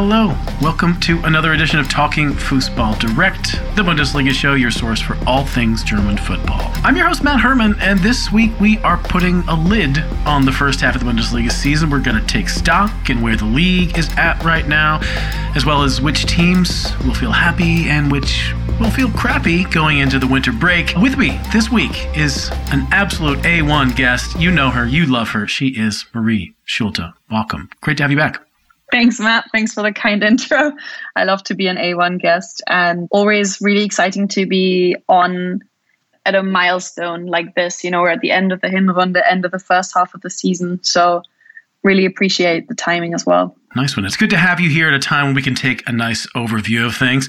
Hello, 0.00 0.28
welcome 0.62 1.00
to 1.00 1.18
another 1.24 1.54
edition 1.54 1.80
of 1.80 1.88
Talking 1.88 2.28
Fußball 2.30 3.00
Direct, 3.00 3.54
the 3.74 3.82
Bundesliga 3.82 4.30
show, 4.30 4.54
your 4.54 4.70
source 4.70 5.00
for 5.00 5.18
all 5.26 5.44
things 5.44 5.82
German 5.82 6.16
football. 6.16 6.70
I'm 6.84 6.96
your 6.96 7.08
host, 7.08 7.24
Matt 7.24 7.40
Herman, 7.40 7.74
and 7.80 7.98
this 7.98 8.30
week 8.30 8.52
we 8.60 8.78
are 8.78 8.98
putting 8.98 9.40
a 9.48 9.56
lid 9.56 9.98
on 10.24 10.44
the 10.44 10.52
first 10.52 10.80
half 10.82 10.94
of 10.94 11.04
the 11.04 11.10
Bundesliga 11.10 11.50
season. 11.50 11.90
We're 11.90 11.98
going 11.98 12.16
to 12.16 12.24
take 12.24 12.48
stock 12.48 13.10
in 13.10 13.20
where 13.20 13.34
the 13.34 13.44
league 13.44 13.98
is 13.98 14.08
at 14.16 14.40
right 14.44 14.68
now, 14.68 15.00
as 15.56 15.66
well 15.66 15.82
as 15.82 16.00
which 16.00 16.26
teams 16.26 16.96
will 17.04 17.14
feel 17.14 17.32
happy 17.32 17.88
and 17.88 18.12
which 18.12 18.54
will 18.78 18.92
feel 18.92 19.10
crappy 19.10 19.64
going 19.64 19.98
into 19.98 20.20
the 20.20 20.28
winter 20.28 20.52
break. 20.52 20.94
With 20.94 21.18
me 21.18 21.40
this 21.52 21.72
week 21.72 22.06
is 22.16 22.50
an 22.70 22.86
absolute 22.92 23.40
A1 23.40 23.96
guest. 23.96 24.38
You 24.38 24.52
know 24.52 24.70
her, 24.70 24.86
you 24.86 25.06
love 25.06 25.30
her. 25.30 25.48
She 25.48 25.70
is 25.70 26.06
Marie 26.14 26.54
Schulte. 26.64 27.00
Welcome. 27.32 27.68
Great 27.80 27.96
to 27.96 28.04
have 28.04 28.12
you 28.12 28.16
back. 28.16 28.47
Thanks, 28.90 29.20
Matt. 29.20 29.50
Thanks 29.52 29.74
for 29.74 29.82
the 29.82 29.92
kind 29.92 30.22
intro. 30.24 30.72
I 31.16 31.24
love 31.24 31.42
to 31.44 31.54
be 31.54 31.66
an 31.66 31.76
A1 31.76 32.20
guest 32.20 32.62
and 32.66 33.08
always 33.10 33.60
really 33.60 33.84
exciting 33.84 34.28
to 34.28 34.46
be 34.46 34.96
on 35.08 35.60
at 36.24 36.34
a 36.34 36.42
milestone 36.42 37.26
like 37.26 37.54
this. 37.54 37.84
You 37.84 37.90
know, 37.90 38.02
we're 38.02 38.10
at 38.10 38.20
the 38.20 38.30
end 38.30 38.52
of 38.52 38.60
the 38.60 38.68
Hinrunde, 38.68 39.20
end 39.28 39.44
of 39.44 39.50
the 39.50 39.58
first 39.58 39.94
half 39.94 40.14
of 40.14 40.20
the 40.20 40.30
season. 40.30 40.82
So 40.82 41.22
really 41.82 42.04
appreciate 42.04 42.68
the 42.68 42.74
timing 42.74 43.14
as 43.14 43.24
well. 43.24 43.57
Nice 43.76 43.96
one. 43.96 44.06
It's 44.06 44.16
good 44.16 44.30
to 44.30 44.38
have 44.38 44.60
you 44.60 44.70
here 44.70 44.88
at 44.88 44.94
a 44.94 44.98
time 44.98 45.26
when 45.26 45.34
we 45.34 45.42
can 45.42 45.54
take 45.54 45.86
a 45.86 45.92
nice 45.92 46.26
overview 46.28 46.86
of 46.86 46.96
things. 46.96 47.28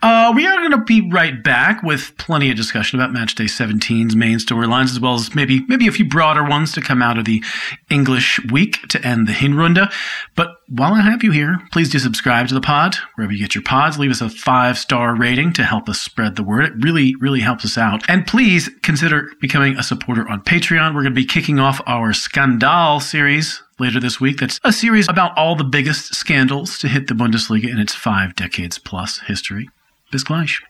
Uh, 0.00 0.32
we 0.34 0.46
are 0.46 0.56
going 0.56 0.70
to 0.70 0.78
be 0.78 1.10
right 1.10 1.42
back 1.44 1.82
with 1.82 2.16
plenty 2.16 2.50
of 2.50 2.56
discussion 2.56 2.98
about 2.98 3.14
Matchday 3.14 3.44
17's 3.44 4.16
main 4.16 4.38
storylines, 4.38 4.92
as 4.92 4.98
well 4.98 5.14
as 5.14 5.34
maybe 5.34 5.60
maybe 5.66 5.86
a 5.86 5.92
few 5.92 6.06
broader 6.06 6.42
ones 6.42 6.72
to 6.72 6.80
come 6.80 7.02
out 7.02 7.18
of 7.18 7.26
the 7.26 7.44
English 7.90 8.40
week 8.50 8.78
to 8.88 9.06
end 9.06 9.28
the 9.28 9.32
Hinrunde. 9.32 9.92
But 10.34 10.56
while 10.68 10.94
I 10.94 11.02
have 11.02 11.22
you 11.22 11.32
here, 11.32 11.60
please 11.70 11.90
do 11.90 11.98
subscribe 11.98 12.48
to 12.48 12.54
the 12.54 12.62
pod 12.62 12.96
wherever 13.14 13.32
you 13.32 13.38
get 13.38 13.54
your 13.54 13.62
pods. 13.62 13.98
Leave 13.98 14.10
us 14.10 14.22
a 14.22 14.30
five 14.30 14.78
star 14.78 15.14
rating 15.14 15.52
to 15.52 15.64
help 15.64 15.90
us 15.90 16.00
spread 16.00 16.36
the 16.36 16.42
word. 16.42 16.64
It 16.64 16.72
really, 16.82 17.14
really 17.16 17.40
helps 17.40 17.64
us 17.66 17.76
out. 17.76 18.08
And 18.08 18.26
please 18.26 18.70
consider 18.82 19.30
becoming 19.38 19.76
a 19.76 19.82
supporter 19.82 20.26
on 20.30 20.42
Patreon. 20.44 20.94
We're 20.94 21.02
going 21.02 21.14
to 21.14 21.20
be 21.20 21.26
kicking 21.26 21.58
off 21.58 21.82
our 21.86 22.14
Scandal 22.14 23.00
series 23.00 23.62
later 23.78 24.00
this 24.00 24.20
week. 24.20 24.38
That's 24.38 24.60
a 24.64 24.72
series 24.72 25.08
about 25.08 25.36
all 25.36 25.56
the 25.56 25.64
biggest 25.64 26.14
scandals 26.14 26.78
to 26.78 26.88
hit 26.88 27.08
the 27.08 27.14
Bundesliga 27.14 27.68
in 27.68 27.78
its 27.78 27.94
five 27.94 28.34
decades 28.34 28.78
plus 28.78 29.20
history. 29.20 29.68
Bis 30.10 30.24
gleich. 30.24 30.60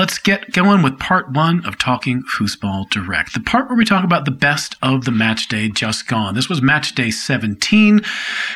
Let's 0.00 0.18
get 0.18 0.50
going 0.52 0.80
with 0.80 0.98
part 0.98 1.30
one 1.30 1.62
of 1.66 1.76
Talking 1.76 2.22
Fußball 2.22 2.88
Direct. 2.88 3.34
The 3.34 3.40
part 3.40 3.68
where 3.68 3.76
we 3.76 3.84
talk 3.84 4.02
about 4.02 4.24
the 4.24 4.30
best 4.30 4.74
of 4.80 5.04
the 5.04 5.10
match 5.10 5.46
day 5.46 5.68
just 5.68 6.06
gone. 6.06 6.34
This 6.34 6.48
was 6.48 6.62
match 6.62 6.94
day 6.94 7.10
17. 7.10 8.00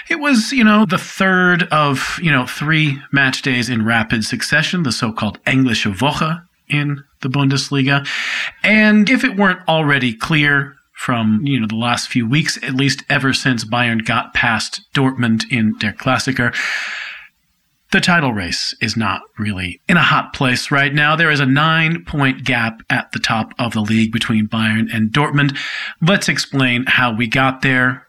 It 0.08 0.20
was, 0.20 0.52
you 0.52 0.64
know, 0.64 0.86
the 0.86 0.96
third 0.96 1.64
of, 1.64 2.18
you 2.22 2.30
know, 2.30 2.46
three 2.46 2.98
match 3.12 3.42
days 3.42 3.68
in 3.68 3.84
rapid 3.84 4.24
succession, 4.24 4.84
the 4.84 4.90
so-called 4.90 5.38
Englische 5.44 5.94
Woche 5.98 6.42
in 6.70 7.04
the 7.20 7.28
Bundesliga. 7.28 8.08
And 8.62 9.10
if 9.10 9.22
it 9.22 9.36
weren't 9.36 9.60
already 9.68 10.14
clear, 10.14 10.76
from 10.94 11.40
you 11.44 11.60
know 11.60 11.66
the 11.66 11.74
last 11.74 12.08
few 12.08 12.26
weeks, 12.26 12.56
at 12.62 12.72
least 12.72 13.02
ever 13.10 13.34
since 13.34 13.64
Bayern 13.64 14.06
got 14.06 14.32
past 14.32 14.80
Dortmund 14.94 15.44
in 15.50 15.76
Der 15.78 15.92
Klassiker 15.92 16.54
the 17.94 18.00
title 18.00 18.32
race 18.32 18.74
is 18.80 18.96
not 18.96 19.22
really 19.38 19.80
in 19.88 19.96
a 19.96 20.02
hot 20.02 20.32
place 20.32 20.72
right 20.72 20.92
now. 20.92 21.14
There 21.14 21.30
is 21.30 21.38
a 21.38 21.46
nine 21.46 22.04
point 22.04 22.42
gap 22.42 22.82
at 22.90 23.12
the 23.12 23.20
top 23.20 23.52
of 23.56 23.72
the 23.72 23.82
league 23.82 24.10
between 24.10 24.48
Bayern 24.48 24.92
and 24.92 25.12
Dortmund. 25.12 25.56
Let's 26.02 26.28
explain 26.28 26.86
how 26.88 27.14
we 27.14 27.28
got 27.28 27.62
there. 27.62 28.04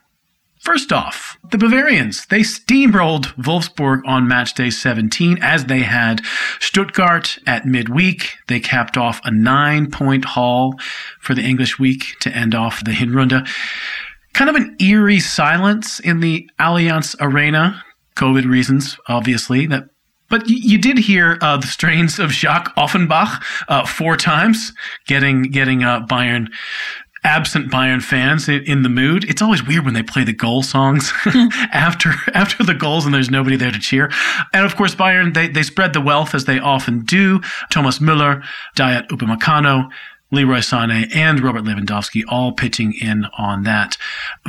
First 0.60 0.92
off, 0.92 1.38
the 1.52 1.60
Bavarians, 1.60 2.26
they 2.26 2.40
steamrolled 2.40 3.36
Wolfsburg 3.36 4.02
on 4.08 4.28
match 4.28 4.56
day 4.56 4.72
17 4.72 5.38
as 5.44 5.66
they 5.66 5.82
had 5.82 6.26
Stuttgart 6.60 7.38
at 7.46 7.68
midweek. 7.68 8.38
They 8.48 8.60
capped 8.60 8.98
off 8.98 9.22
a 9.24 9.30
nine 9.30 9.92
point 9.92 10.26
haul 10.26 10.80
for 11.20 11.36
the 11.36 11.44
English 11.44 11.78
week 11.78 12.16
to 12.22 12.36
end 12.36 12.56
off 12.56 12.84
the 12.84 12.90
Hinrunde. 12.90 13.48
Kind 14.34 14.50
of 14.50 14.56
an 14.56 14.78
eerie 14.80 15.20
silence 15.20 16.00
in 16.00 16.22
the 16.22 16.50
Allianz 16.58 17.16
Arena 17.20 17.84
COVID 18.16 18.46
reasons, 18.46 18.98
obviously. 19.08 19.68
That, 19.68 19.90
but 20.30 20.50
you, 20.50 20.78
did 20.78 20.98
hear 20.98 21.38
uh, 21.42 21.58
the 21.58 21.68
strains 21.68 22.18
of 22.20 22.32
Jacques 22.32 22.74
Offenbach 22.78 23.44
uh, 23.68 23.86
four 23.86 24.18
times, 24.18 24.74
getting 25.06 25.44
getting 25.44 25.84
uh, 25.84 26.06
Bayern 26.06 26.48
absent 27.26 27.72
Bayern 27.72 28.02
fans 28.02 28.48
in, 28.48 28.64
in, 28.64 28.82
the 28.84 28.90
mood. 28.90 29.24
It's 29.26 29.42
always 29.42 29.66
weird 29.66 29.84
when 29.84 29.96
they 29.96 30.04
play 30.04 30.24
the 30.24 30.34
goal 30.34 30.62
songs 30.62 31.12
after 31.74 32.14
after 32.34 32.64
the 32.64 32.76
goals 32.76 33.06
and 33.06 33.14
there's 33.14 33.32
nobody 33.32 33.56
there 33.56 33.72
to 33.72 33.80
cheer. 33.80 34.12
And 34.54 34.66
of 34.66 34.76
course, 34.76 34.96
Bayern 34.96 35.34
they 35.34 35.48
they 35.48 35.64
spread 35.64 35.94
the 35.94 36.02
wealth 36.02 36.36
as 36.36 36.46
they 36.46 36.60
often 36.60 37.02
do. 37.02 37.42
Thomas 37.72 38.00
Müller, 38.00 38.44
Dayot 38.78 39.08
Upamecano, 39.10 39.90
Leroy 40.36 40.58
Sané 40.58 41.14
and 41.16 41.42
Robert 41.42 41.64
Lewandowski 41.64 42.24
all 42.28 42.52
pitching 42.52 42.94
in 42.94 43.26
on 43.38 43.64
that. 43.64 43.98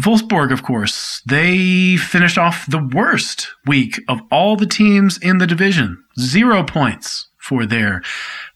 Wolfsburg, 0.00 0.52
of 0.52 0.62
course, 0.62 1.22
they 1.26 1.96
finished 1.96 2.36
off 2.36 2.66
the 2.66 2.82
worst 2.92 3.48
week 3.66 4.00
of 4.08 4.20
all 4.30 4.56
the 4.56 4.66
teams 4.66 5.16
in 5.18 5.38
the 5.38 5.46
division. 5.46 6.02
Zero 6.18 6.62
points 6.62 7.28
for 7.38 7.64
their 7.64 8.02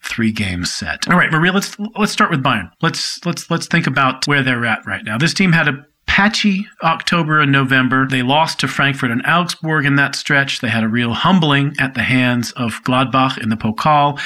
three 0.03 0.33
game 0.33 0.65
set. 0.65 1.09
All 1.09 1.17
right, 1.17 1.31
Maria, 1.31 1.53
let's 1.53 1.79
let's 1.97 2.13
start 2.13 2.31
with 2.31 2.43
Bayern. 2.43 2.71
Let's 2.83 3.25
let's 3.25 3.51
let's 3.51 3.67
think 3.67 3.87
about 3.87 4.27
where 4.27 4.43
they're 4.43 4.67
at 4.67 4.85
right 4.85 5.05
now. 5.05 5.17
This 5.17 5.33
team 5.33 5.53
had 5.53 5.69
a 5.69 5.87
patchy 6.11 6.67
October 6.83 7.39
and 7.39 7.53
November. 7.53 8.05
They 8.05 8.23
lost 8.23 8.59
to 8.61 8.69
Frankfurt 8.69 9.13
and 9.13 9.25
Augsburg 9.25 9.87
in 9.87 9.95
that 9.95 10.17
stretch. 10.17 10.59
They 10.59 10.69
had 10.69 10.83
a 10.83 10.89
real 10.89 11.15
humbling 11.15 11.77
at 11.79 11.95
the 11.95 12.03
hands 12.03 12.51
of 12.51 12.83
Gladbach 12.83 13.39
in 13.39 13.49
the 13.49 13.55
Pokal 13.55 14.21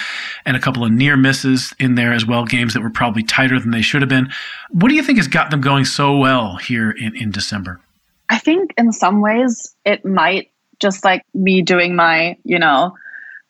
and 0.46 0.56
a 0.56 0.60
couple 0.60 0.82
of 0.82 0.90
near 0.90 1.14
misses 1.14 1.74
in 1.78 1.94
there 1.94 2.14
as 2.14 2.24
well, 2.24 2.46
games 2.46 2.72
that 2.72 2.80
were 2.80 2.88
probably 2.88 3.22
tighter 3.22 3.60
than 3.60 3.70
they 3.70 3.82
should 3.82 4.00
have 4.00 4.08
been. 4.08 4.32
What 4.70 4.88
do 4.88 4.94
you 4.94 5.02
think 5.02 5.18
has 5.18 5.28
got 5.28 5.50
them 5.50 5.60
going 5.60 5.84
so 5.84 6.16
well 6.16 6.56
here 6.56 6.90
in, 6.90 7.14
in 7.16 7.30
December? 7.30 7.82
I 8.30 8.38
think 8.38 8.72
in 8.78 8.90
some 8.90 9.20
ways 9.20 9.76
it 9.84 10.06
might 10.06 10.50
just 10.80 11.04
like 11.04 11.26
me 11.34 11.60
doing 11.60 11.94
my, 11.94 12.38
you 12.44 12.58
know, 12.58 12.96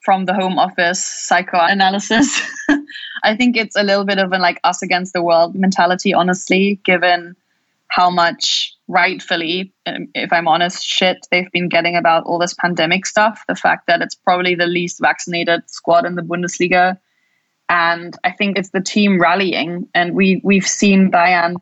from 0.00 0.24
the 0.24 0.34
home 0.34 0.58
office 0.58 1.04
psychoanalysis. 1.04 2.42
I 3.22 3.36
think 3.36 3.56
it's 3.56 3.76
a 3.76 3.84
little 3.84 4.04
bit 4.04 4.18
of 4.18 4.32
an 4.32 4.40
like 4.40 4.58
us 4.64 4.82
against 4.82 5.12
the 5.12 5.22
world 5.22 5.54
mentality, 5.54 6.12
honestly, 6.12 6.80
given 6.84 7.36
how 7.88 8.10
much 8.10 8.74
rightfully, 8.88 9.72
um, 9.86 10.08
if 10.14 10.32
I'm 10.32 10.48
honest, 10.48 10.84
shit 10.84 11.26
they've 11.30 11.50
been 11.52 11.68
getting 11.68 11.96
about 11.96 12.24
all 12.24 12.38
this 12.38 12.54
pandemic 12.54 13.06
stuff. 13.06 13.44
The 13.48 13.54
fact 13.54 13.86
that 13.86 14.02
it's 14.02 14.14
probably 14.14 14.54
the 14.54 14.66
least 14.66 15.00
vaccinated 15.00 15.68
squad 15.70 16.04
in 16.04 16.14
the 16.14 16.22
Bundesliga. 16.22 16.98
And 17.68 18.16
I 18.24 18.32
think 18.32 18.58
it's 18.58 18.70
the 18.70 18.80
team 18.80 19.20
rallying. 19.20 19.88
And 19.94 20.14
we 20.14 20.40
we've 20.44 20.66
seen 20.66 21.10
Bayern 21.10 21.56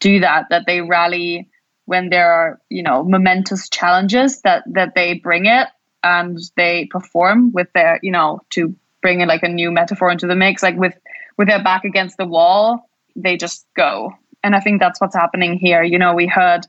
do 0.00 0.20
that, 0.20 0.46
that 0.50 0.66
they 0.66 0.80
rally 0.80 1.48
when 1.84 2.10
there 2.10 2.32
are, 2.32 2.60
you 2.68 2.82
know, 2.82 3.04
momentous 3.04 3.68
challenges 3.68 4.40
that 4.42 4.64
that 4.72 4.94
they 4.94 5.14
bring 5.14 5.46
it 5.46 5.68
and 6.02 6.38
they 6.56 6.86
perform 6.90 7.52
with 7.52 7.68
their, 7.74 7.98
you 8.02 8.12
know, 8.12 8.40
to 8.50 8.74
bring 9.02 9.20
in 9.20 9.28
like 9.28 9.42
a 9.42 9.48
new 9.48 9.70
metaphor 9.70 10.10
into 10.10 10.26
the 10.26 10.36
mix, 10.36 10.62
like 10.62 10.76
with 10.76 10.94
with 11.36 11.48
their 11.48 11.62
back 11.62 11.84
against 11.84 12.16
the 12.16 12.26
wall, 12.26 12.88
they 13.16 13.36
just 13.36 13.66
go 13.76 14.12
and 14.42 14.54
I 14.54 14.60
think 14.60 14.80
that's 14.80 15.00
what's 15.00 15.14
happening 15.14 15.58
here. 15.58 15.82
You 15.82 15.98
know, 15.98 16.14
we 16.14 16.26
heard 16.26 16.66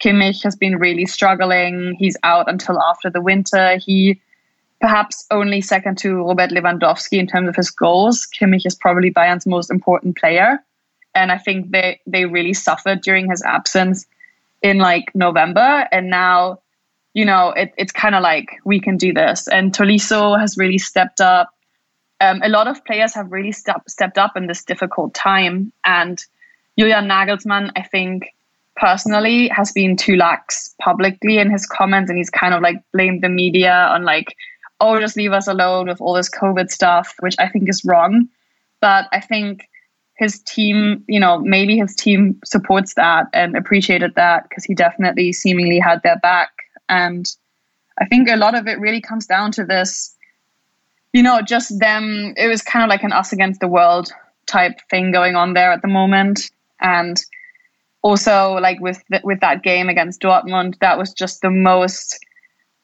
Kimmich 0.00 0.42
has 0.42 0.56
been 0.56 0.76
really 0.76 1.06
struggling. 1.06 1.96
He's 1.98 2.16
out 2.22 2.48
until 2.48 2.80
after 2.80 3.10
the 3.10 3.20
winter. 3.20 3.78
He 3.78 4.20
perhaps 4.80 5.26
only 5.30 5.60
second 5.60 5.98
to 5.98 6.22
Robert 6.22 6.50
Lewandowski 6.50 7.18
in 7.18 7.26
terms 7.26 7.48
of 7.48 7.56
his 7.56 7.70
goals. 7.70 8.26
Kimmich 8.38 8.66
is 8.66 8.74
probably 8.74 9.10
Bayern's 9.10 9.46
most 9.46 9.70
important 9.70 10.16
player. 10.16 10.58
And 11.14 11.32
I 11.32 11.38
think 11.38 11.70
they, 11.70 12.00
they 12.06 12.26
really 12.26 12.52
suffered 12.52 13.00
during 13.00 13.30
his 13.30 13.42
absence 13.42 14.06
in 14.62 14.78
like 14.78 15.14
November. 15.14 15.88
And 15.90 16.10
now, 16.10 16.60
you 17.14 17.24
know, 17.24 17.50
it, 17.50 17.72
it's 17.78 17.92
kind 17.92 18.14
of 18.14 18.22
like 18.22 18.58
we 18.64 18.80
can 18.80 18.98
do 18.98 19.14
this. 19.14 19.48
And 19.48 19.72
Tolisso 19.72 20.38
has 20.38 20.58
really 20.58 20.78
stepped 20.78 21.22
up. 21.22 21.50
Um, 22.20 22.42
a 22.42 22.50
lot 22.50 22.68
of 22.68 22.84
players 22.84 23.14
have 23.14 23.32
really 23.32 23.52
step, 23.52 23.88
stepped 23.88 24.18
up 24.18 24.36
in 24.36 24.46
this 24.46 24.62
difficult 24.62 25.14
time. 25.14 25.72
And 25.86 26.22
Julian 26.78 27.08
Nagelsmann, 27.08 27.70
I 27.76 27.82
think 27.82 28.34
personally 28.76 29.48
has 29.48 29.72
been 29.72 29.96
too 29.96 30.16
lax 30.16 30.74
publicly 30.80 31.38
in 31.38 31.50
his 31.50 31.66
comments 31.66 32.10
and 32.10 32.18
he's 32.18 32.28
kind 32.28 32.52
of 32.52 32.60
like 32.60 32.76
blamed 32.92 33.22
the 33.22 33.28
media 33.28 33.72
on 33.72 34.04
like 34.04 34.36
oh 34.80 35.00
just 35.00 35.16
leave 35.16 35.32
us 35.32 35.48
alone 35.48 35.88
with 35.88 35.98
all 35.98 36.12
this 36.12 36.28
covid 36.28 36.68
stuff 36.68 37.14
which 37.20 37.34
i 37.38 37.48
think 37.48 37.70
is 37.70 37.86
wrong 37.86 38.28
but 38.82 39.06
i 39.12 39.18
think 39.18 39.66
his 40.18 40.40
team 40.40 41.02
you 41.08 41.18
know 41.18 41.38
maybe 41.38 41.78
his 41.78 41.96
team 41.96 42.38
supports 42.44 42.92
that 42.92 43.24
and 43.32 43.56
appreciated 43.56 44.14
that 44.14 44.46
because 44.46 44.62
he 44.62 44.74
definitely 44.74 45.32
seemingly 45.32 45.78
had 45.78 46.02
their 46.02 46.18
back 46.18 46.50
and 46.90 47.34
I 47.98 48.04
think 48.06 48.28
a 48.28 48.36
lot 48.36 48.54
of 48.54 48.66
it 48.66 48.78
really 48.78 49.00
comes 49.00 49.26
down 49.26 49.52
to 49.52 49.64
this, 49.64 50.14
you 51.12 51.22
know, 51.22 51.40
just 51.40 51.78
them. 51.78 52.34
It 52.36 52.48
was 52.48 52.62
kind 52.62 52.82
of 52.82 52.88
like 52.88 53.02
an 53.02 53.12
us 53.12 53.32
against 53.32 53.60
the 53.60 53.68
world 53.68 54.10
type 54.46 54.78
thing 54.90 55.12
going 55.12 55.34
on 55.34 55.54
there 55.54 55.72
at 55.72 55.82
the 55.82 55.88
moment, 55.88 56.50
and 56.80 57.20
also 58.02 58.54
like 58.54 58.80
with 58.80 59.02
the, 59.10 59.20
with 59.24 59.40
that 59.40 59.62
game 59.62 59.88
against 59.88 60.20
Dortmund, 60.20 60.78
that 60.80 60.98
was 60.98 61.12
just 61.12 61.42
the 61.42 61.50
most. 61.50 62.18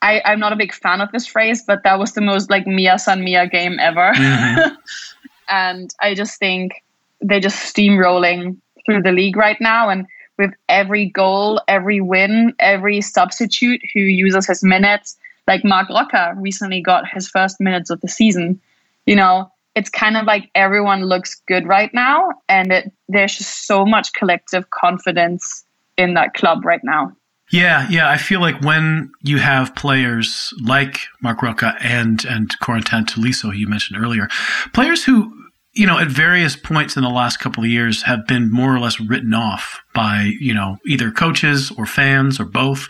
I, 0.00 0.20
I'm 0.24 0.40
not 0.40 0.52
a 0.52 0.56
big 0.56 0.74
fan 0.74 1.00
of 1.00 1.12
this 1.12 1.28
phrase, 1.28 1.62
but 1.64 1.84
that 1.84 1.98
was 1.98 2.12
the 2.12 2.20
most 2.20 2.50
like 2.50 2.66
Mia 2.66 2.98
San 2.98 3.22
Mia 3.22 3.46
game 3.46 3.78
ever. 3.78 4.12
Mm-hmm. 4.12 4.74
and 5.48 5.94
I 6.00 6.14
just 6.14 6.40
think 6.40 6.72
they're 7.20 7.40
just 7.40 7.72
steamrolling 7.72 8.56
through 8.84 9.02
the 9.02 9.12
league 9.12 9.36
right 9.36 9.60
now. 9.60 9.88
And 9.88 10.06
with 10.38 10.52
every 10.68 11.06
goal, 11.06 11.60
every 11.68 12.00
win, 12.00 12.54
every 12.58 13.00
substitute 13.00 13.80
who 13.94 14.00
uses 14.00 14.46
his 14.48 14.64
minutes, 14.64 15.16
like 15.46 15.64
Marc 15.64 15.88
Roca 15.88 16.34
recently 16.36 16.80
got 16.80 17.08
his 17.08 17.28
first 17.28 17.60
minutes 17.60 17.90
of 17.90 18.00
the 18.00 18.08
season, 18.08 18.60
you 19.06 19.16
know, 19.16 19.52
it's 19.74 19.90
kind 19.90 20.16
of 20.16 20.26
like 20.26 20.50
everyone 20.54 21.04
looks 21.04 21.40
good 21.46 21.66
right 21.66 21.92
now. 21.94 22.28
And 22.48 22.72
it, 22.72 22.92
there's 23.08 23.36
just 23.36 23.66
so 23.66 23.84
much 23.84 24.12
collective 24.12 24.70
confidence 24.70 25.64
in 25.96 26.14
that 26.14 26.34
club 26.34 26.64
right 26.64 26.80
now. 26.82 27.12
Yeah, 27.50 27.86
yeah. 27.90 28.08
I 28.08 28.16
feel 28.16 28.40
like 28.40 28.62
when 28.62 29.12
you 29.20 29.38
have 29.38 29.74
players 29.74 30.54
like 30.62 31.00
Marc 31.20 31.42
Roca 31.42 31.76
and 31.80 32.24
and 32.24 32.50
Corentin 32.60 33.04
Tolisso, 33.04 33.54
you 33.54 33.68
mentioned 33.68 34.02
earlier, 34.02 34.28
players 34.72 35.04
who 35.04 35.30
you 35.74 35.86
know, 35.86 35.98
at 35.98 36.08
various 36.08 36.54
points 36.54 36.96
in 36.96 37.02
the 37.02 37.08
last 37.08 37.38
couple 37.38 37.64
of 37.64 37.70
years 37.70 38.02
have 38.02 38.26
been 38.26 38.52
more 38.52 38.74
or 38.74 38.78
less 38.78 39.00
written 39.00 39.32
off 39.32 39.80
by, 39.94 40.30
you 40.38 40.52
know, 40.52 40.76
either 40.86 41.10
coaches 41.10 41.72
or 41.78 41.86
fans 41.86 42.38
or 42.38 42.44
both 42.44 42.88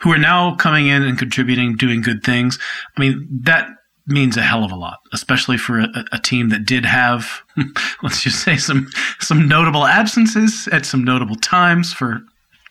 who 0.00 0.12
are 0.12 0.18
now 0.18 0.54
coming 0.56 0.88
in 0.88 1.02
and 1.02 1.18
contributing, 1.18 1.74
doing 1.74 2.02
good 2.02 2.22
things. 2.22 2.58
I 2.96 3.00
mean, 3.00 3.26
that 3.44 3.68
means 4.08 4.36
a 4.36 4.42
hell 4.42 4.64
of 4.64 4.72
a 4.72 4.76
lot, 4.76 4.98
especially 5.12 5.58
for 5.58 5.80
a, 5.80 6.04
a 6.12 6.18
team 6.18 6.48
that 6.48 6.64
did 6.64 6.84
have, 6.84 7.42
let's 8.02 8.22
just 8.22 8.42
say 8.42 8.56
some, 8.56 8.88
some 9.20 9.46
notable 9.46 9.86
absences 9.86 10.68
at 10.72 10.86
some 10.86 11.04
notable 11.04 11.36
times 11.36 11.92
for 11.92 12.20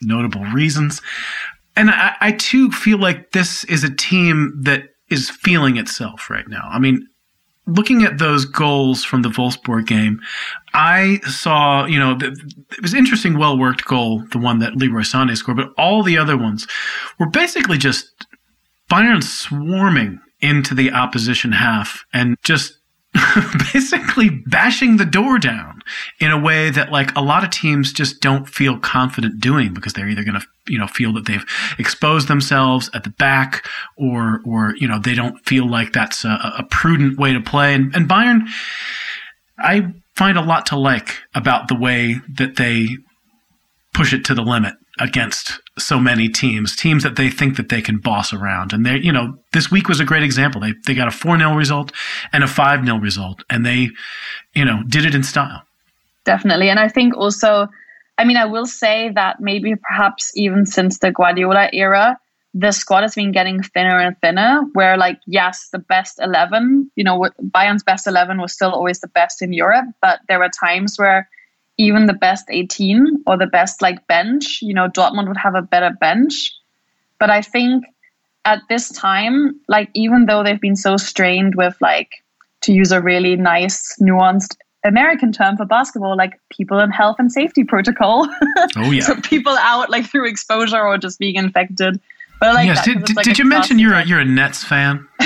notable 0.01 0.43
reasons. 0.45 1.01
And 1.75 1.89
I, 1.89 2.15
I 2.19 2.31
too 2.31 2.71
feel 2.71 2.97
like 2.97 3.31
this 3.31 3.63
is 3.65 3.83
a 3.83 3.93
team 3.93 4.53
that 4.63 4.89
is 5.09 5.29
feeling 5.29 5.77
itself 5.77 6.29
right 6.29 6.47
now. 6.47 6.67
I 6.71 6.79
mean, 6.79 7.07
looking 7.67 8.03
at 8.03 8.17
those 8.17 8.45
goals 8.45 9.03
from 9.03 9.21
the 9.21 9.29
Wolfsburg 9.29 9.85
game, 9.85 10.19
I 10.73 11.19
saw, 11.25 11.85
you 11.85 11.99
know, 11.99 12.17
it 12.19 12.81
was 12.81 12.93
interesting, 12.93 13.37
well 13.37 13.57
worked 13.57 13.85
goal, 13.85 14.23
the 14.31 14.37
one 14.39 14.59
that 14.59 14.75
Leroy 14.75 15.01
Sané 15.01 15.37
scored, 15.37 15.57
but 15.57 15.73
all 15.77 16.01
the 16.01 16.17
other 16.17 16.37
ones 16.37 16.67
were 17.19 17.29
basically 17.29 17.77
just 17.77 18.09
Bayern 18.89 19.23
swarming 19.23 20.19
into 20.39 20.75
the 20.75 20.91
opposition 20.91 21.51
half 21.51 22.03
and 22.13 22.37
just 22.43 22.77
basically 23.73 24.29
bashing 24.45 24.97
the 24.97 25.05
door 25.05 25.39
down 25.39 25.81
in 26.19 26.31
a 26.31 26.39
way 26.39 26.69
that 26.69 26.91
like 26.91 27.15
a 27.15 27.21
lot 27.21 27.43
of 27.43 27.49
teams 27.49 27.91
just 27.91 28.21
don't 28.21 28.47
feel 28.47 28.77
confident 28.79 29.39
doing 29.39 29.73
because 29.73 29.93
they're 29.93 30.09
either 30.09 30.23
going 30.23 30.39
to 30.39 30.45
you 30.67 30.77
know 30.77 30.87
feel 30.87 31.13
that 31.13 31.25
they've 31.25 31.45
exposed 31.79 32.27
themselves 32.27 32.89
at 32.93 33.03
the 33.03 33.09
back 33.11 33.65
or 33.97 34.41
or 34.45 34.75
you 34.77 34.87
know 34.87 34.99
they 34.99 35.15
don't 35.15 35.39
feel 35.45 35.67
like 35.67 35.93
that's 35.93 36.25
a, 36.25 36.53
a 36.59 36.63
prudent 36.69 37.17
way 37.17 37.33
to 37.33 37.41
play. 37.41 37.73
And, 37.73 37.95
and 37.95 38.07
Bayern 38.07 38.47
I 39.57 39.93
find 40.15 40.37
a 40.37 40.43
lot 40.43 40.67
to 40.67 40.77
like 40.77 41.15
about 41.33 41.67
the 41.67 41.75
way 41.75 42.19
that 42.35 42.57
they 42.57 42.89
push 43.93 44.13
it 44.13 44.25
to 44.25 44.35
the 44.35 44.43
limit 44.43 44.75
against 44.99 45.59
so 45.77 45.99
many 45.99 46.27
teams, 46.27 46.75
teams 46.75 47.03
that 47.03 47.15
they 47.15 47.29
think 47.29 47.55
that 47.57 47.69
they 47.69 47.81
can 47.81 47.99
boss 47.99 48.33
around. 48.33 48.73
And 48.73 48.85
they, 48.85 48.97
you 48.97 49.11
know, 49.11 49.37
this 49.53 49.69
week 49.69 49.87
was 49.87 49.99
a 49.99 50.05
great 50.05 50.23
example. 50.23 50.61
They 50.61 50.73
they 50.85 50.93
got 50.93 51.07
a 51.07 51.11
4-0 51.11 51.55
result 51.55 51.91
and 52.33 52.43
a 52.43 52.47
5-0 52.47 53.01
result 53.01 53.43
and 53.49 53.65
they, 53.65 53.89
you 54.53 54.65
know, 54.65 54.83
did 54.87 55.05
it 55.05 55.13
in 55.13 55.23
style. 55.23 55.61
Definitely. 56.25 56.69
And 56.69 56.79
I 56.79 56.87
think 56.87 57.15
also 57.15 57.67
I 58.17 58.25
mean, 58.25 58.37
I 58.37 58.45
will 58.45 58.65
say 58.65 59.11
that 59.13 59.39
maybe 59.39 59.75
perhaps 59.75 60.31
even 60.35 60.65
since 60.65 60.99
the 60.99 61.11
Guardiola 61.11 61.69
era, 61.71 62.19
the 62.53 62.71
squad 62.71 63.03
has 63.03 63.13
been 63.13 63.31
getting 63.31 63.61
thinner 63.61 63.99
and 63.99 64.19
thinner. 64.21 64.63
Where, 64.73 64.97
like, 64.97 65.19
yes, 65.27 65.69
the 65.71 65.79
best 65.79 66.19
11, 66.21 66.89
you 66.95 67.03
know, 67.03 67.29
Bayern's 67.53 67.83
best 67.83 68.07
11 68.07 68.41
was 68.41 68.53
still 68.53 68.71
always 68.71 68.99
the 68.99 69.07
best 69.07 69.41
in 69.41 69.53
Europe, 69.53 69.85
but 70.01 70.19
there 70.27 70.39
were 70.39 70.49
times 70.49 70.97
where 70.97 71.29
even 71.77 72.05
the 72.05 72.13
best 72.13 72.45
18 72.49 73.23
or 73.27 73.37
the 73.37 73.47
best, 73.47 73.81
like, 73.81 74.05
bench, 74.07 74.59
you 74.61 74.73
know, 74.73 74.87
Dortmund 74.87 75.27
would 75.27 75.37
have 75.37 75.55
a 75.55 75.61
better 75.61 75.91
bench. 75.91 76.51
But 77.19 77.29
I 77.29 77.41
think 77.41 77.85
at 78.45 78.61
this 78.69 78.89
time, 78.89 79.59
like, 79.67 79.89
even 79.93 80.25
though 80.25 80.43
they've 80.43 80.61
been 80.61 80.75
so 80.75 80.97
strained 80.97 81.55
with, 81.55 81.75
like, 81.81 82.11
to 82.61 82.73
use 82.73 82.91
a 82.91 83.01
really 83.01 83.35
nice, 83.35 83.97
nuanced 84.01 84.57
American 84.83 85.31
term 85.31 85.57
for 85.57 85.65
basketball, 85.65 86.15
like 86.15 86.39
people 86.49 86.79
in 86.79 86.91
health 86.91 87.17
and 87.19 87.31
safety 87.31 87.63
protocol. 87.63 88.27
Oh 88.75 88.91
yeah. 88.91 89.01
so 89.01 89.15
people 89.21 89.55
out 89.59 89.89
like 89.89 90.05
through 90.05 90.27
exposure 90.27 90.79
or 90.81 90.97
just 90.97 91.19
being 91.19 91.35
infected. 91.35 91.99
But 92.39 92.53
like 92.53 92.67
yes, 92.67 92.85
did, 92.85 93.15
like 93.15 93.25
did 93.25 93.39
you 93.39 93.45
mention 93.45 93.79
you're 93.79 93.95
a, 93.95 94.05
you're 94.05 94.19
a 94.19 94.25
Nets 94.25 94.63
fan? 94.63 95.07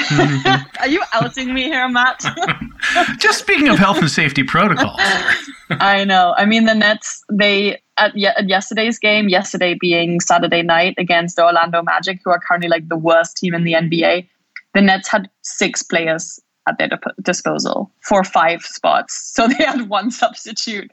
Are 0.79 0.87
you 0.87 1.01
outing 1.13 1.53
me 1.53 1.63
here, 1.63 1.87
Matt? 1.89 2.23
just 3.19 3.39
speaking 3.39 3.67
of 3.67 3.77
health 3.77 3.97
and 3.97 4.09
safety 4.09 4.43
protocols. 4.43 4.99
I 5.69 6.05
know. 6.05 6.33
I 6.37 6.45
mean, 6.45 6.65
the 6.65 6.73
Nets 6.73 7.23
they 7.31 7.81
at, 7.97 8.17
at 8.17 8.47
yesterday's 8.47 8.97
game, 8.97 9.27
yesterday 9.27 9.75
being 9.79 10.21
Saturday 10.21 10.61
night 10.61 10.95
against 10.97 11.35
the 11.35 11.45
Orlando 11.45 11.81
Magic, 11.81 12.19
who 12.23 12.31
are 12.31 12.39
currently 12.39 12.69
like 12.69 12.87
the 12.87 12.97
worst 12.97 13.37
team 13.37 13.53
in 13.53 13.63
the 13.63 13.73
NBA. 13.73 14.27
The 14.73 14.81
Nets 14.81 15.09
had 15.09 15.29
six 15.41 15.83
players 15.83 16.39
at 16.67 16.77
their 16.77 16.89
disposal 17.21 17.91
for 18.01 18.23
five 18.23 18.61
spots. 18.61 19.33
So 19.33 19.47
they 19.47 19.63
had 19.65 19.89
one 19.89 20.11
substitute, 20.11 20.89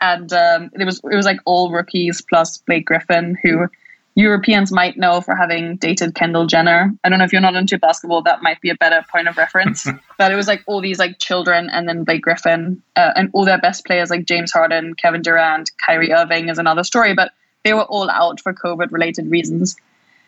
and 0.00 0.32
um, 0.32 0.70
it 0.78 0.86
was 0.86 1.00
it 1.04 1.16
was 1.16 1.26
like 1.26 1.40
all 1.44 1.70
rookies 1.70 2.22
plus 2.22 2.56
Blake 2.58 2.86
Griffin, 2.86 3.36
who 3.42 3.68
Europeans 4.16 4.72
might 4.72 4.96
know 4.96 5.20
for 5.20 5.34
having 5.36 5.76
dated 5.76 6.14
Kendall 6.14 6.46
Jenner. 6.46 6.92
I 7.04 7.08
don't 7.08 7.18
know 7.18 7.24
if 7.24 7.32
you're 7.32 7.40
not 7.40 7.54
into 7.54 7.78
basketball, 7.78 8.22
that 8.22 8.42
might 8.42 8.60
be 8.60 8.70
a 8.70 8.74
better 8.74 9.04
point 9.10 9.28
of 9.28 9.36
reference. 9.36 9.86
but 10.18 10.32
it 10.32 10.36
was 10.36 10.48
like 10.48 10.62
all 10.66 10.80
these 10.80 10.98
like 10.98 11.18
children, 11.18 11.70
and 11.70 11.88
then 11.88 12.04
Blake 12.04 12.22
Griffin, 12.22 12.82
uh, 12.96 13.12
and 13.14 13.30
all 13.32 13.44
their 13.44 13.58
best 13.58 13.84
players 13.86 14.10
like 14.10 14.24
James 14.24 14.52
Harden, 14.52 14.94
Kevin 14.94 15.22
Durant, 15.22 15.70
Kyrie 15.84 16.12
Irving 16.12 16.48
is 16.48 16.58
another 16.58 16.84
story. 16.84 17.14
But 17.14 17.32
they 17.64 17.72
were 17.72 17.84
all 17.84 18.10
out 18.10 18.40
for 18.40 18.52
COVID 18.52 18.90
related 18.90 19.30
reasons. 19.30 19.76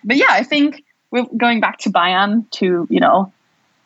But 0.04 0.16
yeah, 0.16 0.30
I 0.30 0.44
think 0.44 0.84
we're 1.10 1.26
going 1.36 1.60
back 1.60 1.78
to 1.78 1.90
Bayern 1.90 2.48
to 2.52 2.86
you 2.88 3.00
know 3.00 3.32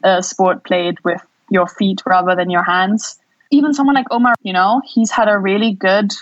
a 0.05 0.23
sport 0.23 0.65
played 0.65 0.99
with 1.05 1.23
your 1.51 1.67
feet 1.67 2.03
rather 2.05 2.37
than 2.37 2.51
your 2.51 2.63
hands. 2.63 3.19
Even 3.51 3.73
someone 3.73 3.95
like 3.95 4.07
Omar, 4.11 4.35
you 4.43 4.53
know, 4.53 4.83
he's 4.85 5.11
had 5.11 5.29
a 5.29 5.39
really 5.39 5.73
good 5.73 6.13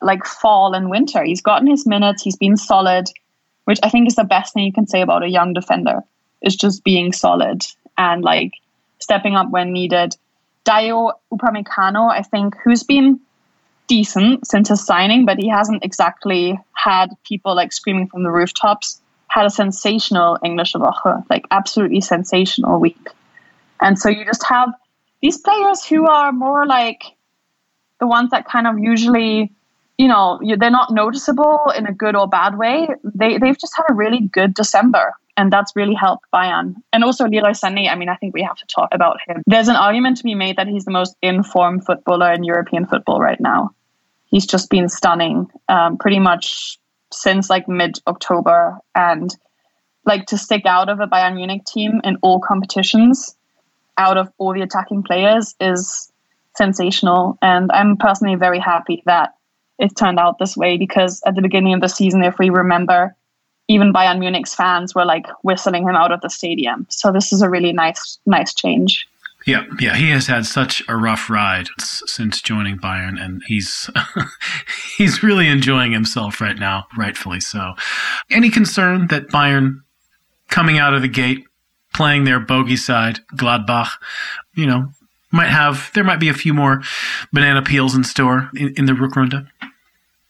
like 0.00 0.24
fall 0.24 0.74
and 0.74 0.90
winter. 0.90 1.22
He's 1.22 1.40
gotten 1.40 1.68
his 1.68 1.86
minutes, 1.86 2.22
he's 2.22 2.36
been 2.36 2.56
solid, 2.56 3.08
which 3.64 3.78
I 3.82 3.88
think 3.88 4.08
is 4.08 4.16
the 4.16 4.24
best 4.24 4.54
thing 4.54 4.64
you 4.64 4.72
can 4.72 4.86
say 4.86 5.00
about 5.00 5.22
a 5.22 5.28
young 5.28 5.52
defender. 5.52 6.02
Is 6.40 6.56
just 6.56 6.82
being 6.82 7.12
solid 7.12 7.62
and 7.96 8.24
like 8.24 8.54
stepping 8.98 9.36
up 9.36 9.50
when 9.50 9.72
needed. 9.72 10.16
Dayot 10.64 11.12
Upamecano, 11.32 12.10
I 12.10 12.22
think, 12.22 12.56
who's 12.64 12.82
been 12.82 13.20
decent 13.86 14.46
since 14.46 14.68
his 14.68 14.84
signing, 14.84 15.24
but 15.24 15.38
he 15.38 15.48
hasn't 15.48 15.84
exactly 15.84 16.58
had 16.72 17.10
people 17.24 17.54
like 17.54 17.72
screaming 17.72 18.08
from 18.08 18.24
the 18.24 18.30
rooftops. 18.30 19.00
Had 19.28 19.46
a 19.46 19.50
sensational 19.50 20.38
English 20.44 20.74
Woche, 20.74 21.24
like 21.30 21.46
absolutely 21.50 22.00
sensational 22.00 22.80
week. 22.80 23.08
And 23.80 23.98
so 23.98 24.08
you 24.08 24.24
just 24.24 24.44
have 24.44 24.70
these 25.20 25.38
players 25.38 25.84
who 25.84 26.06
are 26.06 26.32
more 26.32 26.66
like 26.66 27.04
the 27.98 28.06
ones 28.06 28.30
that 28.30 28.48
kind 28.48 28.66
of 28.66 28.78
usually, 28.78 29.52
you 29.98 30.08
know, 30.08 30.40
they're 30.58 30.70
not 30.70 30.90
noticeable 30.90 31.60
in 31.76 31.86
a 31.86 31.92
good 31.92 32.16
or 32.16 32.26
bad 32.26 32.56
way. 32.58 32.88
They, 33.04 33.38
they've 33.38 33.58
just 33.58 33.76
had 33.76 33.84
a 33.88 33.94
really 33.94 34.20
good 34.20 34.54
December. 34.54 35.14
And 35.36 35.50
that's 35.52 35.74
really 35.74 35.94
helped 35.94 36.26
Bayern. 36.32 36.74
And 36.92 37.04
also 37.04 37.26
Leroy 37.26 37.52
Sané, 37.52 37.90
I 37.90 37.94
mean, 37.94 38.10
I 38.10 38.16
think 38.16 38.34
we 38.34 38.42
have 38.42 38.56
to 38.56 38.66
talk 38.66 38.90
about 38.92 39.18
him. 39.26 39.42
There's 39.46 39.68
an 39.68 39.76
argument 39.76 40.18
to 40.18 40.24
be 40.24 40.34
made 40.34 40.56
that 40.56 40.68
he's 40.68 40.84
the 40.84 40.90
most 40.90 41.16
informed 41.22 41.86
footballer 41.86 42.32
in 42.32 42.44
European 42.44 42.84
football 42.86 43.18
right 43.18 43.40
now. 43.40 43.70
He's 44.26 44.46
just 44.46 44.68
been 44.68 44.88
stunning 44.88 45.50
um, 45.68 45.96
pretty 45.96 46.18
much 46.18 46.78
since 47.12 47.48
like 47.48 47.66
mid 47.66 47.98
October. 48.06 48.78
And 48.94 49.34
like 50.04 50.26
to 50.26 50.38
stick 50.38 50.66
out 50.66 50.88
of 50.88 51.00
a 51.00 51.06
Bayern 51.06 51.36
Munich 51.36 51.64
team 51.64 52.00
in 52.04 52.16
all 52.22 52.40
competitions 52.40 53.36
out 53.98 54.16
of 54.16 54.30
all 54.38 54.54
the 54.54 54.62
attacking 54.62 55.02
players 55.02 55.54
is 55.60 56.10
sensational. 56.56 57.38
And 57.40 57.70
I'm 57.72 57.96
personally 57.96 58.36
very 58.36 58.58
happy 58.58 59.02
that 59.06 59.34
it 59.82 59.96
turned 59.96 60.20
out 60.20 60.38
this 60.38 60.56
way 60.56 60.78
because 60.78 61.20
at 61.26 61.34
the 61.34 61.42
beginning 61.42 61.74
of 61.74 61.80
the 61.80 61.88
season, 61.88 62.22
if 62.22 62.38
we 62.38 62.50
remember, 62.50 63.14
even 63.66 63.92
Bayern 63.92 64.20
Munich's 64.20 64.54
fans 64.54 64.94
were 64.94 65.04
like 65.04 65.26
whistling 65.42 65.82
him 65.82 65.96
out 65.96 66.12
of 66.12 66.20
the 66.20 66.30
stadium. 66.30 66.86
So 66.88 67.10
this 67.10 67.32
is 67.32 67.42
a 67.42 67.50
really 67.50 67.72
nice, 67.72 68.18
nice 68.24 68.54
change. 68.54 69.08
Yeah, 69.44 69.64
yeah, 69.80 69.96
he 69.96 70.08
has 70.10 70.28
had 70.28 70.46
such 70.46 70.84
a 70.86 70.96
rough 70.96 71.28
ride 71.28 71.66
since 71.80 72.40
joining 72.40 72.78
Bayern, 72.78 73.20
and 73.20 73.42
he's 73.48 73.90
he's 74.96 75.24
really 75.24 75.48
enjoying 75.48 75.90
himself 75.90 76.40
right 76.40 76.56
now, 76.56 76.86
rightfully 76.96 77.40
so. 77.40 77.74
Any 78.30 78.50
concern 78.50 79.08
that 79.08 79.28
Bayern 79.28 79.80
coming 80.48 80.78
out 80.78 80.94
of 80.94 81.02
the 81.02 81.08
gate, 81.08 81.44
playing 81.92 82.22
their 82.22 82.38
bogey 82.38 82.76
side, 82.76 83.18
Gladbach. 83.34 83.88
You 84.54 84.66
know, 84.66 84.92
might 85.32 85.48
have 85.48 85.90
there 85.94 86.04
might 86.04 86.20
be 86.20 86.28
a 86.28 86.34
few 86.34 86.54
more 86.54 86.82
banana 87.32 87.62
peels 87.62 87.96
in 87.96 88.04
store 88.04 88.48
in, 88.54 88.74
in 88.76 88.84
the 88.84 88.92
Rückrunde. 88.92 89.48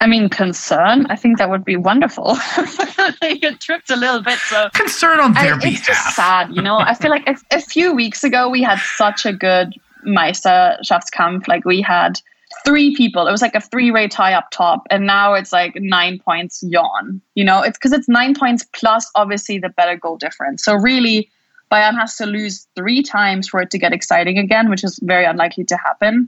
I 0.03 0.05
mean, 0.05 0.27
concern. 0.27 1.05
I 1.09 1.15
think 1.15 1.37
that 1.37 1.49
would 1.49 1.63
be 1.63 1.77
wonderful. 1.77 2.35
they 3.21 3.37
get 3.37 3.61
tripped 3.61 3.89
a 3.89 3.95
little 3.95 4.21
bit. 4.21 4.37
So 4.37 4.69
concern 4.73 5.21
on 5.21 5.31
their 5.31 5.53
I, 5.53 5.59
behalf. 5.59 5.77
It's 5.77 5.87
just 5.87 6.15
sad, 6.17 6.53
you 6.53 6.61
know. 6.61 6.75
I 6.77 6.93
feel 6.93 7.09
like 7.09 7.25
a, 7.25 7.37
a 7.51 7.61
few 7.61 7.95
weeks 7.95 8.21
ago 8.21 8.49
we 8.49 8.61
had 8.61 8.79
such 8.79 9.25
a 9.25 9.31
good 9.31 9.73
Meisterschaftskampf. 10.05 11.47
Like 11.47 11.63
we 11.63 11.81
had 11.81 12.19
three 12.65 12.93
people. 12.93 13.27
It 13.27 13.31
was 13.31 13.41
like 13.41 13.55
a 13.55 13.61
three-way 13.61 14.09
tie 14.09 14.33
up 14.33 14.51
top, 14.51 14.85
and 14.89 15.05
now 15.05 15.35
it's 15.35 15.53
like 15.53 15.71
nine 15.77 16.19
points 16.19 16.61
yawn. 16.67 17.21
You 17.35 17.45
know, 17.45 17.61
it's 17.61 17.77
because 17.77 17.93
it's 17.93 18.09
nine 18.09 18.35
points 18.35 18.65
plus 18.73 19.09
obviously 19.15 19.57
the 19.57 19.69
better 19.69 19.95
goal 19.95 20.17
difference. 20.17 20.65
So 20.65 20.75
really, 20.75 21.29
Bayern 21.71 21.97
has 21.97 22.17
to 22.17 22.25
lose 22.25 22.67
three 22.75 23.03
times 23.03 23.47
for 23.47 23.61
it 23.61 23.71
to 23.71 23.77
get 23.77 23.93
exciting 23.93 24.37
again, 24.37 24.69
which 24.69 24.83
is 24.83 24.99
very 25.01 25.23
unlikely 25.23 25.63
to 25.63 25.77
happen 25.77 26.27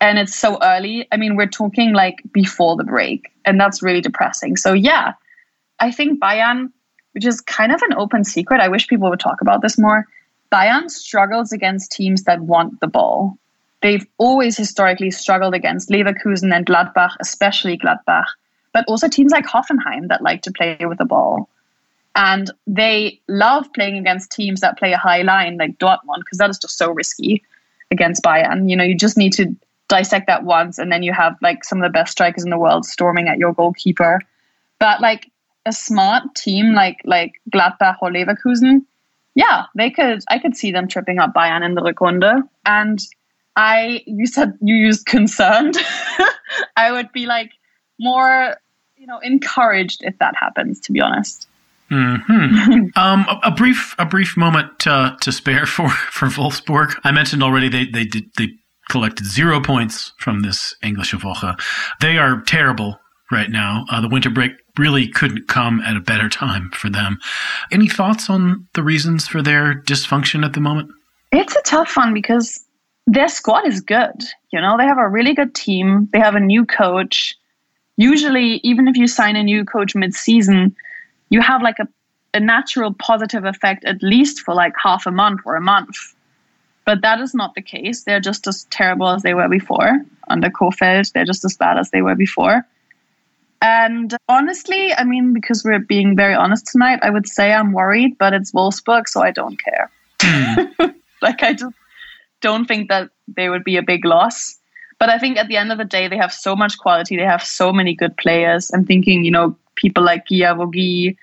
and 0.00 0.18
it's 0.18 0.34
so 0.34 0.58
early. 0.62 1.08
I 1.10 1.16
mean, 1.16 1.36
we're 1.36 1.46
talking 1.46 1.92
like 1.92 2.22
before 2.32 2.76
the 2.76 2.84
break, 2.84 3.32
and 3.44 3.60
that's 3.60 3.82
really 3.82 4.00
depressing. 4.00 4.56
So, 4.56 4.72
yeah, 4.72 5.14
I 5.80 5.90
think 5.90 6.20
Bayern, 6.20 6.72
which 7.12 7.26
is 7.26 7.40
kind 7.40 7.72
of 7.72 7.82
an 7.82 7.94
open 7.96 8.24
secret, 8.24 8.60
I 8.60 8.68
wish 8.68 8.88
people 8.88 9.10
would 9.10 9.20
talk 9.20 9.40
about 9.40 9.62
this 9.62 9.78
more. 9.78 10.06
Bayern 10.52 10.90
struggles 10.90 11.52
against 11.52 11.92
teams 11.92 12.24
that 12.24 12.40
want 12.40 12.80
the 12.80 12.86
ball. 12.86 13.38
They've 13.80 14.06
always 14.18 14.56
historically 14.56 15.10
struggled 15.10 15.54
against 15.54 15.90
Leverkusen 15.90 16.54
and 16.54 16.66
Gladbach, 16.66 17.12
especially 17.20 17.78
Gladbach, 17.78 18.26
but 18.72 18.84
also 18.88 19.08
teams 19.08 19.30
like 19.30 19.46
Hoffenheim 19.46 20.08
that 20.08 20.22
like 20.22 20.42
to 20.42 20.52
play 20.52 20.78
with 20.80 20.98
the 20.98 21.04
ball. 21.04 21.48
And 22.16 22.50
they 22.66 23.20
love 23.28 23.72
playing 23.74 23.98
against 23.98 24.32
teams 24.32 24.60
that 24.60 24.78
play 24.78 24.92
a 24.92 24.98
high 24.98 25.22
line 25.22 25.58
like 25.58 25.78
Dortmund, 25.78 26.20
because 26.20 26.38
that 26.38 26.50
is 26.50 26.58
just 26.58 26.76
so 26.76 26.90
risky 26.90 27.44
against 27.92 28.24
Bayern. 28.24 28.68
You 28.68 28.76
know, 28.76 28.84
you 28.84 28.96
just 28.96 29.16
need 29.16 29.34
to 29.34 29.54
dissect 29.88 30.26
that 30.26 30.44
once 30.44 30.78
and 30.78 30.92
then 30.92 31.02
you 31.02 31.12
have 31.12 31.36
like 31.42 31.64
some 31.64 31.78
of 31.78 31.82
the 31.82 31.92
best 31.92 32.12
strikers 32.12 32.44
in 32.44 32.50
the 32.50 32.58
world 32.58 32.84
storming 32.84 33.28
at 33.28 33.38
your 33.38 33.52
goalkeeper. 33.52 34.20
But 34.78 35.00
like 35.00 35.30
a 35.66 35.72
smart 35.72 36.34
team 36.34 36.74
like 36.74 37.00
like 37.04 37.32
Gladbach 37.50 37.96
or 38.00 38.10
Leverkusen, 38.10 38.84
yeah, 39.34 39.64
they 39.74 39.90
could 39.90 40.22
I 40.28 40.38
could 40.38 40.56
see 40.56 40.70
them 40.70 40.88
tripping 40.88 41.18
up 41.18 41.34
Bayern 41.34 41.64
in 41.64 41.74
the 41.74 41.80
Rückrunde. 41.80 42.48
And 42.64 43.00
I 43.56 44.02
you 44.06 44.26
said 44.26 44.56
you 44.60 44.76
used 44.76 45.06
concerned. 45.06 45.76
I 46.76 46.92
would 46.92 47.10
be 47.12 47.26
like 47.26 47.52
more, 47.98 48.56
you 48.96 49.06
know, 49.06 49.18
encouraged 49.18 50.02
if 50.04 50.18
that 50.18 50.36
happens, 50.36 50.80
to 50.80 50.92
be 50.92 51.00
honest. 51.00 51.48
Mm-hmm. 51.90 52.88
um, 52.96 53.26
a, 53.28 53.40
a, 53.44 53.50
brief, 53.50 53.94
a 53.98 54.04
brief 54.04 54.36
moment 54.36 54.86
uh, 54.86 55.16
to 55.22 55.32
spare 55.32 55.66
for 55.66 55.88
for 55.88 56.26
Wolfsburg. 56.26 56.94
I 57.02 57.12
mentioned 57.12 57.42
already 57.42 57.68
they 57.68 57.86
they 57.86 58.04
did 58.04 58.30
they 58.36 58.50
collected 58.88 59.26
zero 59.26 59.60
points 59.60 60.12
from 60.18 60.40
this 60.40 60.74
Englische 60.82 61.20
Woche. 61.20 61.58
They 62.00 62.18
are 62.18 62.40
terrible 62.42 62.98
right 63.30 63.50
now. 63.50 63.84
Uh, 63.90 64.00
the 64.00 64.08
winter 64.08 64.30
break 64.30 64.52
really 64.78 65.08
couldn't 65.08 65.48
come 65.48 65.80
at 65.80 65.96
a 65.96 66.00
better 66.00 66.28
time 66.28 66.70
for 66.70 66.88
them. 66.88 67.18
Any 67.70 67.88
thoughts 67.88 68.30
on 68.30 68.66
the 68.74 68.82
reasons 68.82 69.28
for 69.28 69.42
their 69.42 69.82
dysfunction 69.82 70.44
at 70.44 70.52
the 70.52 70.60
moment? 70.60 70.90
It's 71.32 71.54
a 71.56 71.62
tough 71.62 71.96
one 71.96 72.14
because 72.14 72.64
their 73.06 73.28
squad 73.28 73.66
is 73.66 73.80
good. 73.80 74.24
You 74.52 74.60
know, 74.60 74.76
they 74.78 74.84
have 74.84 74.98
a 74.98 75.08
really 75.08 75.34
good 75.34 75.54
team, 75.54 76.08
they 76.12 76.18
have 76.18 76.34
a 76.34 76.40
new 76.40 76.64
coach. 76.64 77.36
Usually, 77.96 78.60
even 78.62 78.88
if 78.88 78.96
you 78.96 79.06
sign 79.06 79.36
a 79.36 79.42
new 79.42 79.64
coach 79.64 79.94
mid 79.94 80.14
season, 80.14 80.74
you 81.30 81.40
have 81.40 81.62
like 81.62 81.78
a, 81.80 81.88
a 82.32 82.40
natural 82.40 82.94
positive 82.94 83.44
effect 83.44 83.84
at 83.84 84.02
least 84.02 84.40
for 84.40 84.54
like 84.54 84.72
half 84.82 85.04
a 85.06 85.10
month 85.10 85.40
or 85.44 85.56
a 85.56 85.60
month 85.60 85.96
but 86.88 87.02
that 87.02 87.20
is 87.20 87.34
not 87.34 87.54
the 87.54 87.60
case. 87.60 88.04
They're 88.04 88.18
just 88.18 88.46
as 88.46 88.64
terrible 88.70 89.10
as 89.10 89.22
they 89.22 89.34
were 89.34 89.46
before. 89.46 89.98
Under 90.28 90.48
Kohfeldt, 90.48 91.12
they're 91.12 91.26
just 91.26 91.44
as 91.44 91.54
bad 91.54 91.76
as 91.76 91.90
they 91.90 92.00
were 92.00 92.14
before. 92.14 92.66
And 93.60 94.16
honestly, 94.26 94.94
I 94.94 95.04
mean, 95.04 95.34
because 95.34 95.62
we're 95.62 95.80
being 95.80 96.16
very 96.16 96.32
honest 96.32 96.66
tonight, 96.66 97.00
I 97.02 97.10
would 97.10 97.28
say 97.28 97.52
I'm 97.52 97.72
worried, 97.72 98.16
but 98.16 98.32
it's 98.32 98.52
Wolfsburg, 98.52 99.06
so 99.06 99.20
I 99.22 99.32
don't 99.32 99.62
care. 99.62 99.90
Mm. 100.20 100.94
like, 101.20 101.42
I 101.42 101.52
just 101.52 101.74
don't 102.40 102.64
think 102.64 102.88
that 102.88 103.10
they 103.36 103.50
would 103.50 103.64
be 103.64 103.76
a 103.76 103.82
big 103.82 104.06
loss. 104.06 104.58
But 104.98 105.10
I 105.10 105.18
think 105.18 105.36
at 105.36 105.48
the 105.48 105.58
end 105.58 105.70
of 105.70 105.76
the 105.76 105.84
day, 105.84 106.08
they 106.08 106.16
have 106.16 106.32
so 106.32 106.56
much 106.56 106.78
quality. 106.78 107.18
They 107.18 107.24
have 107.24 107.44
so 107.44 107.70
many 107.70 107.94
good 107.94 108.16
players. 108.16 108.70
I'm 108.72 108.86
thinking, 108.86 109.24
you 109.24 109.30
know, 109.30 109.58
people 109.74 110.04
like 110.04 110.24
Guilavogui, 110.28 111.18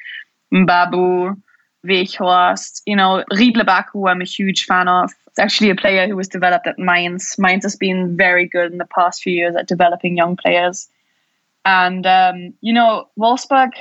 Mbabu, 0.54 1.42
Weghorst, 1.86 2.82
you 2.86 2.96
know, 2.96 3.24
Ridle 3.32 3.66
Baku, 3.66 4.08
I'm 4.08 4.22
a 4.22 4.26
huge 4.26 4.66
fan 4.66 4.88
of. 4.88 5.12
It's 5.28 5.40
actually 5.40 5.70
a 5.70 5.76
player 5.76 6.08
who 6.08 6.16
was 6.16 6.28
developed 6.28 6.68
at 6.68 6.80
Mainz. 6.80 7.36
Mainz 7.38 7.64
has 7.64 7.76
been 7.76 8.16
very 8.16 8.48
good 8.48 8.72
in 8.72 8.78
the 8.78 8.86
past 8.86 9.22
few 9.22 9.34
years 9.34 9.56
at 9.56 9.68
developing 9.68 10.16
young 10.16 10.38
players. 10.38 10.88
And, 11.66 12.06
um, 12.06 12.54
you 12.62 12.74
know, 12.74 13.10
Wolfsburg, 13.20 13.72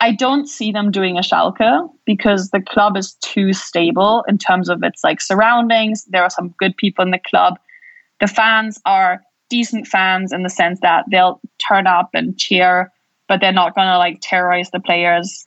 I 0.00 0.12
don't 0.12 0.48
see 0.48 0.72
them 0.72 0.90
doing 0.90 1.16
a 1.16 1.20
Schalke 1.20 1.88
because 2.04 2.50
the 2.50 2.60
club 2.60 2.96
is 2.96 3.12
too 3.22 3.52
stable 3.52 4.24
in 4.26 4.38
terms 4.38 4.68
of 4.68 4.82
its 4.82 5.04
like 5.04 5.20
surroundings. 5.20 6.04
There 6.06 6.24
are 6.24 6.30
some 6.30 6.48
good 6.58 6.76
people 6.76 7.04
in 7.04 7.12
the 7.12 7.20
club. 7.20 7.58
The 8.20 8.26
fans 8.26 8.80
are 8.84 9.22
decent 9.48 9.86
fans 9.86 10.32
in 10.32 10.42
the 10.42 10.50
sense 10.50 10.80
that 10.80 11.04
they'll 11.10 11.40
turn 11.58 11.86
up 11.86 12.10
and 12.14 12.36
cheer, 12.36 12.90
but 13.28 13.40
they're 13.40 13.52
not 13.52 13.76
going 13.76 13.86
to 13.86 13.98
like 13.98 14.18
terrorize 14.20 14.70
the 14.70 14.80
players 14.80 15.46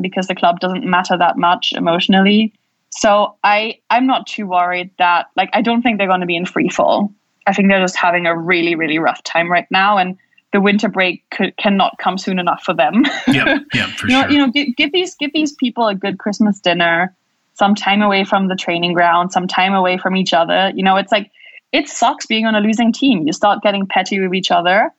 because 0.00 0.26
the 0.26 0.34
club 0.34 0.60
doesn't 0.60 0.84
matter 0.84 1.16
that 1.16 1.36
much 1.36 1.72
emotionally. 1.72 2.52
So 2.90 3.36
I 3.44 3.78
I'm 3.88 4.06
not 4.06 4.26
too 4.26 4.46
worried 4.46 4.90
that 4.98 5.26
like 5.36 5.50
I 5.52 5.62
don't 5.62 5.82
think 5.82 5.98
they're 5.98 6.06
going 6.06 6.20
to 6.20 6.26
be 6.26 6.36
in 6.36 6.46
free 6.46 6.68
fall. 6.68 7.12
I 7.46 7.52
think 7.52 7.68
they're 7.68 7.80
just 7.80 7.96
having 7.96 8.26
a 8.26 8.36
really 8.36 8.74
really 8.74 8.98
rough 8.98 9.22
time 9.22 9.50
right 9.50 9.66
now, 9.70 9.96
and 9.96 10.16
the 10.52 10.60
winter 10.60 10.88
break 10.88 11.22
could, 11.30 11.56
cannot 11.56 11.96
come 11.98 12.18
soon 12.18 12.38
enough 12.38 12.62
for 12.62 12.74
them. 12.74 13.04
yeah, 13.28 13.58
yeah, 13.72 13.86
for 13.96 14.06
you 14.08 14.12
sure. 14.12 14.22
Know, 14.22 14.28
you 14.28 14.38
know, 14.38 14.50
give, 14.50 14.76
give 14.76 14.92
these 14.92 15.14
give 15.14 15.32
these 15.32 15.52
people 15.52 15.86
a 15.86 15.94
good 15.94 16.18
Christmas 16.18 16.60
dinner, 16.60 17.14
some 17.54 17.74
time 17.74 18.02
away 18.02 18.24
from 18.24 18.48
the 18.48 18.56
training 18.56 18.92
ground, 18.92 19.32
some 19.32 19.46
time 19.46 19.74
away 19.74 19.96
from 19.96 20.16
each 20.16 20.32
other. 20.32 20.72
You 20.74 20.82
know, 20.82 20.96
it's 20.96 21.12
like 21.12 21.30
it 21.72 21.88
sucks 21.88 22.26
being 22.26 22.46
on 22.46 22.54
a 22.54 22.60
losing 22.60 22.92
team. 22.92 23.26
You 23.26 23.32
start 23.32 23.62
getting 23.62 23.86
petty 23.86 24.18
with 24.18 24.34
each 24.34 24.50
other, 24.50 24.90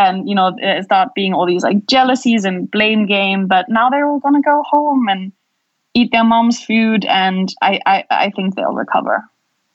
and 0.00 0.28
you 0.28 0.34
know, 0.34 0.56
start 0.82 1.10
being 1.14 1.34
all 1.34 1.46
these 1.46 1.62
like 1.62 1.86
jealousies 1.86 2.44
and 2.44 2.70
blame 2.70 3.06
game. 3.06 3.46
But 3.46 3.66
now 3.68 3.90
they're 3.90 4.06
all 4.06 4.18
gonna 4.18 4.40
go 4.40 4.62
home 4.70 5.08
and 5.08 5.32
eat 5.94 6.10
their 6.10 6.24
mom's 6.24 6.62
food, 6.62 7.04
and 7.04 7.52
I, 7.60 7.80
I, 7.84 8.04
I 8.10 8.30
think 8.30 8.54
they'll 8.54 8.72
recover. 8.72 9.24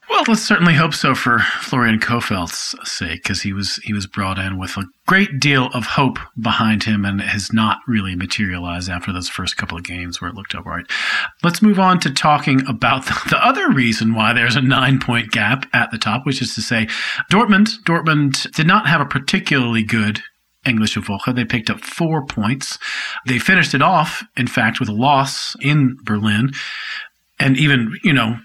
Well, 0.10 0.24
let's 0.28 0.44
certainly 0.44 0.76
hope 0.76 0.94
so 0.94 1.16
for 1.16 1.40
Florian 1.40 2.00
Kohfeldt's 2.00 2.76
sake, 2.90 3.24
because 3.24 3.42
he 3.42 3.54
was 3.54 3.78
he 3.78 3.92
was 3.94 4.06
brought 4.06 4.38
in 4.38 4.58
with 4.60 4.78
a 4.78 4.86
great 5.08 5.40
deal 5.40 5.68
of 5.74 5.86
hope 5.86 6.20
behind 6.40 6.84
him, 6.84 7.06
and 7.06 7.22
has 7.22 7.52
not 7.52 7.80
really 7.88 8.16
materialized 8.16 8.90
after 8.90 9.12
those 9.12 9.30
first 9.30 9.58
couple 9.58 9.78
of 9.78 9.84
games 9.84 10.22
where 10.22 10.30
it 10.30 10.36
looked 10.36 10.54
all 10.54 10.64
right. 10.64 10.86
Let's 11.44 11.62
move 11.62 11.80
on 11.80 12.00
to 12.02 12.12
talking 12.12 12.62
about 12.68 13.06
the, 13.06 13.20
the 13.30 13.46
other 13.46 13.70
reason 13.72 14.14
why 14.14 14.34
there's 14.34 14.56
a 14.56 14.62
nine 14.62 15.00
point 15.00 15.32
gap 15.32 15.66
at 15.74 15.92
the 15.92 15.98
top, 15.98 16.26
which 16.26 16.42
is 16.42 16.54
to 16.56 16.62
say, 16.62 16.88
Dortmund 17.32 17.84
Dortmund 17.84 18.52
did 18.54 18.68
not 18.68 18.88
have 18.88 19.02
a 19.02 19.06
particularly 19.06 19.84
good 19.84 20.22
English 20.66 20.98
of 20.98 21.06
Woche. 21.06 21.34
They 21.34 21.46
picked 21.46 21.70
up 21.70 21.82
four 21.82 22.26
points. 22.26 22.78
They 23.26 23.40
finished 23.40 23.74
it 23.74 23.82
off, 23.82 24.24
in 24.36 24.48
fact, 24.48 24.80
with 24.80 24.90
a 24.90 24.94
loss 24.94 25.56
in 25.62 25.98
Berlin. 26.04 26.52
And 27.38 27.58
even, 27.58 28.00
you 28.02 28.14
know, 28.14 28.38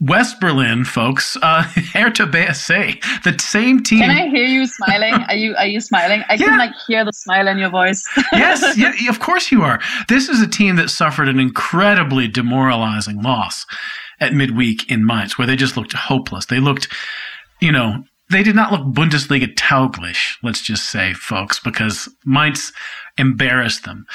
West 0.00 0.40
Berlin 0.40 0.84
folks, 0.84 1.36
uh, 1.42 1.62
Hertha 1.92 2.26
BSC, 2.26 3.22
the 3.22 3.38
same 3.38 3.82
team. 3.82 4.00
Can 4.00 4.10
I 4.10 4.28
hear 4.28 4.44
you 4.44 4.66
smiling? 4.66 5.14
Are 5.14 5.34
you 5.34 5.54
are 5.56 5.66
you 5.66 5.80
smiling? 5.80 6.22
I 6.28 6.34
yeah. 6.34 6.46
can 6.46 6.58
like 6.58 6.72
hear 6.86 7.04
the 7.04 7.12
smile 7.12 7.48
in 7.48 7.58
your 7.58 7.70
voice. 7.70 8.06
yes, 8.32 8.76
yeah, 8.76 8.92
of 9.08 9.20
course 9.20 9.50
you 9.50 9.62
are. 9.62 9.80
This 10.08 10.28
is 10.28 10.42
a 10.42 10.46
team 10.46 10.76
that 10.76 10.90
suffered 10.90 11.28
an 11.28 11.40
incredibly 11.40 12.28
demoralizing 12.28 13.22
loss 13.22 13.64
at 14.20 14.34
midweek 14.34 14.90
in 14.90 15.06
Mainz, 15.06 15.38
where 15.38 15.46
they 15.46 15.56
just 15.56 15.76
looked 15.76 15.94
hopeless. 15.94 16.46
They 16.46 16.60
looked, 16.60 16.88
you 17.60 17.72
know, 17.72 18.04
they 18.30 18.42
did 18.42 18.54
not 18.54 18.70
look 18.70 18.82
Bundesliga 18.94 19.54
tauglich, 19.54 20.36
let's 20.42 20.60
just 20.60 20.90
say, 20.90 21.14
folks, 21.14 21.58
because 21.58 22.08
Mainz 22.24 22.72
embarrassed 23.16 23.84
them. 23.84 24.06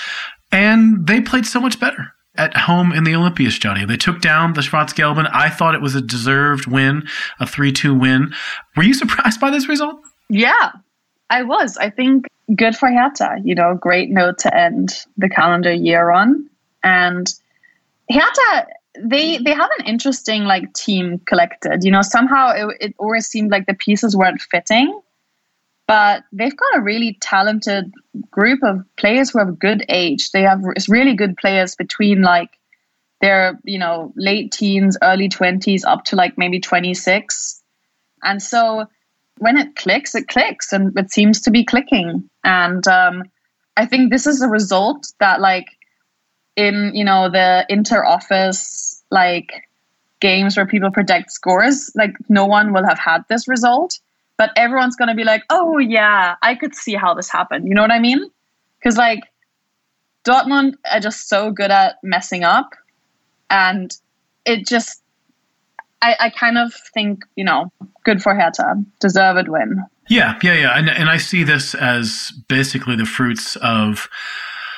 And 0.51 1.05
they 1.05 1.21
played 1.21 1.45
so 1.45 1.59
much 1.59 1.79
better 1.79 2.14
at 2.37 2.55
home 2.55 2.91
in 2.91 3.03
the 3.03 3.13
Olympiastadion. 3.13 3.87
They 3.87 3.97
took 3.97 4.21
down 4.21 4.53
the 4.53 4.61
Schwarz-Gelben. 4.61 5.29
I 5.31 5.49
thought 5.49 5.75
it 5.75 5.81
was 5.81 5.95
a 5.95 6.01
deserved 6.01 6.67
win, 6.67 7.07
a 7.39 7.45
3-2 7.45 7.99
win. 7.99 8.33
Were 8.75 8.83
you 8.83 8.93
surprised 9.03 9.39
by 9.39 9.49
this 9.49 9.67
result? 9.67 9.99
Yeah, 10.29 10.71
I 11.29 11.43
was. 11.43 11.77
I 11.77 11.89
think 11.89 12.27
good 12.55 12.75
for 12.75 12.89
Hertha. 12.89 13.37
You 13.43 13.55
know, 13.55 13.75
great 13.75 14.09
note 14.09 14.39
to 14.39 14.55
end 14.55 15.05
the 15.17 15.29
calendar 15.29 15.73
year 15.73 16.11
on. 16.11 16.49
And 16.83 17.33
Hertha 18.09 18.67
they 18.99 19.37
they 19.37 19.53
have 19.53 19.69
an 19.79 19.85
interesting 19.85 20.45
like 20.45 20.73
team 20.73 21.19
collected. 21.25 21.83
You 21.83 21.91
know, 21.91 22.01
somehow 22.01 22.51
it, 22.51 22.77
it 22.79 22.95
always 22.97 23.27
seemed 23.27 23.51
like 23.51 23.65
the 23.65 23.73
pieces 23.73 24.15
weren't 24.15 24.41
fitting, 24.41 24.99
but 25.87 26.23
they've 26.31 26.55
got 26.55 26.77
a 26.77 26.81
really 26.81 27.17
talented 27.21 27.93
group 28.31 28.63
of 28.63 28.83
players 28.97 29.29
who 29.29 29.39
have 29.39 29.59
good 29.59 29.85
age. 29.89 30.31
They 30.31 30.41
have 30.41 30.61
really 30.89 31.13
good 31.13 31.37
players 31.37 31.75
between 31.75 32.21
like 32.21 32.49
they're, 33.21 33.59
you 33.63 33.79
know, 33.79 34.13
late 34.15 34.51
teens, 34.51 34.97
early 35.01 35.29
20s, 35.29 35.81
up 35.85 36.05
to 36.05 36.15
like 36.15 36.37
maybe 36.37 36.59
26. 36.59 37.61
And 38.23 38.41
so 38.41 38.85
when 39.37 39.57
it 39.57 39.75
clicks, 39.75 40.15
it 40.15 40.27
clicks 40.27 40.73
and 40.73 40.97
it 40.97 41.11
seems 41.11 41.41
to 41.41 41.51
be 41.51 41.63
clicking. 41.63 42.29
And 42.43 42.85
um, 42.87 43.23
I 43.77 43.85
think 43.85 44.11
this 44.11 44.27
is 44.27 44.41
a 44.41 44.47
result 44.47 45.07
that, 45.19 45.41
like, 45.41 45.67
in, 46.55 46.91
you 46.93 47.03
know, 47.03 47.29
the 47.29 47.65
inter 47.69 48.03
office, 48.03 49.03
like, 49.11 49.67
games 50.21 50.55
where 50.55 50.65
people 50.65 50.91
predict 50.91 51.31
scores, 51.31 51.91
like, 51.95 52.15
no 52.29 52.45
one 52.45 52.73
will 52.73 52.85
have 52.85 52.99
had 52.99 53.25
this 53.27 53.47
result. 53.47 53.99
But 54.37 54.51
everyone's 54.57 54.95
going 54.95 55.07
to 55.07 55.15
be 55.15 55.23
like, 55.23 55.43
oh, 55.49 55.77
yeah, 55.77 56.35
I 56.41 56.55
could 56.55 56.75
see 56.75 56.93
how 56.93 57.13
this 57.13 57.29
happened. 57.29 57.67
You 57.67 57.73
know 57.73 57.81
what 57.81 57.91
I 57.91 57.99
mean? 57.99 58.29
Because, 58.79 58.97
like, 58.97 59.21
Dortmund 60.25 60.73
are 60.91 60.99
just 60.99 61.29
so 61.29 61.51
good 61.51 61.71
at 61.71 61.95
messing 62.03 62.43
up 62.43 62.71
and 63.49 63.95
it 64.45 64.65
just 64.67 65.01
I, 66.01 66.15
I 66.19 66.29
kind 66.29 66.57
of 66.57 66.73
think 66.93 67.23
you 67.35 67.43
know 67.43 67.71
good 68.03 68.21
for 68.21 68.35
Hertha, 68.35 68.83
deserved 68.99 69.47
win. 69.47 69.83
Yeah, 70.09 70.37
yeah, 70.43 70.53
yeah, 70.53 70.77
and 70.77 70.89
and 70.89 71.09
I 71.09 71.17
see 71.17 71.43
this 71.43 71.73
as 71.73 72.31
basically 72.47 72.95
the 72.95 73.05
fruits 73.05 73.55
of 73.57 74.07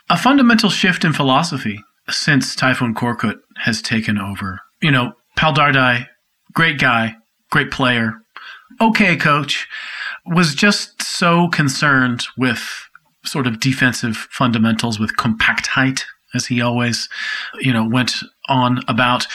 a 0.10 0.18
fundamental 0.18 0.70
shift 0.70 1.04
in 1.04 1.14
philosophy 1.14 1.80
since 2.10 2.56
Tayfun 2.56 2.94
Korkut 2.94 3.40
has 3.58 3.82
taken 3.82 4.18
over. 4.18 4.62
You 4.82 4.92
know, 4.92 5.14
Pal 5.36 5.54
Dardai, 5.54 6.08
great 6.54 6.80
guy, 6.80 7.16
great 7.52 7.72
player, 7.72 8.14
okay 8.82 9.16
coach, 9.16 9.68
was 10.26 10.56
just 10.56 11.02
so 11.02 11.48
concerned 11.50 12.26
with 12.38 12.88
sort 13.26 13.48
of 13.48 13.60
defensive 13.60 14.16
fundamentals 14.32 15.00
with 15.00 15.18
compact 15.18 15.68
height, 15.68 16.06
as 16.34 16.48
he 16.48 16.62
always, 16.62 17.08
you 17.60 17.74
know, 17.74 17.88
went 17.88 18.16
on 18.50 18.80
about, 18.88 19.28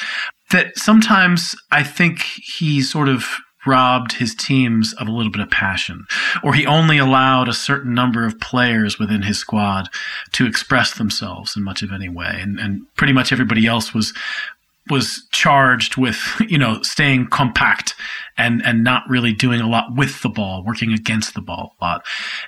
that 0.51 0.77
sometimes 0.77 1.55
I 1.71 1.83
think 1.83 2.23
he 2.23 2.83
sort 2.83 3.09
of 3.09 3.27
robbed 3.65 4.13
his 4.13 4.35
teams 4.35 4.93
of 4.95 5.07
a 5.07 5.13
little 5.13 5.31
bit 5.31 5.41
of 5.41 5.51
passion, 5.51 6.05
or 6.43 6.53
he 6.53 6.67
only 6.67 6.99
allowed 6.99 7.49
a 7.49 7.55
certain 7.55 7.95
number 7.95 8.27
of 8.27 8.41
players 8.41 8.99
within 8.99 9.23
his 9.23 9.39
squad 9.39 9.89
to 10.33 10.47
express 10.47 10.95
themselves 10.95 11.57
in 11.57 11.63
much 11.63 11.83
of 11.83 11.93
any 11.93 12.09
way, 12.09 12.39
and, 12.41 12.59
and 12.59 12.83
pretty 12.97 13.13
much 13.13 13.33
everybody 13.33 13.67
else 13.67 13.95
was 13.95 14.13
was 14.91 15.27
charged 15.31 15.97
with 15.97 16.19
you 16.49 16.59
know 16.59 16.83
staying 16.83 17.29
compact 17.29 17.95
and 18.37 18.65
and 18.65 18.83
not 18.83 19.03
really 19.09 19.33
doing 19.33 19.61
a 19.61 19.69
lot 19.69 19.95
with 19.97 20.23
the 20.23 20.29
ball, 20.29 20.65
working 20.65 20.93
against 20.93 21.35
the 21.35 21.41
ball 21.41 21.77
a 21.81 21.85
lot. 21.85 22.07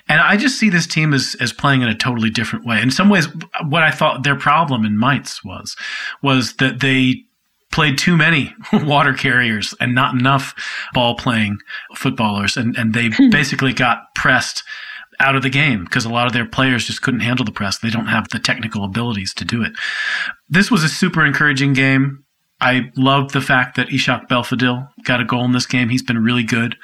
And 0.09 0.19
I 0.19 0.37
just 0.37 0.59
see 0.59 0.69
this 0.69 0.87
team 0.87 1.13
as 1.13 1.35
as 1.39 1.53
playing 1.53 1.81
in 1.81 1.87
a 1.87 1.95
totally 1.95 2.29
different 2.29 2.65
way. 2.65 2.81
In 2.81 2.91
some 2.91 3.09
ways, 3.09 3.27
what 3.67 3.83
I 3.83 3.91
thought 3.91 4.23
their 4.23 4.35
problem 4.35 4.85
in 4.85 4.99
Mainz 4.99 5.43
was 5.43 5.75
was 6.21 6.55
that 6.55 6.81
they 6.81 7.23
played 7.71 7.97
too 7.97 8.15
many 8.15 8.53
water 8.73 9.13
carriers 9.13 9.73
and 9.79 9.93
not 9.93 10.13
enough 10.13 10.53
ball 10.93 11.15
playing 11.15 11.59
footballers, 11.95 12.57
and 12.57 12.75
and 12.77 12.93
they 12.93 13.09
hmm. 13.09 13.29
basically 13.29 13.73
got 13.73 14.13
pressed 14.15 14.63
out 15.19 15.35
of 15.35 15.43
the 15.43 15.49
game 15.49 15.85
because 15.85 16.03
a 16.03 16.09
lot 16.09 16.27
of 16.27 16.33
their 16.33 16.45
players 16.45 16.85
just 16.85 17.01
couldn't 17.01 17.21
handle 17.21 17.45
the 17.45 17.51
press. 17.51 17.77
They 17.77 17.89
don't 17.89 18.07
have 18.07 18.27
the 18.29 18.39
technical 18.39 18.83
abilities 18.83 19.33
to 19.35 19.45
do 19.45 19.63
it. 19.63 19.71
This 20.49 20.69
was 20.69 20.83
a 20.83 20.89
super 20.89 21.25
encouraging 21.25 21.73
game. 21.73 22.24
I 22.61 22.91
love 22.95 23.31
the 23.31 23.41
fact 23.41 23.75
that 23.75 23.89
Ishak 23.89 24.29
Belfodil 24.29 24.89
got 25.03 25.21
a 25.21 25.25
goal 25.25 25.45
in 25.45 25.51
this 25.51 25.65
game. 25.65 25.89
He's 25.89 26.03
been 26.03 26.23
really 26.23 26.43
good 26.43 26.77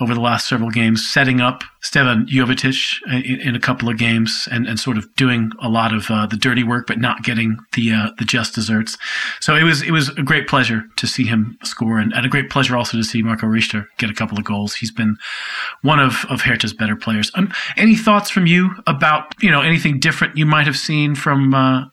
over 0.00 0.14
the 0.14 0.20
last 0.20 0.48
several 0.48 0.70
games, 0.70 1.06
setting 1.10 1.40
up 1.40 1.62
Stevan 1.80 2.26
Jovetic 2.26 2.96
in, 3.06 3.40
in, 3.40 3.54
a 3.54 3.60
couple 3.60 3.88
of 3.88 3.96
games 3.96 4.46
and, 4.50 4.66
and 4.66 4.78
sort 4.78 4.98
of 4.98 5.12
doing 5.14 5.52
a 5.62 5.68
lot 5.68 5.94
of 5.94 6.10
uh, 6.10 6.26
the 6.26 6.36
dirty 6.36 6.62
work, 6.62 6.86
but 6.86 6.98
not 6.98 7.22
getting 7.22 7.56
the 7.72 7.92
uh, 7.92 8.10
the 8.18 8.24
just 8.24 8.54
desserts. 8.54 8.98
So 9.40 9.54
it 9.54 9.62
was 9.62 9.82
it 9.82 9.92
was 9.92 10.10
a 10.10 10.22
great 10.22 10.48
pleasure 10.48 10.84
to 10.96 11.06
see 11.06 11.24
him 11.24 11.56
score, 11.62 11.98
and, 11.98 12.12
and 12.12 12.26
a 12.26 12.28
great 12.28 12.50
pleasure 12.50 12.76
also 12.76 12.96
to 12.96 13.04
see 13.04 13.22
Marco 13.22 13.46
Richter 13.46 13.88
get 13.96 14.10
a 14.10 14.14
couple 14.14 14.38
of 14.38 14.44
goals. 14.44 14.74
He's 14.74 14.92
been 14.92 15.16
one 15.82 16.00
of 16.00 16.26
of 16.28 16.42
Hertha's 16.42 16.74
better 16.74 16.96
players. 16.96 17.30
Um, 17.34 17.52
any 17.76 17.96
thoughts 17.96 18.28
from 18.28 18.46
you 18.46 18.70
about 18.86 19.32
you 19.40 19.50
know 19.50 19.62
anything 19.62 19.98
different 19.98 20.36
you 20.36 20.44
might 20.44 20.66
have 20.66 20.76
seen 20.76 21.14
from 21.14 21.54
uh, 21.54 21.84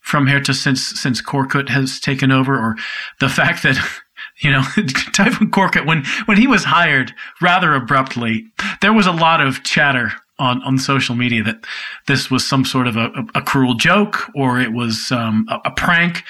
from 0.00 0.26
Hertha 0.26 0.54
since 0.54 0.86
since 1.00 1.20
Korkut 1.20 1.68
has 1.70 1.98
taken 1.98 2.30
over, 2.30 2.56
or 2.56 2.76
the 3.18 3.28
fact 3.28 3.62
that 3.64 3.78
you 4.40 4.50
know, 4.50 4.60
Tayfun 5.14 5.50
Korkut, 5.50 5.86
when, 5.86 6.04
when 6.26 6.36
he 6.36 6.46
was 6.46 6.64
hired 6.64 7.14
rather 7.40 7.74
abruptly, 7.74 8.46
there 8.80 8.92
was 8.92 9.06
a 9.06 9.12
lot 9.12 9.40
of 9.40 9.62
chatter 9.64 10.12
on, 10.38 10.62
on 10.62 10.78
social 10.78 11.14
media 11.14 11.42
that 11.42 11.64
this 12.06 12.30
was 12.30 12.48
some 12.48 12.64
sort 12.64 12.86
of 12.86 12.96
a, 12.96 13.06
a, 13.06 13.26
a 13.36 13.42
cruel 13.42 13.74
joke 13.74 14.30
or 14.34 14.60
it 14.60 14.72
was 14.72 15.10
um, 15.10 15.46
a, 15.48 15.60
a 15.66 15.70
prank. 15.70 16.22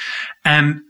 And 0.44 0.80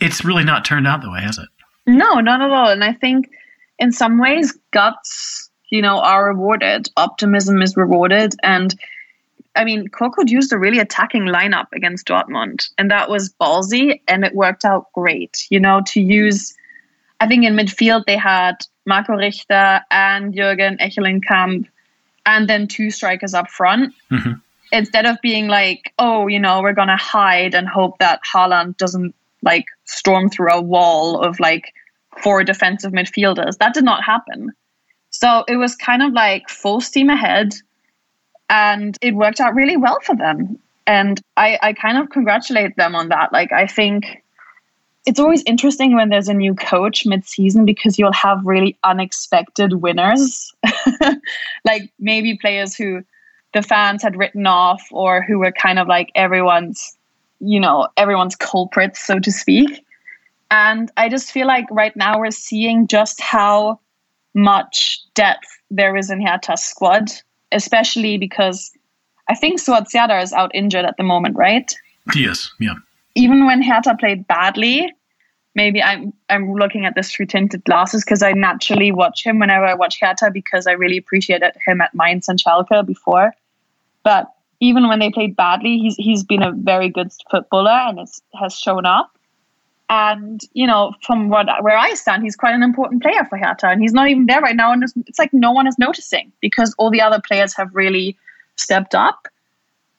it's 0.00 0.24
really 0.24 0.44
not 0.44 0.64
turned 0.64 0.86
out 0.86 1.02
that 1.02 1.10
way, 1.10 1.20
has 1.20 1.38
it? 1.38 1.48
No, 1.86 2.14
not 2.14 2.42
at 2.42 2.50
all. 2.50 2.68
And 2.68 2.84
I 2.84 2.92
think 2.92 3.30
in 3.78 3.92
some 3.92 4.18
ways, 4.18 4.58
guts, 4.72 5.50
you 5.70 5.82
know, 5.82 6.00
are 6.00 6.26
rewarded. 6.26 6.88
Optimism 6.96 7.62
is 7.62 7.76
rewarded. 7.76 8.34
And 8.42 8.74
I 9.58 9.64
mean, 9.64 9.88
Korkut 9.88 10.30
used 10.30 10.52
a 10.52 10.58
really 10.58 10.78
attacking 10.78 11.24
lineup 11.24 11.66
against 11.74 12.06
Dortmund, 12.06 12.70
and 12.78 12.92
that 12.92 13.10
was 13.10 13.34
ballsy, 13.40 14.00
and 14.06 14.24
it 14.24 14.32
worked 14.32 14.64
out 14.64 14.86
great. 14.92 15.46
You 15.50 15.58
know, 15.58 15.82
to 15.88 16.00
use, 16.00 16.56
I 17.18 17.26
think 17.26 17.44
in 17.44 17.54
midfield 17.54 18.04
they 18.06 18.16
had 18.16 18.54
Marco 18.86 19.14
Richter 19.14 19.80
and 19.90 20.32
Jürgen 20.32 20.78
Ekkelenkamp, 20.80 21.66
and 22.24 22.48
then 22.48 22.68
two 22.68 22.92
strikers 22.92 23.34
up 23.34 23.50
front. 23.50 23.92
Mm-hmm. 24.12 24.34
Instead 24.70 25.06
of 25.06 25.16
being 25.22 25.48
like, 25.48 25.92
oh, 25.98 26.28
you 26.28 26.38
know, 26.38 26.62
we're 26.62 26.72
gonna 26.72 26.96
hide 26.96 27.54
and 27.56 27.68
hope 27.68 27.98
that 27.98 28.20
Haaland 28.32 28.76
doesn't 28.76 29.12
like 29.42 29.64
storm 29.86 30.30
through 30.30 30.52
a 30.52 30.62
wall 30.62 31.20
of 31.20 31.40
like 31.40 31.72
four 32.22 32.44
defensive 32.44 32.92
midfielders. 32.92 33.58
That 33.58 33.74
did 33.74 33.84
not 33.84 34.04
happen. 34.04 34.52
So 35.10 35.42
it 35.48 35.56
was 35.56 35.74
kind 35.74 36.02
of 36.02 36.12
like 36.12 36.48
full 36.48 36.80
steam 36.80 37.10
ahead 37.10 37.54
and 38.48 38.96
it 39.02 39.14
worked 39.14 39.40
out 39.40 39.54
really 39.54 39.76
well 39.76 39.98
for 40.00 40.16
them. 40.16 40.58
And 40.86 41.20
I, 41.36 41.58
I 41.60 41.72
kind 41.74 41.98
of 41.98 42.10
congratulate 42.10 42.76
them 42.76 42.94
on 42.94 43.10
that. 43.10 43.32
Like, 43.32 43.52
I 43.52 43.66
think 43.66 44.22
it's 45.08 45.20
always 45.20 45.42
interesting 45.44 45.94
when 45.94 46.10
there's 46.10 46.28
a 46.28 46.34
new 46.34 46.54
coach 46.54 47.06
mid-season 47.06 47.64
because 47.64 47.98
you'll 47.98 48.12
have 48.12 48.44
really 48.44 48.76
unexpected 48.84 49.74
winners 49.74 50.52
like 51.64 51.90
maybe 51.98 52.36
players 52.36 52.74
who 52.74 53.02
the 53.54 53.62
fans 53.62 54.02
had 54.02 54.16
written 54.16 54.46
off 54.46 54.86
or 54.92 55.22
who 55.22 55.38
were 55.38 55.50
kind 55.50 55.78
of 55.78 55.88
like 55.88 56.10
everyone's 56.14 56.94
you 57.40 57.58
know 57.58 57.88
everyone's 57.96 58.36
culprits 58.36 59.00
so 59.00 59.18
to 59.18 59.32
speak 59.32 59.82
and 60.50 60.90
i 60.98 61.08
just 61.08 61.32
feel 61.32 61.46
like 61.46 61.64
right 61.70 61.96
now 61.96 62.18
we're 62.18 62.30
seeing 62.30 62.86
just 62.86 63.18
how 63.18 63.80
much 64.34 65.00
depth 65.14 65.48
there 65.70 65.96
is 65.96 66.10
in 66.10 66.20
Hertha's 66.20 66.62
squad 66.62 67.10
especially 67.52 68.18
because 68.18 68.72
I 69.28 69.34
think 69.34 69.60
Suat 69.60 69.88
Serdar 69.88 70.20
is 70.20 70.32
out 70.32 70.50
injured 70.54 70.84
at 70.84 70.96
the 70.96 71.02
moment, 71.02 71.36
right? 71.36 71.74
Yes, 72.14 72.50
yeah. 72.58 72.74
Even 73.14 73.46
when 73.46 73.62
Hertha 73.62 73.96
played 73.98 74.26
badly, 74.26 74.92
maybe 75.54 75.82
I'm 75.82 76.12
I'm 76.28 76.54
looking 76.54 76.84
at 76.84 76.94
this 76.94 77.10
through 77.12 77.26
tinted 77.26 77.64
glasses 77.64 78.04
because 78.04 78.22
I 78.22 78.32
naturally 78.32 78.92
watch 78.92 79.24
him 79.24 79.38
whenever 79.38 79.66
I 79.66 79.74
watch 79.74 80.00
Hertha 80.00 80.30
because 80.30 80.66
I 80.66 80.72
really 80.72 80.96
appreciated 80.96 81.52
him 81.66 81.80
at 81.80 81.94
Mainz 81.94 82.28
and 82.28 82.38
Schalke 82.38 82.86
before. 82.86 83.34
But 84.04 84.32
even 84.60 84.88
when 84.88 84.98
they 84.98 85.10
played 85.10 85.36
badly, 85.36 85.78
he's 85.78 85.96
he's 85.96 86.24
been 86.24 86.42
a 86.42 86.52
very 86.52 86.88
good 86.88 87.12
footballer 87.30 87.70
and 87.70 87.98
has 88.40 88.54
shown 88.58 88.86
up. 88.86 89.17
And 89.90 90.40
you 90.52 90.66
know, 90.66 90.92
from 91.02 91.28
what 91.28 91.46
where 91.62 91.76
I 91.76 91.94
stand, 91.94 92.22
he's 92.22 92.36
quite 92.36 92.54
an 92.54 92.62
important 92.62 93.02
player 93.02 93.24
for 93.24 93.38
Hertha, 93.38 93.68
and 93.68 93.80
he's 93.80 93.94
not 93.94 94.08
even 94.08 94.26
there 94.26 94.40
right 94.40 94.56
now. 94.56 94.72
And 94.72 94.82
it's, 94.82 95.18
like 95.18 95.32
no 95.32 95.50
one 95.50 95.66
is 95.66 95.78
noticing 95.78 96.32
because 96.40 96.74
all 96.78 96.90
the 96.90 97.00
other 97.00 97.20
players 97.26 97.54
have 97.56 97.74
really 97.74 98.16
stepped 98.56 98.94
up. 98.94 99.28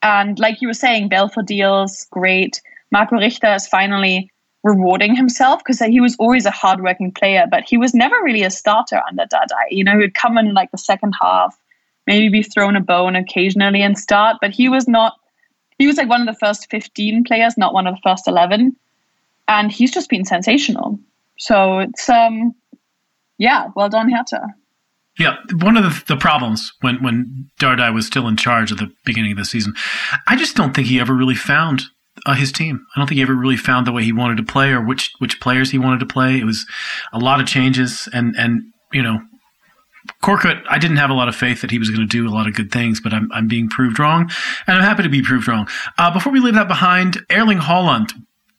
And 0.04 0.38
like 0.40 0.62
you 0.62 0.68
were 0.68 0.74
saying, 0.74 1.10
Belfodil's 1.10 2.06
great. 2.12 2.62
Marco 2.92 3.18
Richter 3.18 3.54
is 3.54 3.68
finally 3.68 4.32
rewarding 4.64 5.16
himself 5.16 5.60
because 5.60 5.80
he 5.80 6.02
was 6.02 6.16
always 6.20 6.46
a 6.46 6.52
hardworking 6.52 7.12
player, 7.12 7.46
but 7.50 7.64
he 7.68 7.78
was 7.78 7.94
never 7.94 8.16
really 8.24 8.44
a 8.44 8.52
starter 8.52 9.02
under 9.08 9.24
Dardai. 9.24 9.72
You 9.72 9.84
know, 9.84 9.94
he 9.94 10.00
would 10.00 10.16
come 10.16 10.38
in 10.38 10.54
like 10.54 10.72
the 10.72 10.78
second 10.78 11.14
half, 11.20 11.58
maybe 12.06 12.30
be 12.30 12.44
thrown 12.44 12.76
a 12.76 12.82
bone 12.82 13.16
occasionally 13.16 13.82
and 13.82 13.98
start, 13.98 14.38
but 14.42 14.52
he 14.52 14.70
was 14.70 14.88
not. 14.88 15.16
He 15.80 15.88
was 15.88 15.98
like 15.98 16.10
one 16.10 16.22
of 16.22 16.28
the 16.28 16.40
first 16.40 16.70
15 16.70 17.24
players, 17.24 17.58
not 17.58 17.74
one 17.74 17.88
of 17.88 17.96
the 17.96 18.02
first 18.04 18.28
11 18.28 18.76
and 19.50 19.72
he's 19.72 19.92
just 19.92 20.10
been 20.10 20.24
sensational. 20.24 21.00
So 21.38 21.80
it's 21.80 22.08
um, 22.08 22.54
yeah, 23.38 23.70
well 23.76 23.90
done, 23.90 24.10
Hertha. 24.10 24.42
Yeah, 25.18 25.36
one 25.62 25.76
of 25.76 25.84
the, 25.84 26.14
the, 26.14 26.18
problems 26.18 26.72
when 26.80 27.04
when 27.04 27.50
Dardai 27.60 27.94
was 27.94 28.06
still 28.06 28.28
in 28.28 28.38
charge 28.38 28.72
at 28.72 28.78
the 28.78 28.92
beginning 29.04 29.32
of 29.32 29.38
the 29.38 29.44
season, 29.44 29.74
I 30.28 30.38
just 30.38 30.56
don't 30.56 30.74
think 30.74 30.88
he 30.88 31.00
ever 31.00 31.14
really 31.14 31.36
found 31.36 31.82
uh, 32.26 32.36
his 32.36 32.54
team. 32.54 32.86
I 32.96 33.00
don't 33.00 33.08
think 33.08 33.18
he 33.18 33.22
ever 33.22 33.36
really 33.36 33.58
found 33.58 33.86
the 33.86 33.92
way 33.92 34.04
he 34.04 34.14
wanted 34.14 34.38
to 34.38 34.44
play 34.44 34.70
or 34.70 34.82
which 34.82 35.12
which 35.18 35.42
players 35.42 35.72
he 35.72 35.80
wanted 35.80 36.00
to 36.00 36.06
play. 36.06 36.38
It 36.38 36.46
was 36.46 36.66
a 37.12 37.20
lot 37.20 37.42
of 37.42 37.48
changes, 37.48 38.08
and 38.14 38.36
and 38.38 38.72
you 38.94 39.02
know, 39.02 39.20
Korkut, 40.24 40.64
I 40.70 40.78
didn't 40.78 40.98
have 40.98 41.10
a 41.10 41.16
lot 41.16 41.28
of 41.28 41.36
faith 41.36 41.62
that 41.62 41.72
he 41.72 41.80
was 41.80 41.90
going 41.90 42.08
to 42.08 42.08
do 42.08 42.28
a 42.28 42.32
lot 42.34 42.48
of 42.48 42.54
good 42.54 42.72
things, 42.72 43.02
but 43.02 43.14
I'm 43.14 43.30
I'm 43.34 43.48
being 43.48 43.68
proved 43.68 44.00
wrong, 44.00 44.32
and 44.68 44.78
I'm 44.78 44.84
happy 44.84 45.04
to 45.04 45.10
be 45.10 45.22
proved 45.22 45.48
wrong. 45.48 45.68
Uh, 45.98 46.12
before 46.12 46.32
we 46.32 46.40
leave 46.40 46.54
that 46.54 46.68
behind, 46.68 47.26
Erling 47.30 47.60
Haaland 47.60 48.14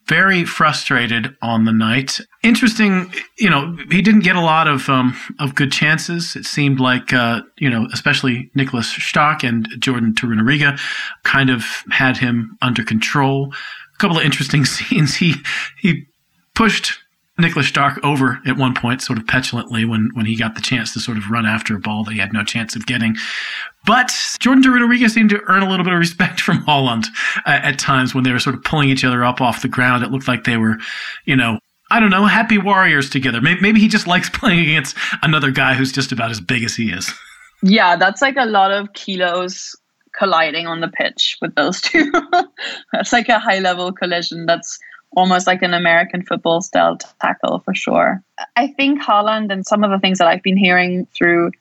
very 0.07 0.45
frustrated 0.45 1.37
on 1.41 1.65
the 1.65 1.73
night. 1.73 2.21
Interesting, 2.43 3.13
you 3.39 3.49
know, 3.49 3.77
he 3.91 4.03
didn't 4.03 4.21
get 4.21 4.37
a 4.37 4.41
lot 4.41 4.67
of 4.67 4.89
um, 4.89 5.17
of 5.39 5.55
good 5.55 5.71
chances. 5.71 6.35
It 6.35 6.45
seemed 6.45 6.81
like, 6.81 7.13
uh, 7.13 7.43
you 7.59 7.71
know, 7.71 7.87
especially 7.93 8.51
Niklas 8.57 8.85
Stark 9.01 9.45
and 9.45 9.69
Jordan 9.79 10.15
Torunarigha 10.15 10.81
kind 11.23 11.51
of 11.51 11.65
had 11.91 12.17
him 12.17 12.57
under 12.61 12.83
control. 12.83 13.53
A 13.95 13.99
couple 13.99 14.19
of 14.19 14.25
interesting 14.25 14.65
scenes. 14.65 15.15
He 15.15 15.35
he 15.81 16.07
pushed 16.55 16.99
Niklas 17.41 17.65
Stark 17.65 17.99
over 18.05 18.41
at 18.47 18.57
one 18.57 18.75
point, 18.75 19.03
sort 19.03 19.19
of 19.19 19.27
petulantly, 19.27 19.85
when, 19.85 20.11
when 20.15 20.27
he 20.27 20.37
got 20.37 20.55
the 20.55 20.61
chance 20.61 20.93
to 20.95 21.01
sort 21.01 21.17
of 21.17 21.31
run 21.31 21.47
after 21.47 21.75
a 21.75 21.81
ball 21.81 22.05
that 22.05 22.13
he 22.13 22.19
had 22.19 22.33
no 22.33 22.45
chance 22.45 22.77
of 22.77 22.87
getting. 22.87 23.17
But 23.87 24.13
Jordan 24.41 24.63
Torunarigha 24.63 25.11
seemed 25.11 25.31
to 25.31 25.41
earn 25.47 25.63
a 25.63 25.69
little 25.69 25.85
bit 25.85 25.93
of 25.93 25.99
respect 25.99 26.41
from 26.41 26.65
Haaland 26.65 27.07
uh, 27.47 27.61
at 27.63 27.79
times 27.79 28.15
when 28.15 28.25
they 28.25 28.33
were 28.33 28.39
sort 28.39 28.55
of 28.55 28.65
pulling 28.65 28.91
each 28.91 29.05
other 29.05 29.25
up 29.25 29.41
off 29.41 29.63
the 29.63 29.69
ground. 29.69 30.05
It 30.05 30.11
looked 30.11 30.29
like 30.29 30.45
they 30.45 30.57
were, 30.57 30.79
you 31.25 31.37
know, 31.37 31.59
I 31.91 31.99
don't 31.99 32.11
know, 32.11 32.27
happy 32.27 32.59
warriors 32.59 33.11
together. 33.11 33.41
Maybe, 33.41 33.61
maybe 33.61 33.81
he 33.81 33.89
just 33.89 34.07
likes 34.07 34.31
playing 34.33 34.61
against 34.61 34.97
another 35.23 35.51
guy 35.51 35.75
who's 35.75 35.93
just 35.93 36.13
about 36.13 36.31
as 36.31 36.41
big 36.41 36.63
as 36.65 36.77
he 36.77 36.91
is. 36.91 37.13
Yeah, 37.63 37.97
that's 37.97 38.23
like 38.23 38.37
a 38.39 38.47
lot 38.47 38.71
of 38.71 38.93
kilos 38.95 39.77
colliding 40.17 40.67
on 40.67 40.81
the 40.81 40.89
pitch 40.89 41.37
with 41.41 41.55
those 41.55 41.81
two. 41.81 42.11
that's 42.93 43.13
like 43.13 43.29
a 43.29 43.39
high 43.39 43.59
level 43.59 43.93
collision. 43.93 44.47
That's 44.47 44.79
almost 45.17 45.47
like 45.47 45.63
an 45.63 45.75
American 45.75 46.25
football 46.25 46.61
style 46.61 46.97
tackle 47.21 47.61
for 47.61 47.75
sure. 47.75 48.23
I 48.57 48.69
think 48.69 49.03
Haaland 49.03 49.53
and 49.53 49.67
some 49.67 49.83
of 49.83 49.91
the 49.91 49.99
things 49.99 50.19
that 50.19 50.29
I've 50.29 50.43
been 50.43 50.57
hearing 50.57 51.07
through 51.17 51.53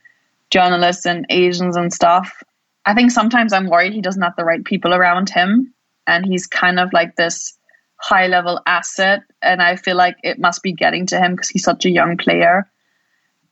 journalists 0.52 1.06
and 1.06 1.26
Asians 1.30 1.76
and 1.76 1.94
stuff, 1.94 2.44
I 2.86 2.94
think 2.94 3.12
sometimes 3.12 3.54
I'm 3.54 3.70
worried 3.70 3.94
he 3.94 4.02
doesn't 4.02 4.22
have 4.22 4.36
the 4.36 4.46
right 4.46 4.64
people 4.64 4.94
around 4.94 5.30
him. 5.30 5.74
And 6.08 6.26
he's 6.26 6.48
kind 6.48 6.80
of 6.80 6.92
like 6.94 7.16
this 7.16 7.56
high 7.98 8.28
level 8.28 8.62
asset. 8.66 9.22
And 9.42 9.62
I 9.62 9.76
feel 9.76 9.96
like 9.96 10.18
it 10.24 10.40
must 10.40 10.64
be 10.64 10.74
getting 10.74 11.06
to 11.08 11.20
him 11.20 11.36
because 11.36 11.50
he's 11.50 11.64
such 11.64 11.86
a 11.86 11.92
young 11.92 12.18
player. 12.18 12.68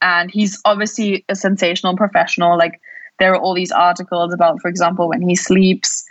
And 0.00 0.30
he's 0.30 0.60
obviously 0.64 1.24
a 1.28 1.34
sensational 1.34 1.96
professional. 1.96 2.56
Like 2.56 2.80
there 3.18 3.32
are 3.32 3.38
all 3.38 3.54
these 3.54 3.72
articles 3.72 4.32
about, 4.32 4.60
for 4.60 4.68
example, 4.68 5.08
when 5.08 5.22
he 5.22 5.34
sleeps, 5.34 6.04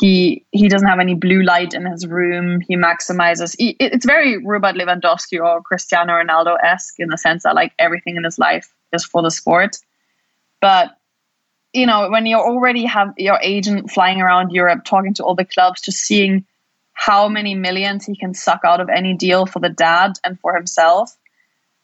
he 0.00 0.46
he 0.50 0.68
doesn't 0.68 0.88
have 0.88 0.98
any 0.98 1.14
blue 1.14 1.42
light 1.42 1.74
in 1.74 1.84
his 1.84 2.06
room. 2.06 2.62
He 2.66 2.76
maximizes. 2.76 3.54
He, 3.58 3.76
it's 3.78 4.06
very 4.06 4.42
Robert 4.42 4.74
Lewandowski 4.74 5.44
or 5.44 5.60
Cristiano 5.60 6.14
Ronaldo 6.14 6.56
esque 6.62 6.98
in 6.98 7.08
the 7.08 7.18
sense 7.18 7.42
that 7.42 7.54
like 7.54 7.72
everything 7.78 8.16
in 8.16 8.24
his 8.24 8.38
life 8.38 8.72
is 8.94 9.04
for 9.04 9.22
the 9.22 9.30
sport. 9.30 9.76
But 10.60 10.96
you 11.74 11.86
know, 11.86 12.08
when 12.10 12.24
you 12.24 12.38
already 12.38 12.86
have 12.86 13.12
your 13.18 13.38
agent 13.42 13.90
flying 13.90 14.22
around 14.22 14.52
Europe 14.52 14.84
talking 14.84 15.14
to 15.14 15.22
all 15.22 15.34
the 15.34 15.44
clubs, 15.44 15.82
just 15.82 15.98
seeing 15.98 16.46
how 16.94 17.28
many 17.28 17.54
millions 17.54 18.06
he 18.06 18.16
can 18.16 18.32
suck 18.32 18.60
out 18.64 18.80
of 18.80 18.88
any 18.88 19.14
deal 19.14 19.44
for 19.44 19.60
the 19.60 19.68
dad 19.68 20.12
and 20.24 20.40
for 20.40 20.54
himself, 20.54 21.14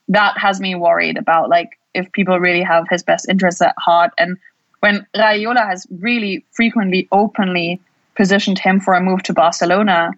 that 0.07 0.37
has 0.37 0.59
me 0.59 0.73
worried 0.73 1.17
about 1.17 1.49
like 1.49 1.69
if 1.93 2.11
people 2.13 2.39
really 2.39 2.63
have 2.63 2.85
his 2.89 3.03
best 3.03 3.29
interests 3.29 3.61
at 3.61 3.75
heart. 3.77 4.11
And 4.17 4.37
when 4.79 5.05
Raiola 5.15 5.67
has 5.67 5.85
really 5.91 6.43
frequently 6.51 7.07
openly 7.11 7.79
positioned 8.17 8.59
him 8.59 8.79
for 8.79 8.93
a 8.93 9.01
move 9.01 9.23
to 9.23 9.33
Barcelona. 9.33 10.11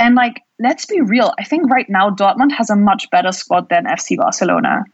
And 0.00 0.14
like, 0.14 0.42
let's 0.58 0.86
be 0.86 1.00
real. 1.00 1.32
I 1.38 1.44
think 1.44 1.70
right 1.70 1.88
now 1.88 2.10
Dortmund 2.10 2.52
has 2.52 2.70
a 2.70 2.76
much 2.76 3.08
better 3.10 3.30
squad 3.30 3.68
than 3.68 3.84
FC 3.84 4.16
Barcelona. 4.16 4.84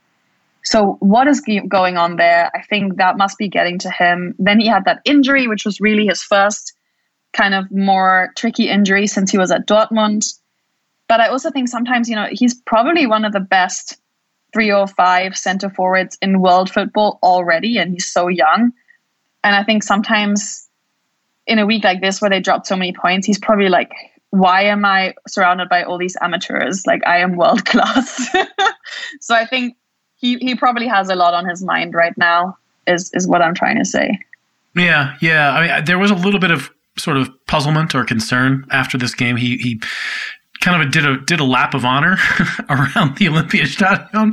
So 0.64 0.96
what 1.00 1.26
is 1.26 1.42
going 1.68 1.96
on 1.96 2.16
there? 2.16 2.50
I 2.54 2.62
think 2.62 2.96
that 2.96 3.16
must 3.16 3.38
be 3.38 3.48
getting 3.48 3.78
to 3.80 3.90
him. 3.90 4.34
Then 4.38 4.60
he 4.60 4.66
had 4.66 4.84
that 4.84 5.00
injury, 5.04 5.48
which 5.48 5.64
was 5.64 5.80
really 5.80 6.06
his 6.06 6.22
first 6.22 6.74
kind 7.32 7.54
of 7.54 7.70
more 7.70 8.30
tricky 8.36 8.68
injury 8.68 9.06
since 9.06 9.30
he 9.30 9.38
was 9.38 9.50
at 9.50 9.66
Dortmund. 9.66 10.34
But 11.08 11.20
I 11.20 11.28
also 11.28 11.50
think 11.50 11.68
sometimes, 11.68 12.08
you 12.08 12.16
know, 12.16 12.28
he's 12.30 12.54
probably 12.54 13.06
one 13.06 13.24
of 13.24 13.32
the 13.32 13.40
best 13.40 13.98
three 14.52 14.70
or 14.70 14.86
five 14.86 15.36
center 15.36 15.70
forwards 15.70 16.16
in 16.20 16.40
world 16.40 16.70
football 16.70 17.18
already, 17.22 17.78
and 17.78 17.92
he's 17.92 18.06
so 18.06 18.28
young. 18.28 18.72
And 19.42 19.56
I 19.56 19.64
think 19.64 19.82
sometimes 19.82 20.68
in 21.46 21.58
a 21.58 21.66
week 21.66 21.84
like 21.84 22.00
this 22.00 22.20
where 22.20 22.30
they 22.30 22.40
dropped 22.40 22.66
so 22.66 22.76
many 22.76 22.92
points, 22.92 23.26
he's 23.26 23.38
probably 23.38 23.68
like, 23.68 23.90
why 24.30 24.62
am 24.62 24.84
I 24.84 25.14
surrounded 25.28 25.68
by 25.68 25.82
all 25.82 25.98
these 25.98 26.16
amateurs? 26.20 26.86
Like 26.86 27.06
I 27.06 27.18
am 27.18 27.36
world 27.36 27.64
class. 27.64 28.28
so 29.20 29.34
I 29.34 29.46
think 29.46 29.76
he, 30.16 30.38
he 30.38 30.54
probably 30.54 30.86
has 30.86 31.08
a 31.10 31.14
lot 31.14 31.34
on 31.34 31.48
his 31.48 31.62
mind 31.62 31.94
right 31.94 32.16
now 32.16 32.56
is 32.86 33.10
is 33.12 33.28
what 33.28 33.42
I'm 33.42 33.54
trying 33.54 33.78
to 33.78 33.84
say. 33.84 34.18
Yeah, 34.74 35.16
yeah. 35.20 35.50
I 35.50 35.60
mean 35.60 35.84
there 35.84 35.98
was 35.98 36.10
a 36.10 36.14
little 36.14 36.40
bit 36.40 36.50
of 36.50 36.70
sort 36.98 37.16
of 37.16 37.30
puzzlement 37.46 37.94
or 37.94 38.04
concern 38.04 38.66
after 38.70 38.96
this 38.96 39.14
game. 39.14 39.36
He 39.36 39.56
he 39.58 39.80
kind 40.62 40.80
of 40.80 40.88
a, 40.88 40.90
did 40.90 41.04
a 41.04 41.18
did 41.18 41.40
a 41.40 41.44
lap 41.44 41.74
of 41.74 41.84
honor 41.84 42.12
around 42.70 43.18
the 43.18 43.26
Olympiastadion. 43.26 44.32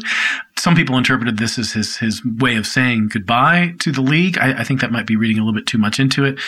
Some 0.57 0.75
people 0.75 0.97
interpreted 0.97 1.37
this 1.37 1.57
as 1.57 1.73
his 1.73 1.97
his 1.97 2.23
way 2.23 2.55
of 2.55 2.65
saying 2.65 3.09
goodbye 3.09 3.73
to 3.79 3.91
the 3.91 4.01
league. 4.01 4.37
I, 4.37 4.59
I, 4.59 4.63
think 4.63 4.81
that 4.81 4.91
might 4.91 5.07
be 5.07 5.15
reading 5.15 5.37
a 5.37 5.41
little 5.41 5.53
bit 5.53 5.65
too 5.65 5.77
much 5.77 5.99
into 5.99 6.23
it. 6.23 6.39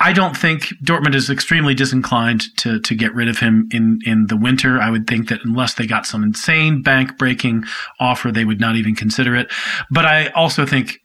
I 0.00 0.12
don't 0.12 0.36
think 0.36 0.68
Dortmund 0.82 1.14
is 1.14 1.30
extremely 1.30 1.74
disinclined 1.74 2.44
to 2.58 2.80
to 2.80 2.94
get 2.94 3.14
rid 3.14 3.28
of 3.28 3.38
him 3.38 3.68
in 3.70 4.00
in 4.04 4.26
the 4.26 4.36
winter. 4.36 4.80
I 4.80 4.90
would 4.90 5.06
think 5.06 5.28
that 5.28 5.44
unless 5.44 5.74
they 5.74 5.86
got 5.86 6.06
some 6.06 6.24
insane 6.24 6.82
bank 6.82 7.18
breaking 7.18 7.64
offer, 8.00 8.32
they 8.32 8.44
would 8.44 8.60
not 8.60 8.76
even 8.76 8.94
consider 8.94 9.36
it. 9.36 9.52
But 9.90 10.06
I 10.06 10.28
also 10.28 10.64
think 10.64 10.98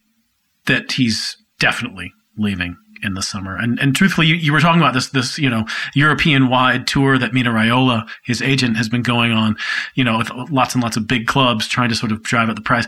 that 0.66 0.94
he's 0.94 1.38
definitely 1.60 2.14
leaving 2.38 2.78
in 3.04 3.14
the 3.14 3.22
summer. 3.22 3.58
And 3.58 3.80
and 3.80 3.96
truthfully, 3.96 4.28
you, 4.28 4.36
you 4.36 4.52
were 4.52 4.60
talking 4.60 4.82
about 4.82 4.94
this 4.94 5.10
this 5.10 5.38
you 5.38 5.50
know 5.50 5.66
European 5.96 6.50
wide 6.50 6.88
tour 6.88 7.18
that 7.18 7.34
Mino 7.34 7.52
Raiola, 7.52 8.08
his 8.24 8.42
agent, 8.42 8.78
has 8.78 8.90
been 8.90 9.02
going 9.02 9.32
on, 9.32 9.56
you 9.96 10.04
know, 10.04 10.18
with 10.18 10.32
lots 10.50 10.74
and 10.74 10.84
lots 10.84 10.98
of 10.98 11.08
big 11.08 11.28
clubs 11.28 11.68
trying 11.68 11.90
to 11.90 11.96
sort 11.96 12.12
of 12.12 12.24
drive 12.24 12.50
up 12.50 12.56
the 12.56 12.62
price. 12.62 12.88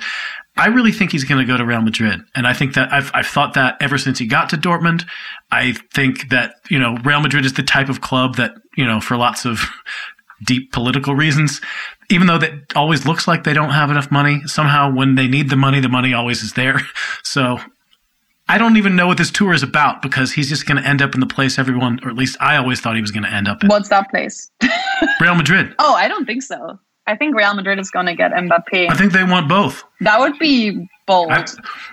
I 0.55 0.67
really 0.67 0.91
think 0.91 1.11
he's 1.11 1.23
going 1.23 1.39
to 1.39 1.51
go 1.51 1.57
to 1.57 1.65
Real 1.65 1.81
Madrid, 1.81 2.21
and 2.35 2.45
I 2.45 2.53
think 2.53 2.75
that 2.75 2.91
I've 2.93 3.11
I've 3.13 3.27
thought 3.27 3.53
that 3.55 3.77
ever 3.81 3.97
since 3.97 4.19
he 4.19 4.27
got 4.27 4.49
to 4.49 4.57
Dortmund. 4.57 5.05
I 5.51 5.73
think 5.93 6.29
that 6.29 6.55
you 6.69 6.79
know 6.79 6.97
Real 7.03 7.21
Madrid 7.21 7.45
is 7.45 7.53
the 7.53 7.63
type 7.63 7.89
of 7.89 8.01
club 8.01 8.35
that 8.35 8.53
you 8.77 8.85
know 8.85 8.99
for 8.99 9.17
lots 9.17 9.45
of 9.45 9.61
deep 10.45 10.73
political 10.73 11.15
reasons 11.15 11.61
even 12.09 12.27
though 12.27 12.37
that 12.37 12.75
always 12.75 13.05
looks 13.05 13.27
like 13.27 13.43
they 13.43 13.53
don't 13.53 13.71
have 13.71 13.89
enough 13.89 14.11
money, 14.11 14.41
somehow 14.45 14.91
when 14.91 15.15
they 15.15 15.27
need 15.27 15.49
the 15.49 15.55
money, 15.55 15.79
the 15.79 15.89
money 15.89 16.13
always 16.13 16.41
is 16.43 16.53
there. 16.53 16.79
So 17.23 17.57
I 18.47 18.57
don't 18.57 18.77
even 18.77 18.95
know 18.95 19.07
what 19.07 19.17
this 19.17 19.31
tour 19.31 19.53
is 19.53 19.63
about 19.63 20.01
because 20.01 20.33
he's 20.33 20.49
just 20.49 20.65
going 20.65 20.81
to 20.81 20.87
end 20.87 21.01
up 21.01 21.13
in 21.13 21.21
the 21.21 21.27
place 21.27 21.57
everyone, 21.57 21.99
or 22.03 22.09
at 22.09 22.15
least 22.15 22.37
I 22.41 22.57
always 22.57 22.81
thought 22.81 22.95
he 22.95 23.01
was 23.01 23.11
going 23.11 23.23
to 23.23 23.31
end 23.31 23.47
up 23.47 23.63
in. 23.63 23.69
What's 23.69 23.89
that 23.89 24.09
place? 24.09 24.51
Real 25.21 25.35
Madrid. 25.35 25.73
Oh, 25.79 25.93
I 25.95 26.07
don't 26.07 26.25
think 26.25 26.43
so. 26.43 26.79
I 27.05 27.15
think 27.15 27.35
Real 27.35 27.53
Madrid 27.53 27.79
is 27.79 27.89
going 27.89 28.05
to 28.05 28.15
get 28.15 28.31
Mbappe. 28.31 28.89
I 28.89 28.95
think 28.95 29.11
they 29.11 29.23
want 29.23 29.49
both. 29.49 29.83
That 30.01 30.19
would 30.19 30.39
be 30.39 30.87
bold. 31.05 31.31
I, 31.31 31.45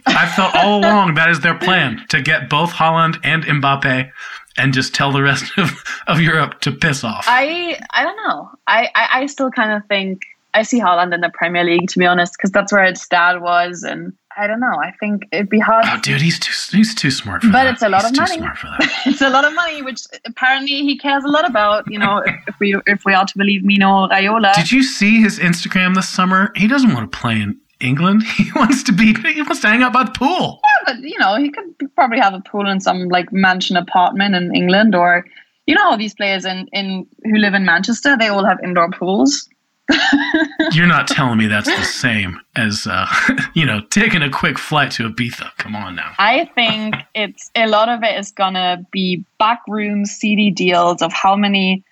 I've 0.06 0.32
thought 0.32 0.54
all 0.54 0.80
along 0.84 1.14
that 1.14 1.30
is 1.30 1.40
their 1.40 1.58
plan 1.58 2.04
to 2.10 2.20
get 2.20 2.48
both 2.48 2.72
Haaland 2.72 3.18
and 3.24 3.42
Mbappe 3.44 4.10
and 4.56 4.72
just 4.72 4.94
tell 4.94 5.10
the 5.10 5.22
rest 5.22 5.56
of, 5.56 5.82
of 6.06 6.20
Europe 6.20 6.60
to 6.60 6.72
piss 6.72 7.02
off. 7.02 7.24
I 7.28 7.80
I 7.90 8.04
don't 8.04 8.16
know. 8.28 8.50
I, 8.66 8.88
I, 8.94 9.08
I 9.20 9.26
still 9.26 9.50
kind 9.50 9.72
of 9.72 9.86
think 9.88 10.22
I 10.54 10.62
see 10.62 10.80
Haaland 10.80 11.14
in 11.14 11.20
the 11.20 11.30
Premier 11.32 11.64
League, 11.64 11.88
to 11.90 11.98
be 11.98 12.06
honest, 12.06 12.34
because 12.36 12.50
that's 12.50 12.72
where 12.72 12.84
his 12.84 13.06
dad 13.08 13.40
was 13.40 13.82
and 13.82 14.12
I 14.36 14.46
don't 14.46 14.60
know. 14.60 14.76
I 14.80 14.92
think 14.92 15.26
it'd 15.32 15.48
be 15.48 15.58
hard. 15.58 15.84
Oh, 15.88 15.98
dude, 16.00 16.20
he's 16.20 16.38
too 16.38 16.52
he's 16.76 16.94
too 16.94 17.10
smart 17.10 17.42
for 17.42 17.48
but 17.48 17.64
that. 17.64 17.64
But 17.64 17.72
it's 17.74 17.82
a 17.82 17.88
lot 17.88 18.02
he's 18.02 18.10
of 18.10 18.16
money. 18.16 18.52
it's 19.06 19.20
a 19.20 19.30
lot 19.30 19.44
of 19.44 19.54
money, 19.54 19.82
which 19.82 20.02
apparently 20.24 20.82
he 20.82 20.96
cares 20.96 21.24
a 21.24 21.28
lot 21.28 21.48
about. 21.48 21.90
You 21.90 21.98
know, 21.98 22.18
if, 22.18 22.34
if, 22.46 22.54
we 22.60 22.76
if 22.86 23.04
we 23.04 23.12
are 23.12 23.26
to 23.26 23.38
believe 23.38 23.64
Mino 23.64 24.06
Raiola. 24.08 24.54
Did 24.54 24.70
you 24.70 24.82
see 24.82 25.20
his 25.20 25.38
Instagram 25.38 25.94
this 25.94 26.08
summer? 26.08 26.52
He 26.54 26.68
doesn't 26.68 26.94
want 26.94 27.10
to 27.10 27.18
play 27.18 27.40
in 27.40 27.58
England. 27.80 28.22
He 28.36 28.50
wants 28.54 28.82
to 28.84 28.92
be. 28.92 29.14
He 29.14 29.42
wants 29.42 29.60
to 29.60 29.68
hang 29.68 29.82
out 29.82 29.92
by 29.92 30.04
the 30.04 30.12
pool. 30.12 30.60
Yeah, 30.64 30.94
but 30.94 31.02
you 31.02 31.18
know, 31.18 31.36
he 31.36 31.50
could 31.50 31.94
probably 31.96 32.20
have 32.20 32.34
a 32.34 32.40
pool 32.40 32.68
in 32.68 32.80
some 32.80 33.08
like 33.08 33.32
mansion 33.32 33.76
apartment 33.76 34.34
in 34.36 34.54
England, 34.54 34.94
or 34.94 35.24
you 35.66 35.74
know, 35.74 35.90
all 35.90 35.98
these 35.98 36.14
players 36.14 36.44
in 36.44 36.68
in 36.72 37.06
who 37.24 37.36
live 37.36 37.54
in 37.54 37.64
Manchester, 37.64 38.16
they 38.16 38.28
all 38.28 38.44
have 38.44 38.58
indoor 38.62 38.90
pools. 38.90 39.48
You're 40.72 40.86
not 40.86 41.08
telling 41.08 41.38
me 41.38 41.46
that's 41.46 41.66
the 41.66 41.84
same 41.84 42.40
as, 42.56 42.86
uh, 42.86 43.06
you 43.54 43.66
know, 43.66 43.80
taking 43.90 44.22
a 44.22 44.30
quick 44.30 44.58
flight 44.58 44.90
to 44.92 45.08
Ibiza. 45.08 45.50
Come 45.58 45.74
on 45.74 45.96
now. 45.96 46.12
I 46.18 46.46
think 46.54 46.94
it's 47.14 47.50
a 47.54 47.66
lot 47.66 47.88
of 47.88 48.02
it 48.02 48.18
is 48.18 48.30
gonna 48.32 48.84
be 48.90 49.24
backroom 49.38 50.04
CD 50.04 50.50
deals 50.50 51.02
of 51.02 51.12
how 51.12 51.36
many 51.36 51.82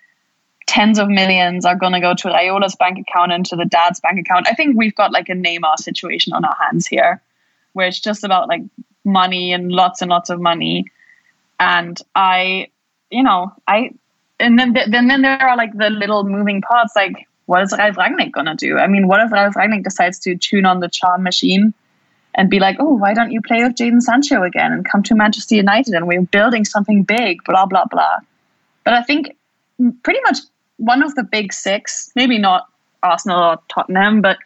tens 0.67 0.99
of 0.99 1.09
millions 1.09 1.65
are 1.65 1.75
gonna 1.75 1.99
go 1.99 2.13
to 2.13 2.27
Raiola's 2.27 2.75
bank 2.75 2.99
account 2.99 3.31
and 3.31 3.45
to 3.47 3.55
the 3.55 3.65
dad's 3.65 3.99
bank 3.99 4.19
account. 4.19 4.47
I 4.49 4.53
think 4.53 4.77
we've 4.77 4.95
got 4.95 5.11
like 5.11 5.29
a 5.29 5.33
Neymar 5.33 5.77
situation 5.77 6.33
on 6.33 6.45
our 6.45 6.55
hands 6.61 6.87
here, 6.87 7.21
where 7.73 7.87
it's 7.87 7.99
just 7.99 8.23
about 8.23 8.47
like 8.47 8.61
money 9.03 9.51
and 9.53 9.71
lots 9.71 10.01
and 10.01 10.09
lots 10.09 10.29
of 10.29 10.39
money. 10.39 10.85
And 11.59 11.99
I, 12.15 12.69
you 13.09 13.23
know, 13.23 13.51
I, 13.67 13.91
and 14.39 14.57
then 14.57 14.73
then 14.73 15.07
then 15.07 15.21
there 15.21 15.41
are 15.41 15.57
like 15.57 15.75
the 15.75 15.89
little 15.89 16.23
moving 16.23 16.61
parts, 16.61 16.95
like 16.95 17.27
what 17.49 17.63
is 17.63 17.73
Ralf 17.75 17.95
Rangnick 17.95 18.31
gonna 18.31 18.55
do? 18.55 18.77
I 18.77 18.85
mean, 18.85 19.07
what 19.07 19.21
if 19.21 19.31
Ralf 19.31 19.55
Rangnick 19.55 19.83
decides 19.83 20.19
to 20.19 20.35
tune 20.35 20.65
on 20.65 20.81
the 20.81 20.87
charm 20.87 21.23
machine 21.23 21.73
and 22.35 22.47
be 22.47 22.59
like, 22.59 22.77
oh, 22.79 22.93
why 22.93 23.15
don't 23.15 23.31
you 23.31 23.41
play 23.41 23.63
with 23.63 23.73
Jadon 23.73 24.03
Sancho 24.03 24.43
again 24.43 24.71
and 24.71 24.85
come 24.85 25.01
to 25.03 25.15
Manchester 25.15 25.55
United 25.55 25.95
and 25.95 26.07
we're 26.07 26.21
building 26.21 26.63
something 26.63 27.01
big, 27.01 27.43
blah 27.45 27.65
blah 27.65 27.85
blah. 27.85 28.19
But 28.83 28.93
I 28.93 29.01
think 29.01 29.35
pretty 30.03 30.19
much 30.25 30.37
one 30.77 31.01
of 31.01 31.15
the 31.15 31.23
big 31.23 31.51
six, 31.51 32.11
maybe 32.15 32.37
not 32.37 32.67
Arsenal 33.01 33.43
or 33.43 33.57
Tottenham, 33.67 34.21
but 34.21 34.37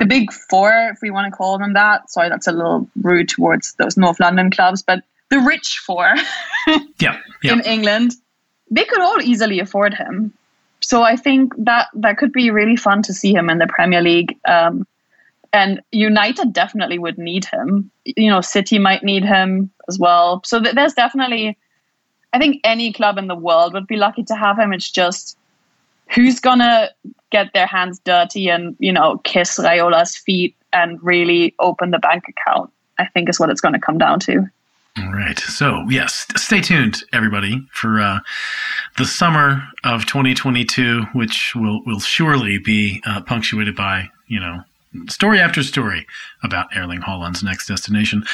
the 0.00 0.06
big 0.06 0.32
four, 0.32 0.90
if 0.92 0.98
we 1.00 1.12
want 1.12 1.32
to 1.32 1.36
call 1.36 1.56
them 1.56 1.74
that. 1.74 2.10
Sorry, 2.10 2.30
that's 2.30 2.48
a 2.48 2.52
little 2.52 2.88
rude 3.00 3.28
towards 3.28 3.74
those 3.74 3.96
North 3.96 4.18
London 4.18 4.50
clubs, 4.50 4.82
but 4.82 5.04
the 5.28 5.38
rich 5.38 5.80
four 5.86 6.14
yeah, 6.98 7.18
yeah. 7.44 7.52
in 7.52 7.60
England, 7.60 8.16
they 8.72 8.84
could 8.84 9.00
all 9.00 9.22
easily 9.22 9.60
afford 9.60 9.94
him. 9.94 10.32
So 10.82 11.02
I 11.02 11.16
think 11.16 11.52
that 11.58 11.88
that 11.94 12.18
could 12.18 12.32
be 12.32 12.50
really 12.50 12.76
fun 12.76 13.02
to 13.02 13.14
see 13.14 13.34
him 13.34 13.50
in 13.50 13.58
the 13.58 13.66
Premier 13.66 14.00
League. 14.00 14.38
Um, 14.46 14.86
and 15.52 15.80
United 15.90 16.52
definitely 16.52 16.98
would 16.98 17.18
need 17.18 17.44
him. 17.44 17.90
You 18.04 18.30
know, 18.30 18.40
City 18.40 18.78
might 18.78 19.02
need 19.02 19.24
him 19.24 19.70
as 19.88 19.98
well. 19.98 20.42
So 20.44 20.60
th- 20.60 20.74
there's 20.74 20.94
definitely, 20.94 21.58
I 22.32 22.38
think 22.38 22.60
any 22.64 22.92
club 22.92 23.18
in 23.18 23.26
the 23.26 23.34
world 23.34 23.74
would 23.74 23.86
be 23.86 23.96
lucky 23.96 24.22
to 24.24 24.36
have 24.36 24.58
him. 24.58 24.72
It's 24.72 24.90
just 24.90 25.36
who's 26.14 26.40
gonna 26.40 26.90
get 27.30 27.52
their 27.52 27.66
hands 27.66 28.00
dirty 28.04 28.48
and 28.48 28.76
you 28.78 28.92
know 28.92 29.18
kiss 29.18 29.58
Raiola's 29.58 30.16
feet 30.16 30.56
and 30.72 31.02
really 31.02 31.54
open 31.58 31.90
the 31.90 31.98
bank 31.98 32.24
account. 32.28 32.70
I 32.98 33.06
think 33.06 33.28
is 33.28 33.40
what 33.40 33.50
it's 33.50 33.60
going 33.60 33.74
to 33.74 33.80
come 33.80 33.98
down 33.98 34.20
to. 34.20 34.46
All 35.02 35.12
right. 35.12 35.38
So, 35.38 35.84
yes, 35.88 36.26
stay 36.36 36.60
tuned, 36.60 37.02
everybody, 37.12 37.66
for 37.72 38.00
uh, 38.00 38.20
the 38.98 39.04
summer 39.04 39.62
of 39.84 40.04
2022, 40.06 41.02
which 41.12 41.54
will, 41.54 41.82
will 41.84 42.00
surely 42.00 42.58
be 42.58 43.00
uh, 43.06 43.22
punctuated 43.22 43.76
by, 43.76 44.10
you 44.26 44.40
know, 44.40 44.62
story 45.08 45.38
after 45.38 45.62
story 45.62 46.06
about 46.42 46.68
Erling 46.76 47.00
Haaland's 47.00 47.42
next 47.42 47.66
destination. 47.66 48.24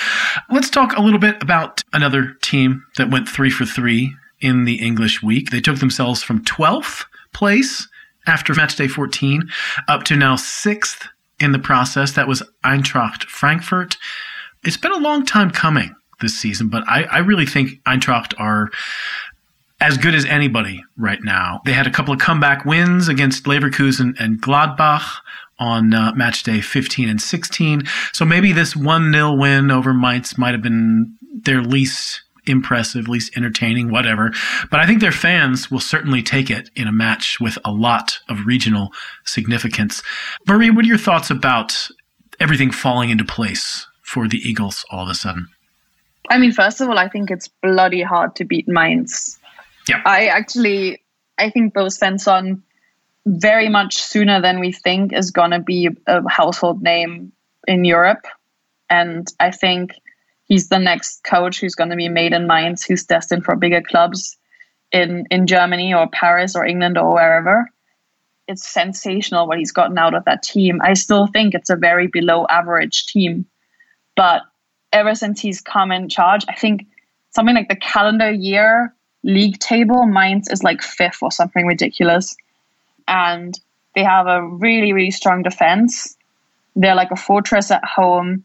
Let's 0.51 0.71
talk 0.71 0.97
a 0.97 1.03
little 1.03 1.19
bit 1.19 1.43
about 1.43 1.85
another 1.93 2.35
team 2.43 2.85
that 2.97 3.11
went 3.11 3.29
three 3.29 3.51
for 3.51 3.65
three 3.65 4.15
in 4.41 4.65
the 4.65 4.77
English 4.77 5.23
week. 5.23 5.51
They 5.51 5.61
took 5.61 5.79
themselves 5.79 6.23
from 6.23 6.45
12th 6.45 7.05
place 7.33 7.87
after 8.27 8.55
match 8.55 8.77
day 8.77 8.89
14 8.89 9.49
up 9.89 10.05
to 10.05 10.17
now 10.17 10.37
sixth 10.37 11.07
in 11.39 11.53
the 11.53 11.59
process. 11.59 12.13
That 12.13 12.29
was 12.29 12.43
Eintracht 12.65 13.25
Frankfurt. 13.25 13.97
It's 14.65 14.77
been 14.77 14.93
a 14.93 14.99
long 14.99 15.25
time 15.25 15.51
coming 15.51 15.95
this 16.21 16.39
season, 16.39 16.69
but 16.69 16.83
I, 16.89 17.05
I 17.05 17.19
really 17.19 17.47
think 17.47 17.83
Eintracht 17.85 18.35
are 18.39 18.71
as 19.81 19.99
good 19.99 20.15
as 20.15 20.25
anybody 20.25 20.83
right 20.97 21.23
now. 21.23 21.61
They 21.67 21.73
had 21.73 21.87
a 21.87 21.91
couple 21.91 22.15
of 22.15 22.21
comeback 22.21 22.65
wins 22.65 23.09
against 23.09 23.45
Leverkusen 23.45 24.19
and 24.19 24.41
Gladbach 24.41 25.05
on 25.59 25.95
uh, 25.95 26.13
match 26.15 26.43
day 26.43 26.61
15 26.61 27.09
and 27.09 27.21
16. 27.21 27.83
So 28.13 28.25
maybe 28.25 28.53
this 28.53 28.77
1 28.77 29.13
0 29.13 29.35
win 29.35 29.71
over 29.71 29.93
Mainz 29.93 30.39
might 30.39 30.53
have 30.53 30.63
been 30.63 31.17
their 31.43 31.63
least 31.63 32.23
impressive, 32.47 33.09
least 33.09 33.37
entertaining, 33.37 33.91
whatever. 33.91 34.33
But 34.71 34.81
I 34.81 34.87
think 34.87 35.01
their 35.01 35.13
fans 35.13 35.71
will 35.71 35.81
certainly 35.81 36.23
take 36.23 36.51
it 36.51 36.71
in 36.77 36.87
a 36.87 36.93
match 36.93 37.41
with 37.41 37.59
a 37.65 37.73
lot 37.73 38.19
of 38.29 38.47
regional 38.47 38.93
significance. 39.25 40.03
Marie, 40.47 40.71
what 40.71 40.85
are 40.85 40.89
your 40.89 40.99
thoughts 40.99 41.31
about 41.31 41.89
everything 42.39 42.71
falling 42.71 43.11
into 43.11 43.25
place 43.25 43.87
for 44.03 44.29
the 44.29 44.39
Eagles 44.39 44.85
all 44.91 45.03
of 45.03 45.09
a 45.09 45.15
sudden? 45.15 45.49
I 46.29 46.39
mean, 46.39 46.53
first 46.53 46.81
of 46.81 46.89
all, 46.89 46.99
I 46.99 47.09
think 47.09 47.31
it's 47.31 47.49
bloody 47.63 48.03
hard 48.03 48.37
to 48.37 48.45
beat 48.45 48.69
Mainz. 48.69 49.39
Yeah. 49.89 50.03
I 50.05 50.27
actually, 50.27 51.03
I 51.39 51.51
think 51.51 51.75
Bo 51.75 51.87
Svensson 51.87 52.63
very 53.27 53.69
much 53.69 53.97
sooner 53.97 54.41
than 54.41 54.61
we 54.61 54.73
think 54.73 55.13
is 55.13 55.31
going 55.31 55.51
to 55.51 55.59
be 55.59 55.89
a 56.07 56.29
household 56.29 56.83
name 56.83 57.33
in 57.67 57.85
Europe. 57.85 58.25
And 58.89 59.27
I 59.41 59.51
think 59.51 59.93
he's 60.45 60.69
the 60.69 60.79
next 60.79 61.25
coach 61.25 61.61
who's 61.61 61.75
going 61.75 61.91
to 61.91 61.97
be 61.97 62.09
made 62.09 62.33
in 62.33 62.47
Mainz, 62.47 62.85
who's 62.85 63.05
destined 63.05 63.45
for 63.45 63.57
bigger 63.57 63.83
clubs 63.83 64.37
in, 64.93 65.27
in 65.31 65.47
Germany 65.47 65.93
or 65.93 66.09
Paris 66.09 66.55
or 66.55 66.65
England 66.65 66.97
or 66.97 67.13
wherever. 67.13 67.69
It's 68.47 68.67
sensational 68.67 69.49
what 69.49 69.59
he's 69.59 69.73
gotten 69.73 69.99
out 69.99 70.15
of 70.15 70.25
that 70.27 70.45
team. 70.45 70.81
I 70.83 70.95
still 70.95 71.27
think 71.27 71.55
it's 71.55 71.71
a 71.71 71.77
very 71.77 72.07
below 72.07 72.47
average 72.49 73.07
team. 73.07 73.47
But 74.15 74.43
ever 74.93 75.15
since 75.15 75.41
he's 75.41 75.61
come 75.61 75.93
in 75.93 76.09
charge, 76.09 76.45
I 76.49 76.55
think 76.55 76.87
something 77.31 77.55
like 77.55 77.69
the 77.69 77.77
calendar 77.77 78.31
year 78.31 78.95
league 79.23 79.59
table, 79.59 80.07
Mainz 80.07 80.49
is 80.49 80.63
like 80.63 80.83
fifth 80.83 81.23
or 81.23 81.31
something 81.31 81.67
ridiculous 81.67 82.37
and 83.09 83.59
they 83.95 84.05
have 84.05 84.27
a 84.27 84.47
really 84.47 84.93
really 84.93 85.11
strong 85.11 85.43
defense. 85.43 86.17
They're 86.75 86.95
like 86.95 87.11
a 87.11 87.17
fortress 87.17 87.71
at 87.71 87.85
home, 87.85 88.45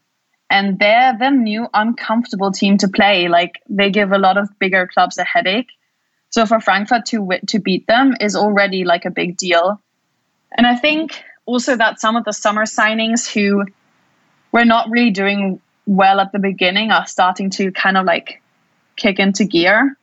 and 0.50 0.80
they're 0.80 1.18
the 1.18 1.30
new 1.30 1.68
uncomfortable 1.74 2.52
team 2.52 2.78
to 2.80 2.88
play. 2.88 3.28
Like 3.28 3.62
they 3.70 3.92
give 3.92 4.12
a 4.12 4.18
lot 4.18 4.38
of 4.38 4.48
bigger 4.60 4.88
clubs 4.88 5.18
a 5.18 5.24
headache. 5.24 5.70
So 6.30 6.46
for 6.46 6.60
Frankfurt 6.62 7.06
to 7.08 7.30
to 7.48 7.60
beat 7.60 7.88
them 7.88 8.16
is 8.22 8.36
already 8.36 8.86
like 8.86 9.06
a 9.06 9.12
big 9.12 9.38
deal. 9.38 9.82
And 10.58 10.66
I 10.66 10.76
think 10.76 11.22
also 11.46 11.76
that 11.76 12.00
some 12.00 12.16
of 12.16 12.24
the 12.24 12.34
summer 12.34 12.66
signings 12.66 13.28
who 13.28 13.66
were 14.52 14.66
not 14.66 14.90
really 14.90 15.12
doing 15.12 15.62
well 15.92 16.22
at 16.22 16.32
the 16.32 16.40
beginning 16.40 16.90
are 16.90 17.06
starting 17.06 17.50
to 17.50 17.70
kind 17.74 17.98
of 17.98 18.06
like 18.06 18.42
kick 18.96 19.20
into 19.20 19.44
gear. 19.44 19.98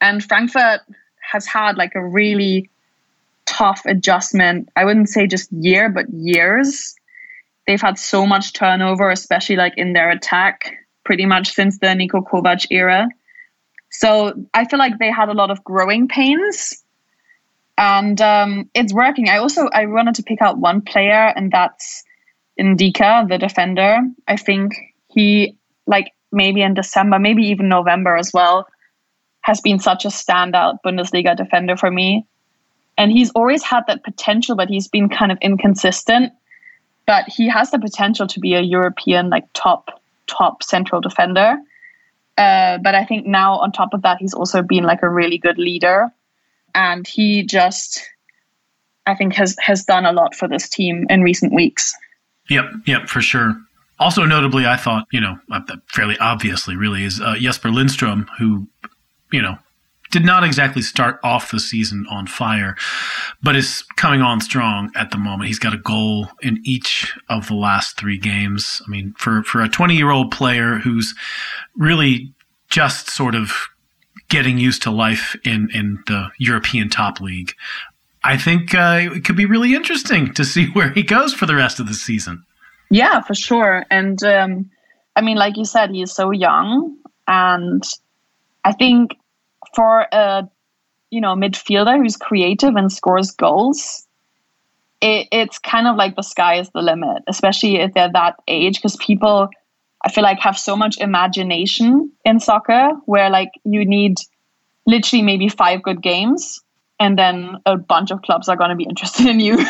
And 0.00 0.24
Frankfurt 0.24 0.80
has 1.20 1.46
had 1.46 1.76
like 1.76 1.94
a 1.94 2.04
really 2.04 2.70
tough 3.44 3.82
adjustment. 3.84 4.70
I 4.76 4.84
wouldn't 4.84 5.10
say 5.10 5.26
just 5.26 5.52
year, 5.52 5.90
but 5.90 6.08
years. 6.10 6.94
They've 7.66 7.80
had 7.80 7.98
so 7.98 8.26
much 8.26 8.54
turnover, 8.54 9.10
especially 9.10 9.56
like 9.56 9.74
in 9.76 9.92
their 9.92 10.10
attack, 10.10 10.72
pretty 11.04 11.26
much 11.26 11.52
since 11.52 11.78
the 11.78 11.88
Niko 11.88 12.24
Kovac 12.24 12.66
era. 12.70 13.08
So 13.90 14.32
I 14.54 14.64
feel 14.66 14.78
like 14.78 14.98
they 14.98 15.10
had 15.10 15.28
a 15.28 15.34
lot 15.34 15.50
of 15.50 15.62
growing 15.64 16.08
pains, 16.08 16.82
and 17.76 18.20
um, 18.20 18.70
it's 18.74 18.92
working. 18.92 19.28
I 19.28 19.38
also 19.38 19.68
I 19.72 19.86
wanted 19.86 20.14
to 20.16 20.22
pick 20.22 20.40
out 20.40 20.58
one 20.58 20.80
player, 20.80 21.32
and 21.36 21.50
that's 21.50 22.04
N'Dicka, 22.58 23.28
the 23.28 23.38
defender. 23.38 23.98
I 24.28 24.36
think 24.36 24.74
he 25.16 25.56
like 25.88 26.12
maybe 26.30 26.62
in 26.62 26.74
December, 26.74 27.18
maybe 27.18 27.48
even 27.48 27.68
November 27.68 28.16
as 28.16 28.30
well, 28.32 28.68
has 29.40 29.60
been 29.60 29.80
such 29.80 30.04
a 30.04 30.08
standout 30.08 30.78
Bundesliga 30.86 31.36
defender 31.36 31.76
for 31.76 31.90
me 31.90 32.24
and 32.98 33.12
he's 33.12 33.30
always 33.30 33.62
had 33.62 33.84
that 33.88 34.02
potential, 34.04 34.56
but 34.56 34.68
he's 34.68 34.88
been 34.88 35.08
kind 35.08 35.30
of 35.30 35.38
inconsistent. 35.40 36.32
But 37.06 37.28
he 37.28 37.48
has 37.48 37.70
the 37.70 37.78
potential 37.78 38.26
to 38.28 38.40
be 38.40 38.54
a 38.54 38.60
European 38.60 39.30
like 39.30 39.44
top 39.52 40.00
top 40.26 40.62
central 40.62 41.00
defender. 41.00 41.56
Uh, 42.36 42.78
but 42.78 42.94
I 42.94 43.04
think 43.04 43.26
now 43.26 43.58
on 43.58 43.72
top 43.72 43.94
of 43.94 44.02
that, 44.02 44.18
he's 44.18 44.34
also 44.34 44.62
been 44.62 44.84
like 44.84 45.02
a 45.02 45.08
really 45.08 45.38
good 45.38 45.56
leader, 45.56 46.10
and 46.74 47.06
he 47.06 47.44
just, 47.44 48.02
I 49.06 49.14
think, 49.14 49.34
has 49.34 49.56
has 49.60 49.84
done 49.84 50.04
a 50.04 50.12
lot 50.12 50.34
for 50.34 50.48
this 50.48 50.68
team 50.68 51.06
in 51.08 51.22
recent 51.22 51.52
weeks. 51.52 51.94
Yep, 52.48 52.64
yep, 52.86 53.08
for 53.08 53.20
sure. 53.20 53.56
Also, 53.98 54.24
notably, 54.24 54.66
I 54.66 54.76
thought, 54.76 55.06
you 55.10 55.20
know, 55.20 55.38
uh, 55.50 55.60
fairly 55.86 56.18
obviously, 56.18 56.76
really, 56.76 57.04
is 57.04 57.20
uh, 57.20 57.36
Jesper 57.38 57.70
Lindstrom, 57.70 58.28
who, 58.38 58.68
you 59.32 59.40
know, 59.40 59.58
did 60.10 60.24
not 60.24 60.44
exactly 60.44 60.82
start 60.82 61.18
off 61.22 61.50
the 61.50 61.60
season 61.60 62.06
on 62.10 62.26
fire, 62.26 62.76
but 63.42 63.56
is 63.56 63.82
coming 63.96 64.22
on 64.22 64.40
strong 64.40 64.90
at 64.94 65.10
the 65.10 65.18
moment. 65.18 65.48
He's 65.48 65.58
got 65.58 65.74
a 65.74 65.78
goal 65.78 66.28
in 66.42 66.60
each 66.64 67.16
of 67.28 67.48
the 67.48 67.54
last 67.54 67.98
three 67.98 68.18
games. 68.18 68.80
I 68.86 68.90
mean, 68.90 69.14
for, 69.18 69.42
for 69.42 69.62
a 69.62 69.68
20 69.68 69.96
year 69.96 70.10
old 70.10 70.30
player 70.30 70.78
who's 70.78 71.14
really 71.76 72.32
just 72.68 73.10
sort 73.10 73.34
of 73.34 73.68
getting 74.28 74.58
used 74.58 74.82
to 74.82 74.90
life 74.90 75.36
in, 75.44 75.68
in 75.72 76.02
the 76.06 76.28
European 76.38 76.88
top 76.88 77.20
league, 77.20 77.52
I 78.22 78.36
think 78.36 78.74
uh, 78.74 78.98
it 79.14 79.24
could 79.24 79.36
be 79.36 79.46
really 79.46 79.74
interesting 79.74 80.32
to 80.34 80.44
see 80.44 80.66
where 80.72 80.90
he 80.90 81.02
goes 81.02 81.32
for 81.32 81.46
the 81.46 81.54
rest 81.54 81.80
of 81.80 81.88
the 81.88 81.94
season. 81.94 82.44
Yeah, 82.90 83.20
for 83.20 83.34
sure. 83.34 83.84
And 83.90 84.22
um, 84.22 84.70
I 85.14 85.20
mean, 85.20 85.36
like 85.36 85.56
you 85.56 85.64
said, 85.64 85.90
he's 85.90 86.12
so 86.12 86.30
young. 86.30 86.96
And 87.26 87.82
I 88.64 88.72
think 88.72 89.16
for 89.74 90.06
a 90.12 90.48
you 91.10 91.20
know 91.20 91.34
midfielder 91.34 91.96
who's 91.96 92.16
creative 92.16 92.74
and 92.76 92.92
scores 92.92 93.30
goals 93.30 94.06
it, 95.00 95.28
it's 95.30 95.58
kind 95.58 95.86
of 95.86 95.96
like 95.96 96.16
the 96.16 96.22
sky 96.22 96.58
is 96.58 96.70
the 96.70 96.82
limit 96.82 97.22
especially 97.28 97.76
if 97.76 97.92
they're 97.94 98.12
that 98.12 98.34
age 98.48 98.76
because 98.76 98.96
people 98.96 99.48
i 100.04 100.10
feel 100.10 100.24
like 100.24 100.40
have 100.40 100.58
so 100.58 100.76
much 100.76 100.98
imagination 100.98 102.10
in 102.24 102.40
soccer 102.40 102.90
where 103.04 103.30
like 103.30 103.50
you 103.64 103.84
need 103.84 104.16
literally 104.86 105.22
maybe 105.22 105.48
five 105.48 105.82
good 105.82 106.02
games 106.02 106.60
and 106.98 107.18
then 107.18 107.56
a 107.66 107.76
bunch 107.76 108.10
of 108.10 108.22
clubs 108.22 108.48
are 108.48 108.56
going 108.56 108.70
to 108.70 108.76
be 108.76 108.84
interested 108.88 109.26
in 109.26 109.40
you 109.40 109.64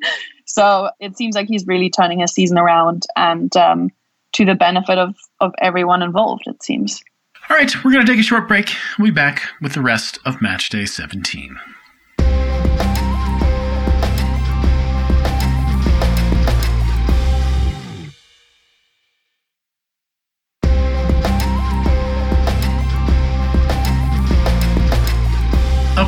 so 0.52 0.90
it 0.98 1.16
seems 1.16 1.34
like 1.34 1.48
he's 1.48 1.66
really 1.66 1.90
turning 1.90 2.20
his 2.20 2.32
season 2.32 2.58
around 2.58 3.04
and 3.16 3.56
um, 3.56 3.90
to 4.32 4.44
the 4.44 4.54
benefit 4.54 4.98
of 4.98 5.14
of 5.40 5.52
everyone 5.60 6.02
involved 6.02 6.44
it 6.46 6.62
seems 6.62 7.02
all 7.48 7.56
right, 7.56 7.84
we're 7.84 7.90
going 7.90 8.06
to 8.06 8.12
take 8.12 8.20
a 8.20 8.22
short 8.22 8.46
break. 8.46 8.70
We'll 8.96 9.08
be 9.08 9.10
back 9.10 9.42
with 9.60 9.72
the 9.72 9.80
rest 9.80 10.20
of 10.24 10.40
Match 10.40 10.68
Day 10.68 10.84
17. 10.84 11.58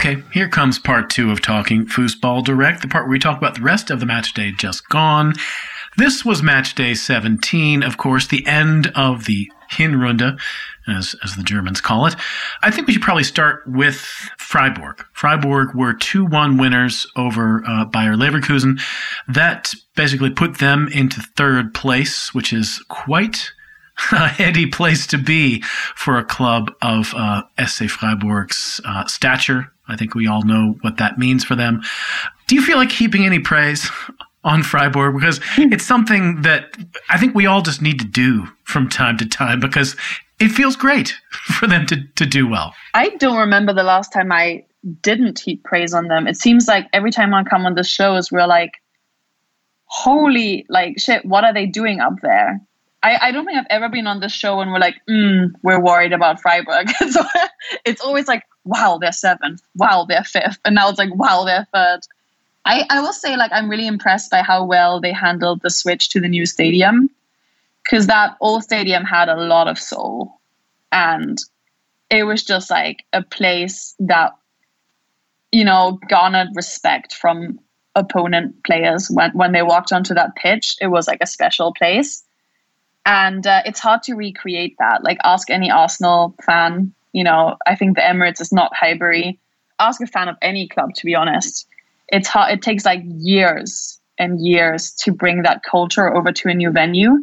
Okay, 0.04 0.20
here 0.32 0.48
comes 0.48 0.80
part 0.80 1.10
two 1.10 1.30
of 1.30 1.40
Talking 1.40 1.86
Fußball 1.86 2.42
Direct, 2.42 2.82
the 2.82 2.88
part 2.88 3.04
where 3.04 3.12
we 3.12 3.20
talk 3.20 3.38
about 3.38 3.54
the 3.54 3.62
rest 3.62 3.88
of 3.88 4.00
the 4.00 4.06
match 4.06 4.34
day 4.34 4.50
just 4.50 4.88
gone. 4.88 5.34
This 5.96 6.24
was 6.24 6.42
match 6.42 6.74
day 6.74 6.94
17, 6.94 7.84
of 7.84 7.98
course, 7.98 8.26
the 8.26 8.44
end 8.44 8.90
of 8.96 9.26
the 9.26 9.48
Hinrunde, 9.70 10.40
as, 10.88 11.14
as 11.22 11.36
the 11.36 11.44
Germans 11.44 11.80
call 11.80 12.06
it. 12.06 12.16
I 12.64 12.72
think 12.72 12.88
we 12.88 12.94
should 12.94 13.02
probably 13.02 13.22
start 13.22 13.62
with 13.64 13.94
Freiburg. 14.38 15.06
Freiburg 15.12 15.72
were 15.76 15.94
2 15.94 16.24
1 16.26 16.56
winners 16.56 17.06
over 17.14 17.62
uh, 17.64 17.84
Bayer 17.84 18.16
Leverkusen. 18.16 18.80
That 19.28 19.72
basically 19.94 20.30
put 20.30 20.58
them 20.58 20.88
into 20.92 21.20
third 21.36 21.74
place, 21.74 22.34
which 22.34 22.52
is 22.52 22.84
quite 22.88 23.52
a 24.10 24.26
heady 24.26 24.66
place 24.66 25.06
to 25.06 25.16
be 25.16 25.60
for 25.94 26.18
a 26.18 26.24
club 26.24 26.72
of 26.82 27.14
uh, 27.14 27.42
SC 27.64 27.84
Freiburg's 27.84 28.80
uh, 28.84 29.06
stature. 29.06 29.71
I 29.88 29.97
think 29.97 30.14
we 30.14 30.27
all 30.27 30.42
know 30.42 30.77
what 30.83 30.99
that 30.99 31.18
means 31.18 31.45
for 31.45 31.55
them. 31.55 31.83
Do 32.47 32.55
you 32.55 32.62
feel 32.62 32.77
like 32.77 32.92
heaping 32.92 33.25
any 33.25 33.38
praise 33.38 33.90
on 34.45 34.62
Freiburg? 34.62 35.14
Because 35.14 35.40
hmm. 35.42 35.73
it's 35.73 35.85
something 35.85 36.42
that 36.42 36.77
I 37.09 37.18
think 37.18 37.35
we 37.35 37.47
all 37.47 37.62
just 37.62 37.83
need 37.83 37.99
to 38.01 38.07
do 38.07 38.47
from 38.64 38.88
time 38.88 39.16
to 39.18 39.27
time 39.27 39.61
because 39.61 39.97
it 40.38 40.49
feels 40.49 40.77
great 40.77 41.14
for 41.31 41.66
them 41.66 41.87
to, 41.87 42.05
to 42.16 42.27
do 42.27 42.49
well. 42.49 42.75
I 42.95 43.11
don't 43.11 43.38
remember 43.38 43.73
the 43.73 43.83
last 43.83 44.12
time 44.12 44.33
I 44.33 44.64
didn't 45.01 45.38
heap 45.38 45.64
praise 45.64 45.95
on 45.95 46.09
them. 46.09 46.27
It 46.27 46.37
seems 46.37 46.66
like 46.66 46.88
every 46.92 47.11
time 47.11 47.33
I 47.35 47.45
come 47.45 47.66
on 47.66 47.75
the 47.75 47.85
shows, 47.85 48.33
we're 48.33 48.47
like, 48.47 48.73
holy, 49.85 50.66
like, 50.68 50.99
shit, 50.99 51.25
what 51.25 51.45
are 51.45 51.55
they 51.55 51.66
doing 51.66 52.01
up 52.01 52.14
there? 52.23 52.61
I, 53.02 53.18
I 53.20 53.32
don't 53.32 53.44
think 53.44 53.58
I've 53.58 53.66
ever 53.68 53.88
been 53.88 54.06
on 54.06 54.20
this 54.20 54.32
show 54.32 54.60
and 54.60 54.70
we're 54.70 54.78
like, 54.78 55.00
mm, 55.08 55.52
we're 55.62 55.80
worried 55.80 56.12
about 56.12 56.40
Freiburg. 56.40 56.88
so 57.10 57.22
it's 57.84 58.00
always 58.00 58.28
like, 58.28 58.44
wow, 58.64 58.98
they're 59.00 59.12
seventh. 59.12 59.60
Wow, 59.74 60.06
they're 60.08 60.24
fifth. 60.24 60.58
And 60.64 60.74
now 60.76 60.88
it's 60.88 60.98
like, 60.98 61.14
wow, 61.14 61.44
they're 61.44 61.66
third. 61.74 62.00
I, 62.64 62.86
I 62.88 63.00
will 63.00 63.12
say, 63.12 63.36
like, 63.36 63.50
I'm 63.52 63.68
really 63.68 63.88
impressed 63.88 64.30
by 64.30 64.42
how 64.42 64.64
well 64.64 65.00
they 65.00 65.12
handled 65.12 65.62
the 65.62 65.70
switch 65.70 66.10
to 66.10 66.20
the 66.20 66.28
new 66.28 66.46
stadium 66.46 67.10
because 67.82 68.06
that 68.06 68.36
old 68.40 68.62
stadium 68.62 69.02
had 69.02 69.28
a 69.28 69.36
lot 69.36 69.66
of 69.66 69.80
soul. 69.80 70.38
And 70.92 71.38
it 72.08 72.22
was 72.22 72.44
just 72.44 72.70
like 72.70 73.04
a 73.12 73.22
place 73.22 73.96
that, 73.98 74.36
you 75.50 75.64
know, 75.64 75.98
garnered 76.08 76.50
respect 76.54 77.14
from 77.14 77.58
opponent 77.96 78.62
players 78.62 79.10
when, 79.10 79.32
when 79.32 79.50
they 79.50 79.62
walked 79.62 79.92
onto 79.92 80.14
that 80.14 80.36
pitch. 80.36 80.76
It 80.80 80.86
was 80.86 81.08
like 81.08 81.18
a 81.20 81.26
special 81.26 81.74
place 81.74 82.22
and 83.04 83.46
uh, 83.46 83.62
it's 83.64 83.80
hard 83.80 84.02
to 84.04 84.14
recreate 84.14 84.76
that. 84.78 85.02
Like, 85.02 85.18
ask 85.24 85.50
any 85.50 85.70
Arsenal 85.70 86.34
fan. 86.44 86.94
You 87.12 87.24
know, 87.24 87.56
I 87.66 87.74
think 87.74 87.96
the 87.96 88.02
Emirates 88.02 88.40
is 88.40 88.52
not 88.52 88.74
Highbury. 88.74 89.38
Ask 89.78 90.00
a 90.00 90.06
fan 90.06 90.28
of 90.28 90.36
any 90.40 90.68
club, 90.68 90.94
to 90.94 91.06
be 91.06 91.14
honest. 91.14 91.66
It's 92.08 92.28
hard. 92.28 92.52
It 92.52 92.62
takes 92.62 92.84
like 92.84 93.02
years 93.04 93.98
and 94.18 94.44
years 94.44 94.92
to 94.92 95.12
bring 95.12 95.42
that 95.42 95.62
culture 95.62 96.14
over 96.14 96.32
to 96.32 96.48
a 96.48 96.54
new 96.54 96.70
venue, 96.70 97.18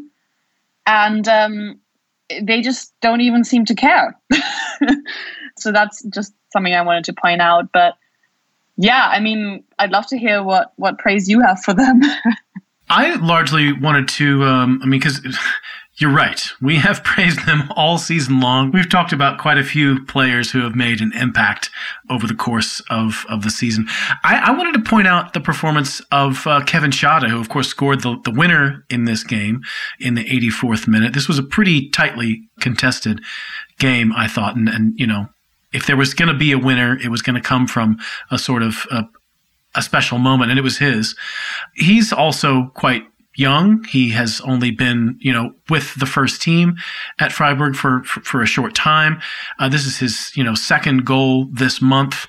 and 0.85 1.27
um, 1.27 1.79
they 2.41 2.61
just 2.61 2.93
don't 3.01 3.21
even 3.21 3.43
seem 3.43 3.65
to 3.65 3.75
care. 3.75 4.17
so 5.57 5.71
that's 5.71 6.03
just 6.03 6.33
something 6.51 6.73
I 6.73 6.81
wanted 6.81 7.05
to 7.05 7.13
point 7.13 7.41
out. 7.41 7.71
But 7.71 7.95
yeah, 8.77 9.07
I 9.07 9.19
mean, 9.19 9.63
I'd 9.77 9.91
love 9.91 10.07
to 10.07 10.17
hear 10.17 10.43
what 10.43 10.73
what 10.77 10.97
praise 10.97 11.29
you 11.29 11.41
have 11.41 11.61
for 11.61 11.73
them. 11.73 12.01
I 12.89 13.15
largely 13.15 13.71
wanted 13.71 14.07
to, 14.09 14.43
um, 14.43 14.79
I 14.81 14.85
mean, 14.85 14.99
because 14.99 15.21
you're 15.97 16.11
right. 16.11 16.49
We 16.61 16.77
have 16.77 17.03
praised 17.03 17.45
them 17.45 17.71
all 17.75 17.97
season 17.97 18.39
long. 18.39 18.71
We've 18.71 18.89
talked 18.89 19.13
about 19.13 19.39
quite 19.39 19.57
a 19.57 19.63
few 19.63 20.03
players 20.05 20.51
who 20.51 20.63
have 20.63 20.75
made 20.75 21.01
an 21.01 21.11
impact 21.13 21.69
over 22.09 22.25
the 22.25 22.35
course 22.35 22.81
of, 22.89 23.25
of 23.29 23.43
the 23.43 23.49
season. 23.49 23.87
I, 24.23 24.37
I 24.45 24.51
wanted 24.51 24.73
to 24.73 24.89
point 24.89 25.07
out 25.07 25.33
the 25.33 25.41
performance 25.41 26.01
of 26.11 26.47
uh, 26.47 26.61
Kevin 26.65 26.91
Schade, 26.91 27.29
who, 27.29 27.39
of 27.39 27.49
course, 27.49 27.67
scored 27.67 28.01
the, 28.01 28.17
the 28.23 28.31
winner 28.31 28.85
in 28.89 29.05
this 29.05 29.23
game 29.23 29.61
in 29.99 30.15
the 30.15 30.25
84th 30.25 30.87
minute. 30.87 31.13
This 31.13 31.27
was 31.27 31.37
a 31.37 31.43
pretty 31.43 31.89
tightly 31.89 32.49
contested 32.59 33.21
game, 33.77 34.11
I 34.15 34.27
thought. 34.27 34.55
And, 34.55 34.67
and 34.67 34.93
you 34.97 35.05
know, 35.05 35.27
if 35.73 35.85
there 35.85 35.97
was 35.97 36.13
going 36.13 36.31
to 36.31 36.37
be 36.37 36.51
a 36.51 36.57
winner, 36.57 36.97
it 36.97 37.09
was 37.09 37.21
going 37.21 37.35
to 37.35 37.47
come 37.47 37.67
from 37.67 37.97
a 38.31 38.39
sort 38.39 38.63
of 38.63 38.87
a, 38.91 39.03
a 39.75 39.81
special 39.81 40.17
moment, 40.17 40.51
and 40.51 40.59
it 40.59 40.63
was 40.63 40.77
his. 40.77 41.15
He's 41.75 42.11
also 42.11 42.71
quite 42.75 43.03
young. 43.35 43.83
He 43.85 44.09
has 44.09 44.41
only 44.41 44.71
been, 44.71 45.17
you 45.21 45.31
know, 45.31 45.53
with 45.69 45.95
the 45.95 46.05
first 46.05 46.41
team 46.41 46.75
at 47.19 47.31
Freiburg 47.31 47.75
for 47.75 48.03
for, 48.03 48.21
for 48.21 48.41
a 48.41 48.47
short 48.47 48.75
time. 48.75 49.21
Uh, 49.59 49.69
this 49.69 49.85
is 49.85 49.97
his, 49.97 50.31
you 50.35 50.43
know, 50.43 50.55
second 50.55 51.05
goal 51.05 51.47
this 51.51 51.81
month. 51.81 52.27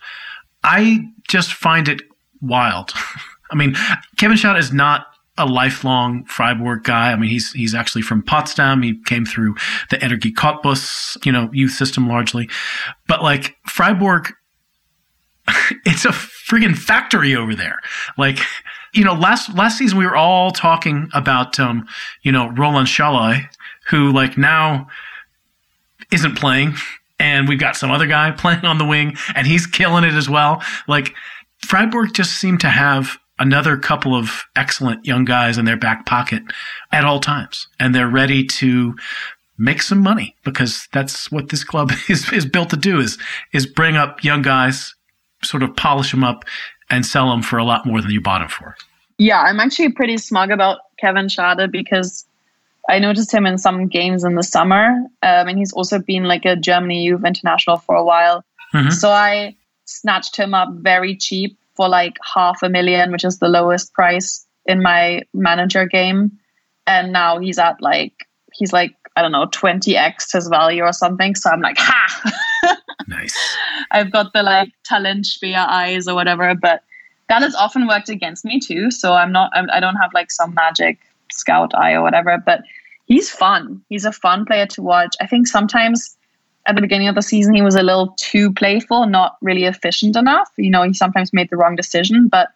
I 0.62 1.00
just 1.28 1.52
find 1.52 1.88
it 1.88 2.02
wild. 2.40 2.92
I 3.50 3.56
mean, 3.56 3.74
Kevin 4.16 4.36
Schade 4.36 4.58
is 4.58 4.72
not 4.72 5.06
a 5.36 5.46
lifelong 5.46 6.24
Freiburg 6.26 6.84
guy. 6.84 7.12
I 7.12 7.16
mean, 7.16 7.30
he's 7.30 7.52
he's 7.52 7.74
actually 7.74 8.02
from 8.02 8.22
Potsdam. 8.22 8.82
He 8.82 9.00
came 9.04 9.24
through 9.24 9.56
the 9.90 9.96
Energie 9.96 10.32
Cottbus, 10.32 11.16
you 11.24 11.32
know, 11.32 11.50
youth 11.52 11.72
system 11.72 12.08
largely. 12.08 12.48
But 13.08 13.22
like 13.22 13.56
Freiburg, 13.66 14.32
it's 15.84 16.04
a 16.04 16.10
friggin' 16.10 16.76
factory 16.76 17.34
over 17.34 17.54
there. 17.54 17.80
Like 18.16 18.38
you 18.92 19.04
know, 19.04 19.14
last 19.14 19.54
last 19.54 19.78
season 19.78 19.98
we 19.98 20.04
were 20.04 20.16
all 20.16 20.50
talking 20.50 21.08
about 21.14 21.58
um, 21.60 21.86
you 22.22 22.32
know, 22.32 22.50
Roland 22.50 22.88
Sallai, 22.88 23.48
who 23.88 24.12
like 24.12 24.36
now 24.36 24.88
isn't 26.12 26.36
playing, 26.36 26.74
and 27.18 27.48
we've 27.48 27.60
got 27.60 27.76
some 27.76 27.90
other 27.90 28.06
guy 28.06 28.30
playing 28.36 28.64
on 28.64 28.78
the 28.78 28.86
wing, 28.86 29.16
and 29.34 29.46
he's 29.46 29.66
killing 29.66 30.04
it 30.04 30.14
as 30.14 30.28
well. 30.28 30.62
Like 30.88 31.14
Freiburg 31.58 32.14
just 32.14 32.38
seemed 32.38 32.60
to 32.60 32.70
have 32.70 33.18
another 33.38 33.76
couple 33.76 34.14
of 34.14 34.44
excellent 34.54 35.06
young 35.06 35.24
guys 35.24 35.56
in 35.56 35.64
their 35.64 35.76
back 35.76 36.04
pocket 36.04 36.42
at 36.92 37.04
all 37.04 37.20
times, 37.20 37.68
and 37.78 37.94
they're 37.94 38.08
ready 38.08 38.44
to 38.44 38.94
make 39.56 39.82
some 39.82 39.98
money 39.98 40.34
because 40.42 40.88
that's 40.92 41.30
what 41.30 41.50
this 41.50 41.64
club 41.64 41.92
is, 42.08 42.32
is 42.32 42.46
built 42.46 42.70
to 42.70 42.76
do 42.76 42.98
is 42.98 43.18
is 43.52 43.66
bring 43.66 43.96
up 43.96 44.24
young 44.24 44.42
guys, 44.42 44.94
sort 45.42 45.62
of 45.62 45.74
polish 45.76 46.10
them 46.10 46.24
up, 46.24 46.44
and 46.90 47.06
sell 47.06 47.30
them 47.30 47.42
for 47.42 47.58
a 47.58 47.64
lot 47.64 47.86
more 47.86 48.00
than 48.00 48.10
you 48.10 48.20
bought 48.20 48.40
them 48.40 48.48
for. 48.48 48.76
Yeah, 49.18 49.40
I'm 49.40 49.60
actually 49.60 49.92
pretty 49.92 50.16
smug 50.16 50.50
about 50.50 50.78
Kevin 50.98 51.26
Schade 51.26 51.70
because 51.70 52.26
I 52.88 52.98
noticed 52.98 53.32
him 53.32 53.46
in 53.46 53.58
some 53.58 53.86
games 53.86 54.24
in 54.24 54.34
the 54.34 54.42
summer, 54.42 54.86
um, 55.22 55.48
and 55.48 55.58
he's 55.58 55.72
also 55.72 55.98
been 55.98 56.24
like 56.24 56.44
a 56.44 56.56
Germany 56.56 57.04
youth 57.04 57.24
international 57.24 57.76
for 57.76 57.94
a 57.94 58.04
while. 58.04 58.44
Mm-hmm. 58.74 58.90
So 58.90 59.10
I 59.10 59.56
snatched 59.84 60.36
him 60.36 60.54
up 60.54 60.68
very 60.72 61.16
cheap 61.16 61.58
for 61.76 61.88
like 61.88 62.16
half 62.34 62.62
a 62.62 62.68
million, 62.68 63.12
which 63.12 63.24
is 63.24 63.38
the 63.38 63.48
lowest 63.48 63.92
price 63.92 64.46
in 64.66 64.82
my 64.82 65.22
manager 65.34 65.86
game. 65.86 66.38
And 66.86 67.12
now 67.12 67.38
he's 67.38 67.58
at 67.58 67.80
like 67.80 68.14
he's 68.52 68.72
like 68.72 68.94
I 69.16 69.22
don't 69.22 69.32
know 69.32 69.46
twenty 69.46 69.96
x 69.96 70.32
his 70.32 70.48
value 70.48 70.82
or 70.82 70.92
something. 70.92 71.34
So 71.34 71.50
I'm 71.50 71.60
like, 71.60 71.76
ha! 71.78 72.76
nice. 73.08 73.36
I've 73.90 74.12
got 74.12 74.32
the 74.32 74.42
like 74.42 74.72
talent 74.84 75.26
spear 75.26 75.58
eyes 75.58 76.08
or 76.08 76.14
whatever, 76.14 76.54
but 76.54 76.82
that 77.28 77.42
has 77.42 77.54
often 77.54 77.86
worked 77.86 78.08
against 78.08 78.44
me 78.44 78.58
too. 78.58 78.90
So 78.90 79.12
I'm 79.12 79.32
not, 79.32 79.50
I'm, 79.54 79.70
I 79.70 79.80
don't 79.80 79.96
have 79.96 80.12
like 80.12 80.30
some 80.30 80.54
magic 80.54 80.98
scout 81.30 81.72
eye 81.74 81.92
or 81.92 82.02
whatever, 82.02 82.38
but 82.44 82.62
he's 83.06 83.30
fun. 83.30 83.82
He's 83.88 84.04
a 84.04 84.12
fun 84.12 84.44
player 84.44 84.66
to 84.66 84.82
watch. 84.82 85.16
I 85.20 85.26
think 85.26 85.46
sometimes 85.46 86.16
at 86.66 86.74
the 86.74 86.82
beginning 86.82 87.08
of 87.08 87.14
the 87.14 87.22
season, 87.22 87.54
he 87.54 87.62
was 87.62 87.76
a 87.76 87.82
little 87.82 88.14
too 88.18 88.52
playful, 88.52 89.06
not 89.06 89.36
really 89.40 89.64
efficient 89.64 90.16
enough. 90.16 90.50
You 90.56 90.70
know, 90.70 90.82
he 90.82 90.92
sometimes 90.92 91.32
made 91.32 91.50
the 91.50 91.56
wrong 91.56 91.76
decision, 91.76 92.28
but 92.28 92.48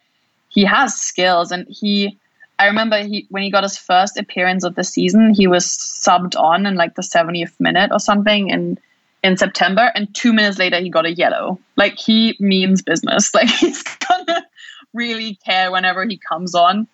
he 0.48 0.64
has 0.64 0.94
skills 0.94 1.50
and 1.50 1.66
he, 1.68 2.18
I 2.58 2.66
remember 2.66 3.02
he 3.02 3.26
when 3.30 3.42
he 3.42 3.50
got 3.50 3.64
his 3.64 3.76
first 3.76 4.18
appearance 4.18 4.64
of 4.64 4.74
the 4.74 4.84
season, 4.84 5.34
he 5.34 5.46
was 5.46 5.66
subbed 5.66 6.38
on 6.38 6.66
in 6.66 6.76
like 6.76 6.94
the 6.94 7.02
70th 7.02 7.58
minute 7.58 7.90
or 7.92 7.98
something, 7.98 8.50
and 8.50 8.80
in 9.22 9.36
September, 9.36 9.90
and 9.94 10.14
two 10.14 10.32
minutes 10.32 10.58
later 10.58 10.78
he 10.78 10.90
got 10.90 11.06
a 11.06 11.12
yellow. 11.12 11.58
Like 11.76 11.98
he 11.98 12.36
means 12.38 12.82
business. 12.82 13.30
Like 13.34 13.48
he's 13.48 13.82
gonna 13.82 14.46
really 14.92 15.38
care 15.44 15.72
whenever 15.72 16.04
he 16.04 16.18
comes 16.18 16.54
on. 16.54 16.86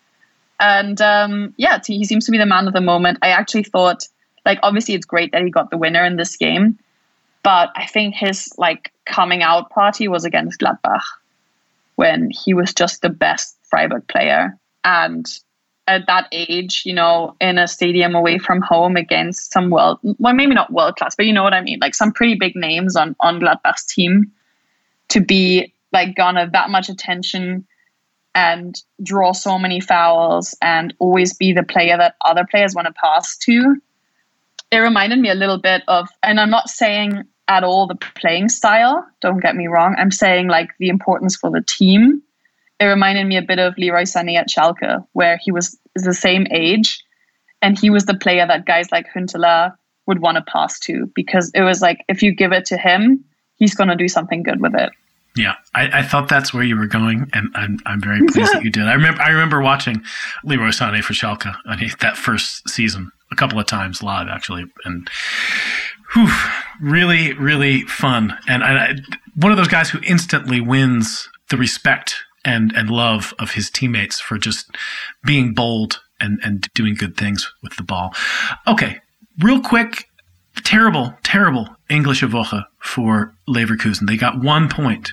And 0.59 1.01
um, 1.01 1.55
yeah, 1.57 1.81
he 1.85 2.05
seems 2.05 2.27
to 2.27 2.31
be 2.31 2.39
the 2.39 2.47
man 2.47 2.67
of 2.67 2.73
the 2.73 2.81
moment. 2.81 3.19
I 3.23 3.29
actually 3.29 3.65
thought, 3.65 4.07
like, 4.45 4.59
obviously 4.63 4.95
it's 4.95 5.07
great 5.07 5.33
that 5.33 5.43
he 5.43 5.51
got 5.51 5.71
the 5.71 5.79
winner 5.79 6.05
in 6.05 6.17
this 6.17 6.37
game, 6.37 6.79
but 7.43 7.71
I 7.75 7.87
think 7.87 8.15
his 8.15 8.53
like 8.59 8.93
coming 9.07 9.43
out 9.43 9.71
party 9.71 10.07
was 10.07 10.25
against 10.25 10.61
Gladbach 10.61 11.03
when 11.97 12.31
he 12.31 12.55
was 12.55 12.73
just 12.75 13.03
the 13.03 13.09
best 13.09 13.57
Freiburg 13.63 14.07
player. 14.07 14.57
And 14.85 15.27
at 15.91 16.07
that 16.07 16.29
age, 16.31 16.83
you 16.87 16.95
know, 16.95 17.35
in 17.41 17.59
a 17.59 17.67
stadium 17.67 18.15
away 18.15 18.39
from 18.39 18.61
home 18.63 18.97
against 18.97 19.53
some 19.53 19.71
world, 19.71 19.99
well, 20.03 20.33
maybe 20.33 20.55
not 20.55 20.73
world 20.73 20.97
class, 20.97 21.17
but 21.17 21.27
you 21.27 21.33
know 21.33 21.43
what 21.43 21.53
I 21.53 21.61
mean, 21.61 21.79
like 21.81 21.95
some 21.95 22.13
pretty 22.13 22.37
big 22.37 22.55
names 22.55 22.97
on 22.97 23.17
on 23.21 23.41
Gladbach's 23.41 23.85
team, 23.85 24.31
to 25.09 25.21
be 25.21 25.75
like 25.93 26.15
garner 26.15 26.49
that 26.53 26.71
much 26.71 26.89
attention 26.89 27.67
and 28.35 28.81
draw 29.03 29.33
so 29.33 29.59
many 29.59 29.81
fouls 29.81 30.57
and 30.63 30.95
always 31.01 31.37
be 31.37 31.53
the 31.53 31.65
player 31.65 31.97
that 31.97 32.15
other 32.25 32.47
players 32.49 32.75
want 32.75 32.87
to 32.87 32.95
pass 32.95 33.37
to. 33.39 33.77
It 34.71 34.79
reminded 34.79 35.19
me 35.19 35.31
a 35.31 35.35
little 35.35 35.59
bit 35.59 35.83
of, 35.89 36.09
and 36.23 36.39
I'm 36.39 36.51
not 36.51 36.71
saying 36.71 37.25
at 37.49 37.65
all 37.65 37.89
the 37.89 37.97
playing 37.97 38.49
style. 38.49 39.05
Don't 39.21 39.43
get 39.43 39.57
me 39.57 39.67
wrong. 39.67 39.97
I'm 39.99 40.13
saying 40.13 40.47
like 40.47 40.71
the 40.79 40.89
importance 40.89 41.37
for 41.37 41.51
the 41.51 41.63
team. 41.67 42.23
It 42.79 42.85
reminded 42.85 43.27
me 43.27 43.37
a 43.37 43.43
bit 43.43 43.59
of 43.59 43.77
Leroy 43.77 44.05
Sané 44.05 44.37
at 44.37 44.49
Schalke, 44.49 45.05
where 45.13 45.39
he 45.43 45.51
was 45.51 45.77
the 45.95 46.15
same 46.15 46.47
age, 46.51 47.03
and 47.63 47.79
he 47.79 47.91
was 47.91 48.07
the 48.07 48.17
player 48.17 48.47
that 48.47 48.67
guys 48.67 48.91
like 48.93 49.07
Huntelaar 49.15 49.75
would 50.07 50.21
want 50.21 50.37
to 50.37 50.43
pass 50.43 50.79
to 50.81 51.11
because 51.15 51.51
it 51.55 51.63
was 51.63 51.81
like 51.81 52.05
if 52.09 52.23
you 52.23 52.35
give 52.35 52.53
it 52.53 52.65
to 52.67 52.77
him, 52.77 53.25
he's 53.57 53.75
going 53.75 53.89
to 53.89 53.97
do 53.97 54.09
something 54.09 54.43
good 54.43 54.61
with 54.61 54.75
it. 54.75 54.91
Yeah, 55.37 55.55
I, 55.75 56.01
I, 56.01 56.03
thought 56.03 56.29
that's 56.29 56.53
where 56.53 56.65
you 56.65 56.77
were 56.77 56.89
going, 56.89 57.31
and 57.33 57.51
I'm 57.55 57.79
I'm 57.87 58.01
very 58.01 58.19
pleased 58.27 58.53
that 58.53 58.65
you 58.65 58.71
did. 58.71 58.89
I 58.89 58.95
remember 58.95 59.23
I 59.23 59.31
remember 59.31 59.63
watching 59.63 60.03
Leroy 60.43 60.71
Sané 60.71 61.05
for 61.05 61.13
Schalke 61.13 61.55
I 61.67 61.89
that 62.01 62.17
first 62.17 62.69
season 62.69 63.13
a 63.31 63.37
couple 63.37 63.61
of 63.61 63.67
times 63.67 64.03
live 64.03 64.27
actually, 64.29 64.65
and 64.85 65.09
whew, 66.15 66.29
really 66.81 67.33
really 67.35 67.83
fun. 67.83 68.37
And 68.49 68.65
I, 68.65 68.95
one 69.37 69.53
of 69.53 69.59
those 69.59 69.69
guys 69.69 69.89
who 69.89 70.01
instantly 70.03 70.61
wins 70.61 71.29
the 71.49 71.57
respect 71.57 72.17
and 72.45 72.73
and 72.77 72.91
love 72.91 73.35
of 73.39 73.53
his 73.53 73.71
teammates 73.71 74.21
for 74.21 74.39
just 74.39 74.71
being 75.25 75.55
bold 75.55 76.01
and 76.21 76.39
and 76.43 76.69
doing 76.75 76.95
good 76.95 77.17
things 77.17 77.51
with 77.63 77.77
the 77.77 77.83
ball. 77.83 78.15
Okay, 78.67 79.01
real 79.39 79.61
quick, 79.61 80.07
terrible 80.65 81.15
terrible 81.23 81.69
Englische 81.89 82.31
Woche 82.31 82.65
for 82.79 83.35
Leverkusen. 83.49 84.07
They 84.07 84.17
got 84.17 84.41
one 84.41 84.69
point 84.69 85.13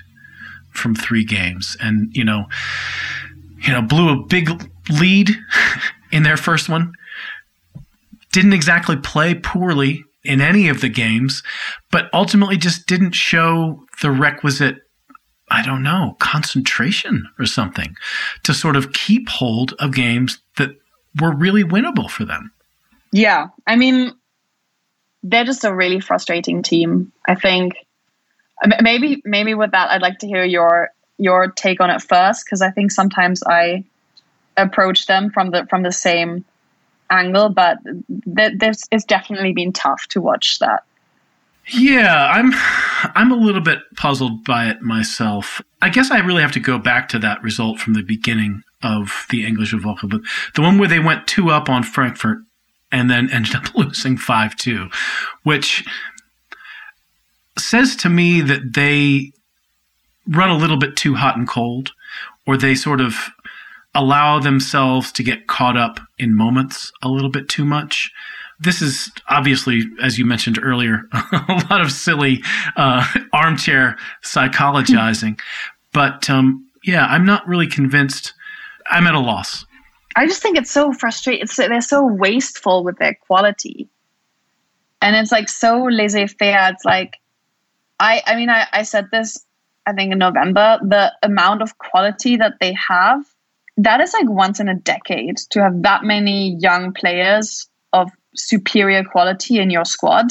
from 0.71 0.95
three 0.95 1.25
games, 1.25 1.75
and 1.79 2.09
you 2.13 2.23
know, 2.23 2.45
you 3.59 3.71
know, 3.71 3.81
blew 3.81 4.09
a 4.09 4.25
big 4.25 4.49
lead 4.89 5.31
in 6.11 6.23
their 6.23 6.37
first 6.37 6.69
one. 6.69 6.93
Didn't 8.31 8.53
exactly 8.53 8.97
play 8.97 9.33
poorly 9.33 10.03
in 10.23 10.41
any 10.41 10.67
of 10.67 10.81
the 10.81 10.89
games, 10.89 11.41
but 11.89 12.09
ultimately 12.13 12.57
just 12.57 12.85
didn't 12.85 13.13
show 13.13 13.83
the 14.01 14.11
requisite, 14.11 14.75
I 15.49 15.63
don't 15.63 15.83
know, 15.83 16.17
concentration 16.19 17.29
or 17.39 17.45
something 17.45 17.95
to 18.43 18.53
sort 18.53 18.75
of 18.75 18.91
keep 18.93 19.29
hold 19.29 19.73
of 19.79 19.93
games 19.93 20.39
that 20.57 20.75
were 21.21 21.33
really 21.33 21.63
winnable 21.63 22.09
for 22.09 22.25
them. 22.25 22.51
Yeah. 23.11 23.47
I 23.65 23.77
mean, 23.77 24.11
they're 25.23 25.45
just 25.45 25.63
a 25.63 25.73
really 25.73 25.99
frustrating 26.01 26.63
team. 26.63 27.13
I 27.27 27.35
think 27.35 27.75
maybe 28.81 29.21
maybe 29.25 29.53
with 29.53 29.71
that 29.71 29.91
i'd 29.91 30.01
like 30.01 30.19
to 30.19 30.27
hear 30.27 30.43
your 30.43 30.89
your 31.17 31.51
take 31.51 31.79
on 31.79 31.89
it 31.89 32.01
first 32.01 32.45
because 32.45 32.61
i 32.61 32.71
think 32.71 32.91
sometimes 32.91 33.43
i 33.45 33.83
approach 34.55 35.05
them 35.05 35.29
from 35.29 35.51
the 35.51 35.65
from 35.69 35.83
the 35.83 35.91
same 35.91 36.43
angle 37.09 37.49
but 37.49 37.77
th- 38.35 38.53
this 38.57 38.83
it's 38.91 39.05
definitely 39.05 39.53
been 39.53 39.71
tough 39.71 40.07
to 40.07 40.19
watch 40.19 40.59
that 40.59 40.83
yeah 41.69 42.29
i'm 42.31 42.51
i'm 43.15 43.31
a 43.31 43.35
little 43.35 43.61
bit 43.61 43.79
puzzled 43.95 44.43
by 44.43 44.67
it 44.67 44.81
myself 44.81 45.61
i 45.81 45.89
guess 45.89 46.11
i 46.11 46.19
really 46.19 46.41
have 46.41 46.51
to 46.51 46.59
go 46.59 46.77
back 46.77 47.09
to 47.09 47.19
that 47.19 47.41
result 47.41 47.79
from 47.79 47.93
the 47.93 48.03
beginning 48.03 48.63
of 48.83 49.25
the 49.31 49.43
Englische 49.43 49.81
Woche, 49.81 50.07
but 50.07 50.21
the 50.53 50.61
one 50.61 50.77
where 50.77 50.87
they 50.87 50.99
went 50.99 51.25
two 51.25 51.49
up 51.49 51.67
on 51.67 51.81
Frankfurt 51.81 52.37
and 52.91 53.09
then 53.09 53.27
ended 53.33 53.55
up 53.55 53.73
losing 53.73 54.17
5-2 54.17 54.93
which 55.41 55.83
says 57.57 57.95
to 57.97 58.09
me 58.09 58.41
that 58.41 58.73
they 58.75 59.31
run 60.27 60.49
a 60.49 60.57
little 60.57 60.77
bit 60.77 60.95
too 60.95 61.15
hot 61.15 61.37
and 61.37 61.47
cold, 61.47 61.93
or 62.45 62.57
they 62.57 62.75
sort 62.75 63.01
of 63.01 63.29
allow 63.93 64.39
themselves 64.39 65.11
to 65.11 65.23
get 65.23 65.47
caught 65.47 65.77
up 65.77 65.99
in 66.19 66.35
moments 66.35 66.91
a 67.01 67.09
little 67.09 67.31
bit 67.31 67.49
too 67.49 67.65
much. 67.65 68.11
This 68.59 68.81
is 68.81 69.11
obviously, 69.29 69.83
as 70.01 70.17
you 70.17 70.25
mentioned 70.25 70.59
earlier, 70.61 71.03
a 71.13 71.65
lot 71.69 71.81
of 71.81 71.91
silly 71.91 72.41
uh, 72.75 73.05
armchair 73.31 73.97
psychologizing. 74.23 75.39
but 75.93 76.29
um, 76.29 76.67
yeah, 76.83 77.05
I'm 77.05 77.25
not 77.25 77.47
really 77.47 77.67
convinced. 77.67 78.33
I'm 78.89 79.05
at 79.07 79.13
a 79.13 79.19
loss. 79.19 79.65
I 80.15 80.25
just 80.25 80.41
think 80.41 80.57
it's 80.57 80.71
so 80.71 80.93
frustrating. 80.93 81.43
It's, 81.43 81.55
they're 81.55 81.81
so 81.81 82.05
wasteful 82.05 82.83
with 82.83 82.97
their 82.97 83.13
quality. 83.13 83.89
And 85.01 85.15
it's 85.15 85.31
like 85.31 85.49
so 85.49 85.83
laissez 85.83 86.27
faire. 86.27 86.71
It's 86.71 86.85
like, 86.85 87.17
I, 87.99 88.23
I 88.25 88.35
mean, 88.35 88.49
I, 88.49 88.65
I 88.73 88.83
said 88.83 89.09
this, 89.11 89.45
I 89.85 89.93
think 89.93 90.11
in 90.11 90.17
November, 90.17 90.79
the 90.81 91.13
amount 91.21 91.61
of 91.61 91.77
quality 91.77 92.37
that 92.37 92.53
they 92.59 92.73
have, 92.73 93.23
that 93.77 94.01
is 94.01 94.13
like 94.13 94.27
once 94.27 94.59
in 94.59 94.69
a 94.69 94.75
decade 94.75 95.37
to 95.51 95.61
have 95.61 95.83
that 95.83 96.03
many 96.03 96.57
young 96.59 96.93
players 96.93 97.69
superior 98.37 99.03
quality 99.03 99.59
in 99.59 99.69
your 99.69 99.85
squad 99.85 100.27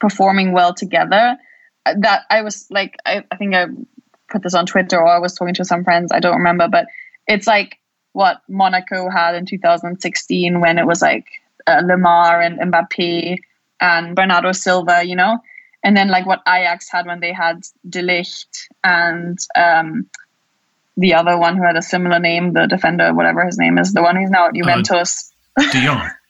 performing 0.00 0.52
well 0.52 0.74
together. 0.74 1.36
That 1.84 2.22
I 2.30 2.42
was 2.42 2.66
like, 2.70 2.96
I, 3.06 3.24
I 3.30 3.36
think 3.36 3.54
I 3.54 3.66
put 4.30 4.42
this 4.42 4.54
on 4.54 4.66
Twitter 4.66 4.98
or 4.98 5.08
I 5.08 5.18
was 5.18 5.34
talking 5.34 5.54
to 5.54 5.64
some 5.64 5.84
friends, 5.84 6.12
I 6.12 6.20
don't 6.20 6.38
remember, 6.38 6.68
but 6.68 6.86
it's 7.26 7.46
like 7.46 7.78
what 8.12 8.42
Monaco 8.48 9.10
had 9.10 9.34
in 9.34 9.46
2016 9.46 10.60
when 10.60 10.78
it 10.78 10.86
was 10.86 11.02
like 11.02 11.26
uh, 11.66 11.82
Lemar 11.82 12.44
and 12.44 12.58
Mbappe 12.72 13.38
and 13.80 14.14
Bernardo 14.14 14.52
Silva, 14.52 15.02
you 15.04 15.16
know? 15.16 15.38
and 15.82 15.96
then 15.96 16.08
like 16.08 16.26
what 16.26 16.42
Ajax 16.46 16.88
had 16.90 17.06
when 17.06 17.20
they 17.20 17.32
had 17.32 17.62
De 17.88 18.02
Ligt 18.02 18.68
and 18.84 19.38
um, 19.56 20.06
the 20.96 21.14
other 21.14 21.36
one 21.36 21.56
who 21.56 21.64
had 21.64 21.76
a 21.76 21.82
similar 21.82 22.18
name, 22.18 22.52
the 22.52 22.66
defender, 22.66 23.12
whatever 23.12 23.44
his 23.44 23.58
name 23.58 23.78
is, 23.78 23.92
the 23.92 24.02
one 24.02 24.16
who's 24.16 24.30
now 24.30 24.48
at 24.48 24.54
Juventus. 24.54 25.32
Uh, 25.58 25.70
De 25.72 25.84
Jong. 25.84 26.10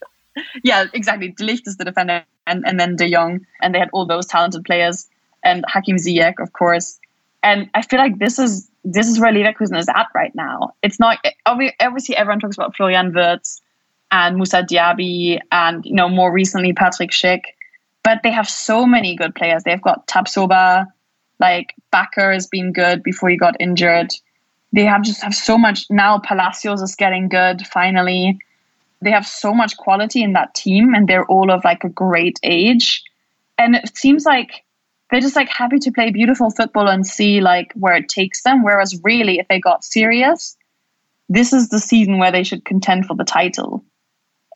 yeah, 0.62 0.86
exactly. 0.92 1.28
De 1.28 1.44
Ligt 1.44 1.66
is 1.66 1.76
the 1.76 1.84
defender, 1.84 2.24
and, 2.46 2.64
and 2.66 2.78
then 2.78 2.96
De 2.96 3.10
Jong, 3.10 3.46
and 3.60 3.74
they 3.74 3.78
had 3.78 3.90
all 3.92 4.06
those 4.06 4.26
talented 4.26 4.64
players, 4.64 5.08
and 5.44 5.64
Hakim 5.68 5.96
Ziyech, 5.96 6.34
of 6.38 6.52
course. 6.52 6.98
And 7.42 7.68
I 7.74 7.82
feel 7.82 7.98
like 7.98 8.18
this 8.18 8.38
is 8.38 8.68
this 8.84 9.08
is 9.08 9.18
where 9.20 9.32
Leverkusen 9.32 9.78
is 9.78 9.88
at 9.88 10.06
right 10.14 10.34
now. 10.34 10.74
It's 10.82 11.00
not 11.00 11.18
obviously 11.46 12.16
everyone 12.16 12.40
talks 12.40 12.56
about 12.56 12.76
Florian 12.76 13.12
Wirtz 13.12 13.60
and 14.10 14.36
Musa 14.36 14.62
Diaby, 14.62 15.40
and 15.50 15.84
you 15.84 15.94
know 15.94 16.08
more 16.08 16.32
recently 16.32 16.72
Patrick 16.72 17.10
Schick 17.10 17.42
but 18.02 18.20
they 18.22 18.30
have 18.30 18.48
so 18.48 18.84
many 18.86 19.14
good 19.14 19.34
players. 19.34 19.62
They've 19.62 19.80
got 19.80 20.06
Tapsoba, 20.06 20.86
like 21.38 21.74
Bakker 21.92 22.32
has 22.32 22.46
been 22.46 22.72
good 22.72 23.02
before 23.02 23.28
he 23.28 23.36
got 23.36 23.56
injured. 23.60 24.12
They 24.72 24.84
have 24.84 25.02
just 25.02 25.22
have 25.22 25.34
so 25.34 25.58
much 25.58 25.86
now. 25.90 26.18
Palacios 26.18 26.82
is 26.82 26.94
getting 26.94 27.28
good 27.28 27.66
finally. 27.66 28.38
They 29.02 29.10
have 29.10 29.26
so 29.26 29.52
much 29.52 29.76
quality 29.76 30.22
in 30.22 30.32
that 30.34 30.54
team, 30.54 30.94
and 30.94 31.08
they're 31.08 31.26
all 31.26 31.50
of 31.50 31.64
like 31.64 31.84
a 31.84 31.88
great 31.88 32.38
age. 32.42 33.02
And 33.58 33.76
it 33.76 33.96
seems 33.96 34.24
like 34.24 34.64
they're 35.10 35.20
just 35.20 35.36
like 35.36 35.48
happy 35.48 35.78
to 35.80 35.92
play 35.92 36.10
beautiful 36.10 36.50
football 36.50 36.88
and 36.88 37.06
see 37.06 37.40
like 37.40 37.72
where 37.74 37.94
it 37.94 38.08
takes 38.08 38.42
them. 38.42 38.64
Whereas 38.64 38.98
really, 39.04 39.38
if 39.38 39.48
they 39.48 39.60
got 39.60 39.84
serious, 39.84 40.56
this 41.28 41.52
is 41.52 41.68
the 41.68 41.78
season 41.78 42.18
where 42.18 42.32
they 42.32 42.44
should 42.44 42.64
contend 42.64 43.06
for 43.06 43.14
the 43.14 43.24
title. 43.24 43.84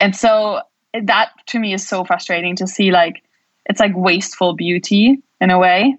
And 0.01 0.15
so 0.15 0.61
that 1.03 1.31
to 1.47 1.59
me 1.59 1.75
is 1.75 1.87
so 1.87 2.05
frustrating 2.05 2.57
to 2.57 2.67
see 2.67 2.91
like 2.91 3.23
it's 3.67 3.81
like 3.81 3.93
wasteful 3.95 4.55
beauty 4.55 5.19
in 5.41 5.51
a 5.51 5.59
way 5.59 5.97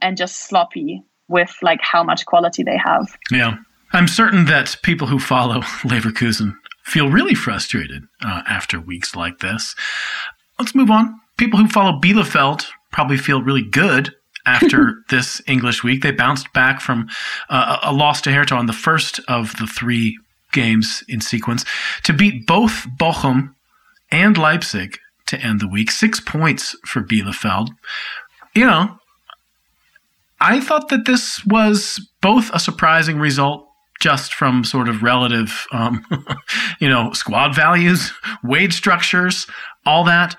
and 0.00 0.16
just 0.16 0.46
sloppy 0.46 1.02
with 1.28 1.56
like 1.62 1.80
how 1.80 2.02
much 2.02 2.26
quality 2.26 2.62
they 2.62 2.76
have. 2.76 3.16
Yeah. 3.30 3.56
I'm 3.94 4.08
certain 4.08 4.46
that 4.46 4.76
people 4.82 5.06
who 5.06 5.18
follow 5.18 5.60
Leverkusen 5.82 6.56
feel 6.84 7.10
really 7.10 7.34
frustrated 7.34 8.02
uh, 8.24 8.42
after 8.48 8.80
weeks 8.80 9.14
like 9.14 9.38
this. 9.38 9.74
Let's 10.58 10.74
move 10.74 10.90
on. 10.90 11.20
People 11.36 11.58
who 11.58 11.68
follow 11.68 11.98
Bielefeld 11.98 12.66
probably 12.92 13.16
feel 13.16 13.42
really 13.42 13.62
good 13.62 14.14
after 14.46 14.96
this 15.10 15.40
English 15.46 15.82
week. 15.82 16.02
They 16.02 16.10
bounced 16.10 16.52
back 16.52 16.80
from 16.80 17.08
uh, 17.48 17.78
a 17.82 17.92
loss 17.92 18.20
to 18.22 18.32
Hertha 18.32 18.54
on 18.54 18.66
the 18.66 18.72
first 18.72 19.20
of 19.28 19.56
the 19.56 19.66
three 19.66 20.18
games 20.52 21.02
in 21.08 21.20
sequence 21.20 21.64
to 22.02 22.12
beat 22.12 22.46
both 22.46 22.86
Bochum 22.98 23.54
and 24.10 24.36
Leipzig 24.36 24.98
to 25.26 25.40
end 25.40 25.60
the 25.60 25.68
week. 25.68 25.90
Six 25.90 26.20
points 26.20 26.76
for 26.86 27.02
Bielefeld. 27.02 27.70
You 28.54 28.66
know, 28.66 28.98
I 30.40 30.60
thought 30.60 30.88
that 30.90 31.06
this 31.06 31.44
was 31.46 32.06
both 32.20 32.50
a 32.52 32.58
surprising 32.58 33.18
result 33.18 33.66
just 34.00 34.34
from 34.34 34.64
sort 34.64 34.88
of 34.88 35.02
relative, 35.02 35.66
um, 35.70 36.04
you 36.82 36.88
know, 36.88 37.12
squad 37.12 37.54
values, 37.54 38.12
wage 38.42 38.74
structures, 38.74 39.46
all 39.86 40.02
that, 40.02 40.34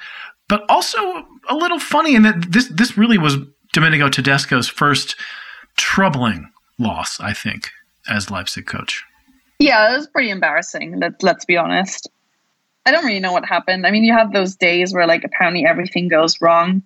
but 0.49 0.69
also 0.69 0.99
a 1.47 1.55
little 1.55 1.79
funny 1.79 2.15
in 2.15 2.23
that 2.23 2.51
this 2.51 2.67
this 2.67 2.97
really 2.97 3.17
was 3.17 3.37
Domenico 3.71 4.09
Tedesco's 4.09 4.67
first 4.67 5.15
troubling 5.77 6.49
loss, 6.77 7.17
I 7.21 7.31
think, 7.31 7.71
as 8.09 8.29
Leipzig 8.29 8.65
coach. 8.65 9.05
Yeah, 9.57 9.93
it 9.93 9.97
was 9.97 10.07
pretty 10.07 10.31
embarrassing. 10.31 10.99
Let, 10.99 11.23
let's 11.23 11.45
be 11.45 11.55
honest. 11.55 12.09
I 12.85 12.91
don't 12.91 13.05
really 13.05 13.21
know 13.21 13.31
what 13.31 13.45
happened. 13.45 13.87
I 13.87 13.91
mean, 13.91 14.03
you 14.03 14.11
have 14.11 14.33
those 14.33 14.57
days 14.57 14.93
where 14.93 15.07
like 15.07 15.23
apparently 15.23 15.65
everything 15.65 16.09
goes 16.09 16.41
wrong. 16.41 16.83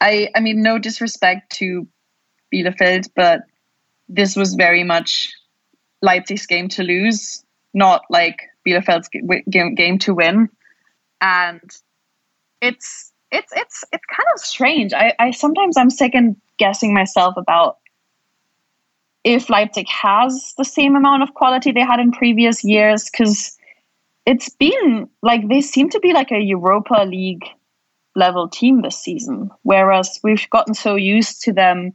I 0.00 0.28
I 0.36 0.40
mean, 0.40 0.62
no 0.62 0.78
disrespect 0.78 1.50
to 1.56 1.88
Bielefeld, 2.54 3.08
but 3.16 3.40
this 4.08 4.36
was 4.36 4.54
very 4.54 4.84
much 4.84 5.32
Leipzig's 6.00 6.46
game 6.46 6.68
to 6.68 6.84
lose, 6.84 7.44
not 7.74 8.02
like 8.08 8.47
Bielefeld's 8.66 9.08
game 9.08 9.98
to 9.98 10.14
win. 10.14 10.48
And 11.20 11.60
it's 12.60 13.12
it's 13.30 13.52
it's 13.54 13.84
it's 13.92 14.04
kind 14.06 14.28
of 14.34 14.40
strange. 14.40 14.92
I, 14.92 15.14
I 15.18 15.30
sometimes 15.32 15.76
I'm 15.76 15.90
second 15.90 16.36
guessing 16.58 16.94
myself 16.94 17.36
about 17.36 17.78
if 19.24 19.50
Leipzig 19.50 19.88
has 19.88 20.54
the 20.56 20.64
same 20.64 20.96
amount 20.96 21.22
of 21.22 21.34
quality 21.34 21.72
they 21.72 21.82
had 21.82 22.00
in 22.00 22.12
previous 22.12 22.64
years 22.64 23.10
because 23.10 23.56
it's 24.26 24.48
been 24.48 25.08
like 25.22 25.48
they 25.48 25.60
seem 25.60 25.90
to 25.90 26.00
be 26.00 26.12
like 26.12 26.30
a 26.30 26.40
Europa 26.40 27.04
League 27.06 27.44
level 28.14 28.48
team 28.48 28.82
this 28.82 28.98
season, 28.98 29.50
whereas 29.62 30.18
we've 30.22 30.48
gotten 30.50 30.74
so 30.74 30.96
used 30.96 31.42
to 31.42 31.52
them 31.52 31.92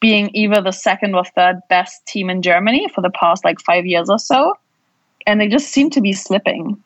being 0.00 0.30
either 0.34 0.60
the 0.60 0.72
second 0.72 1.14
or 1.14 1.24
third 1.24 1.60
best 1.68 2.04
team 2.06 2.28
in 2.28 2.42
Germany 2.42 2.88
for 2.94 3.00
the 3.00 3.10
past 3.10 3.44
like 3.44 3.60
five 3.60 3.86
years 3.86 4.10
or 4.10 4.18
so, 4.18 4.54
and 5.26 5.40
they 5.40 5.48
just 5.48 5.68
seem 5.68 5.90
to 5.90 6.00
be 6.00 6.12
slipping. 6.12 6.82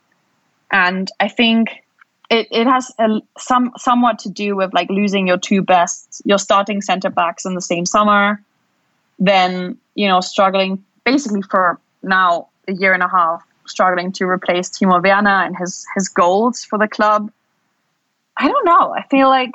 And 0.70 1.11
I 1.18 1.28
think 1.28 1.82
it, 2.30 2.49
it 2.51 2.66
has 2.66 2.93
a, 2.99 3.20
some 3.39 3.72
somewhat 3.76 4.18
to 4.20 4.28
do 4.28 4.55
with 4.55 4.72
like 4.74 4.91
losing 4.91 5.26
your 5.26 5.39
two 5.39 5.62
best, 5.62 6.22
your 6.24 6.39
starting 6.39 6.82
center 6.82 7.11
backs 7.11 7.45
in 7.45 7.55
the 7.55 7.61
same 7.61 7.86
summer, 7.86 8.43
then 9.18 9.78
you 9.95 10.07
know 10.07 10.20
struggling 10.20 10.84
basically 11.05 11.43
for 11.43 11.80
now 12.03 12.49
a 12.68 12.72
year 12.72 12.93
and 12.93 13.03
a 13.03 13.09
half, 13.09 13.43
struggling 13.66 14.12
to 14.12 14.26
replace 14.26 14.68
Timo 14.68 15.03
Werner 15.03 15.45
and 15.45 15.57
his 15.57 15.86
his 15.95 16.09
goals 16.09 16.64
for 16.64 16.78
the 16.78 16.89
club. 16.89 17.30
I 18.36 18.47
don't 18.47 18.64
know. 18.64 18.95
I 18.95 19.05
feel 19.11 19.28
like 19.28 19.55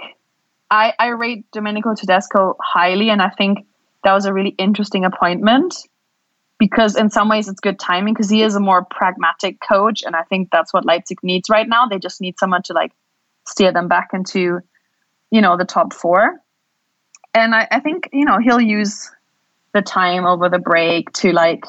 I 0.71 0.93
I 0.97 1.09
rate 1.09 1.45
Domenico 1.51 1.93
Tedesco 1.93 2.57
highly, 2.59 3.11
and 3.11 3.21
I 3.21 3.29
think 3.29 3.67
that 4.03 4.13
was 4.13 4.25
a 4.25 4.33
really 4.33 4.55
interesting 4.57 5.05
appointment 5.05 5.75
because 6.63 6.95
in 6.95 7.09
some 7.09 7.27
ways 7.27 7.49
it's 7.49 7.59
good 7.59 7.77
timing 7.77 8.13
because 8.13 8.29
he 8.29 8.41
is 8.41 8.55
a 8.55 8.59
more 8.61 8.85
pragmatic 8.85 9.59
coach 9.59 10.01
and 10.01 10.15
i 10.15 10.23
think 10.23 10.47
that's 10.49 10.73
what 10.73 10.85
leipzig 10.85 11.17
needs 11.21 11.49
right 11.49 11.67
now. 11.67 11.87
They 11.87 11.99
just 11.99 12.21
need 12.21 12.39
someone 12.39 12.63
to 12.63 12.73
like 12.73 12.93
steer 13.45 13.73
them 13.73 13.89
back 13.89 14.11
into 14.13 14.61
you 15.29 15.41
know 15.41 15.57
the 15.57 15.65
top 15.65 15.91
four. 15.91 16.39
And 17.33 17.53
i, 17.53 17.67
I 17.69 17.81
think 17.81 18.07
you 18.13 18.23
know 18.23 18.37
he'll 18.39 18.61
use 18.61 19.11
the 19.73 19.81
time 19.81 20.25
over 20.25 20.47
the 20.47 20.57
break 20.57 21.11
to 21.23 21.33
like 21.33 21.65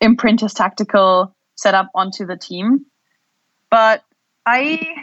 imprint 0.00 0.40
his 0.40 0.54
tactical 0.54 1.34
setup 1.56 1.90
onto 1.94 2.24
the 2.24 2.38
team. 2.38 2.86
But 3.70 4.02
i 4.46 4.94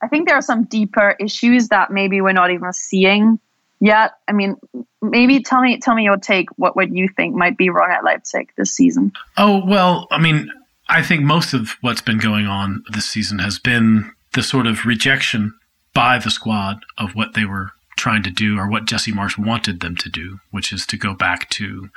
i 0.00 0.06
think 0.06 0.28
there 0.28 0.36
are 0.36 0.48
some 0.52 0.66
deeper 0.66 1.16
issues 1.18 1.66
that 1.70 1.90
maybe 1.90 2.20
we're 2.20 2.40
not 2.42 2.52
even 2.52 2.72
seeing 2.72 3.40
yet 3.80 4.12
i 4.28 4.32
mean 4.32 4.56
maybe 5.02 5.42
tell 5.42 5.60
me 5.60 5.78
tell 5.78 5.94
me 5.94 6.04
your 6.04 6.16
take. 6.16 6.48
What 6.56 6.76
would 6.76 6.94
you 6.94 7.08
think 7.08 7.34
might 7.34 7.56
be 7.56 7.70
wrong 7.70 7.90
at 7.90 8.04
Leipzig 8.04 8.52
this 8.56 8.72
season? 8.72 9.12
Oh 9.36 9.64
well, 9.64 10.06
I 10.10 10.18
mean, 10.18 10.50
I 10.88 11.02
think 11.02 11.22
most 11.22 11.54
of 11.54 11.76
what's 11.80 12.02
been 12.02 12.18
going 12.18 12.46
on 12.46 12.84
this 12.92 13.08
season 13.08 13.38
has 13.38 13.58
been 13.58 14.12
the 14.34 14.42
sort 14.42 14.66
of 14.66 14.84
rejection 14.84 15.54
by 15.92 16.18
the 16.18 16.30
squad 16.30 16.84
of 16.98 17.14
what 17.14 17.34
they 17.34 17.44
were 17.44 17.70
trying 17.96 18.22
to 18.22 18.30
do 18.30 18.58
or 18.58 18.68
what 18.68 18.86
Jesse 18.86 19.12
Marsch 19.12 19.36
wanted 19.36 19.80
them 19.80 19.96
to 19.96 20.08
do, 20.08 20.38
which 20.50 20.72
is 20.72 20.86
to 20.86 20.96
go 20.96 21.12
back 21.14 21.50
to 21.50 21.90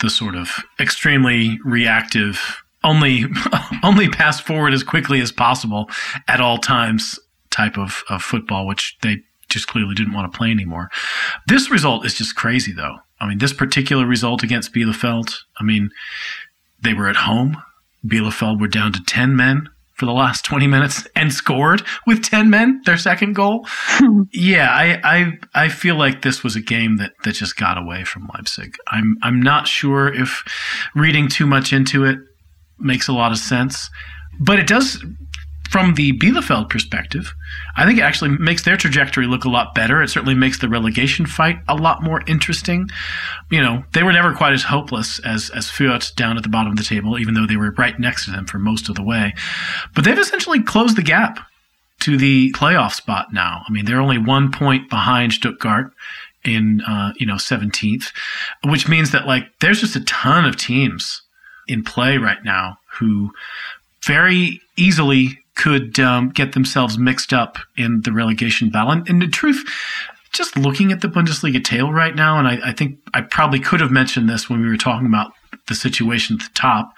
the 0.00 0.10
sort 0.10 0.34
of 0.34 0.58
extremely 0.78 1.58
reactive 1.64 2.62
only 2.82 3.26
only 3.82 4.08
pass 4.08 4.40
forward 4.40 4.72
as 4.72 4.82
quickly 4.82 5.20
as 5.20 5.32
possible 5.32 5.88
at 6.26 6.40
all 6.40 6.58
times 6.58 7.18
type 7.50 7.76
of, 7.76 8.02
of 8.08 8.22
football, 8.22 8.66
which 8.66 8.96
they 9.02 9.22
just 9.50 9.66
clearly 9.66 9.94
didn't 9.94 10.12
want 10.12 10.30
to 10.30 10.36
play 10.36 10.50
anymore. 10.50 10.90
This 11.46 11.70
result 11.70 12.06
is 12.06 12.14
just 12.14 12.36
crazy, 12.36 12.72
though. 12.72 12.96
I 13.20 13.28
mean, 13.28 13.38
this 13.38 13.52
particular 13.52 14.06
result 14.06 14.42
against 14.42 14.72
Bielefeld, 14.72 15.34
I 15.58 15.64
mean, 15.64 15.90
they 16.80 16.94
were 16.94 17.08
at 17.08 17.16
home. 17.16 17.62
Bielefeld 18.06 18.60
were 18.60 18.68
down 18.68 18.92
to 18.92 19.02
10 19.02 19.36
men 19.36 19.68
for 20.00 20.06
the 20.06 20.12
last 20.12 20.46
20 20.46 20.66
minutes 20.66 21.06
and 21.14 21.30
scored 21.30 21.82
with 22.06 22.22
10 22.22 22.48
men 22.48 22.80
their 22.86 22.96
second 22.96 23.34
goal. 23.34 23.68
yeah, 24.32 24.70
I, 24.70 24.98
I 25.04 25.64
I 25.66 25.68
feel 25.68 25.96
like 25.96 26.22
this 26.22 26.42
was 26.42 26.56
a 26.56 26.60
game 26.62 26.96
that 26.96 27.12
that 27.24 27.32
just 27.32 27.56
got 27.56 27.76
away 27.76 28.04
from 28.04 28.26
Leipzig. 28.34 28.76
I'm 28.86 29.18
I'm 29.22 29.42
not 29.42 29.68
sure 29.68 30.08
if 30.08 30.42
reading 30.94 31.28
too 31.28 31.46
much 31.46 31.74
into 31.74 32.06
it 32.06 32.18
makes 32.78 33.08
a 33.08 33.12
lot 33.12 33.30
of 33.30 33.36
sense, 33.36 33.90
but 34.40 34.58
it 34.58 34.66
does 34.66 35.04
from 35.70 35.94
the 35.94 36.12
Bielefeld 36.14 36.68
perspective, 36.68 37.32
I 37.76 37.86
think 37.86 38.00
it 38.00 38.02
actually 38.02 38.30
makes 38.30 38.64
their 38.64 38.76
trajectory 38.76 39.28
look 39.28 39.44
a 39.44 39.48
lot 39.48 39.72
better. 39.72 40.02
It 40.02 40.08
certainly 40.08 40.34
makes 40.34 40.58
the 40.58 40.68
relegation 40.68 41.26
fight 41.26 41.60
a 41.68 41.76
lot 41.76 42.02
more 42.02 42.22
interesting. 42.26 42.90
You 43.50 43.62
know, 43.62 43.84
they 43.92 44.02
were 44.02 44.12
never 44.12 44.34
quite 44.34 44.52
as 44.52 44.64
hopeless 44.64 45.20
as 45.20 45.48
as 45.50 45.66
Fürth 45.66 46.14
down 46.16 46.36
at 46.36 46.42
the 46.42 46.48
bottom 46.48 46.72
of 46.72 46.76
the 46.76 46.82
table, 46.82 47.20
even 47.20 47.34
though 47.34 47.46
they 47.46 47.56
were 47.56 47.70
right 47.78 47.98
next 48.00 48.24
to 48.24 48.32
them 48.32 48.46
for 48.46 48.58
most 48.58 48.88
of 48.88 48.96
the 48.96 49.02
way. 49.04 49.32
But 49.94 50.04
they've 50.04 50.18
essentially 50.18 50.60
closed 50.60 50.96
the 50.96 51.02
gap 51.02 51.38
to 52.00 52.16
the 52.16 52.52
playoff 52.52 52.92
spot 52.92 53.32
now. 53.32 53.62
I 53.68 53.72
mean, 53.72 53.84
they're 53.84 54.00
only 54.00 54.18
one 54.18 54.50
point 54.50 54.90
behind 54.90 55.34
Stuttgart 55.34 55.92
in 56.44 56.80
uh, 56.80 57.12
you 57.16 57.26
know 57.26 57.34
17th, 57.34 58.10
which 58.64 58.88
means 58.88 59.12
that 59.12 59.28
like 59.28 59.44
there's 59.60 59.80
just 59.80 59.94
a 59.94 60.04
ton 60.04 60.46
of 60.46 60.56
teams 60.56 61.22
in 61.68 61.84
play 61.84 62.18
right 62.18 62.42
now 62.44 62.78
who 62.98 63.30
very 64.02 64.60
easily 64.76 65.38
could 65.56 65.98
um, 65.98 66.30
get 66.30 66.52
themselves 66.52 66.98
mixed 66.98 67.32
up 67.32 67.58
in 67.76 68.02
the 68.02 68.12
relegation 68.12 68.70
battle. 68.70 68.92
And, 68.92 69.08
and, 69.08 69.22
in 69.22 69.30
truth, 69.30 69.64
just 70.32 70.56
looking 70.56 70.92
at 70.92 71.00
the 71.00 71.08
Bundesliga 71.08 71.62
table 71.62 71.92
right 71.92 72.14
now, 72.14 72.38
and 72.38 72.46
I, 72.48 72.70
I 72.70 72.72
think 72.72 72.98
I 73.12 73.20
probably 73.20 73.60
could 73.60 73.80
have 73.80 73.90
mentioned 73.90 74.28
this 74.28 74.48
when 74.48 74.60
we 74.60 74.68
were 74.68 74.76
talking 74.76 75.06
about 75.06 75.32
the 75.66 75.74
situation 75.74 76.36
at 76.36 76.42
the 76.42 76.54
top 76.54 76.92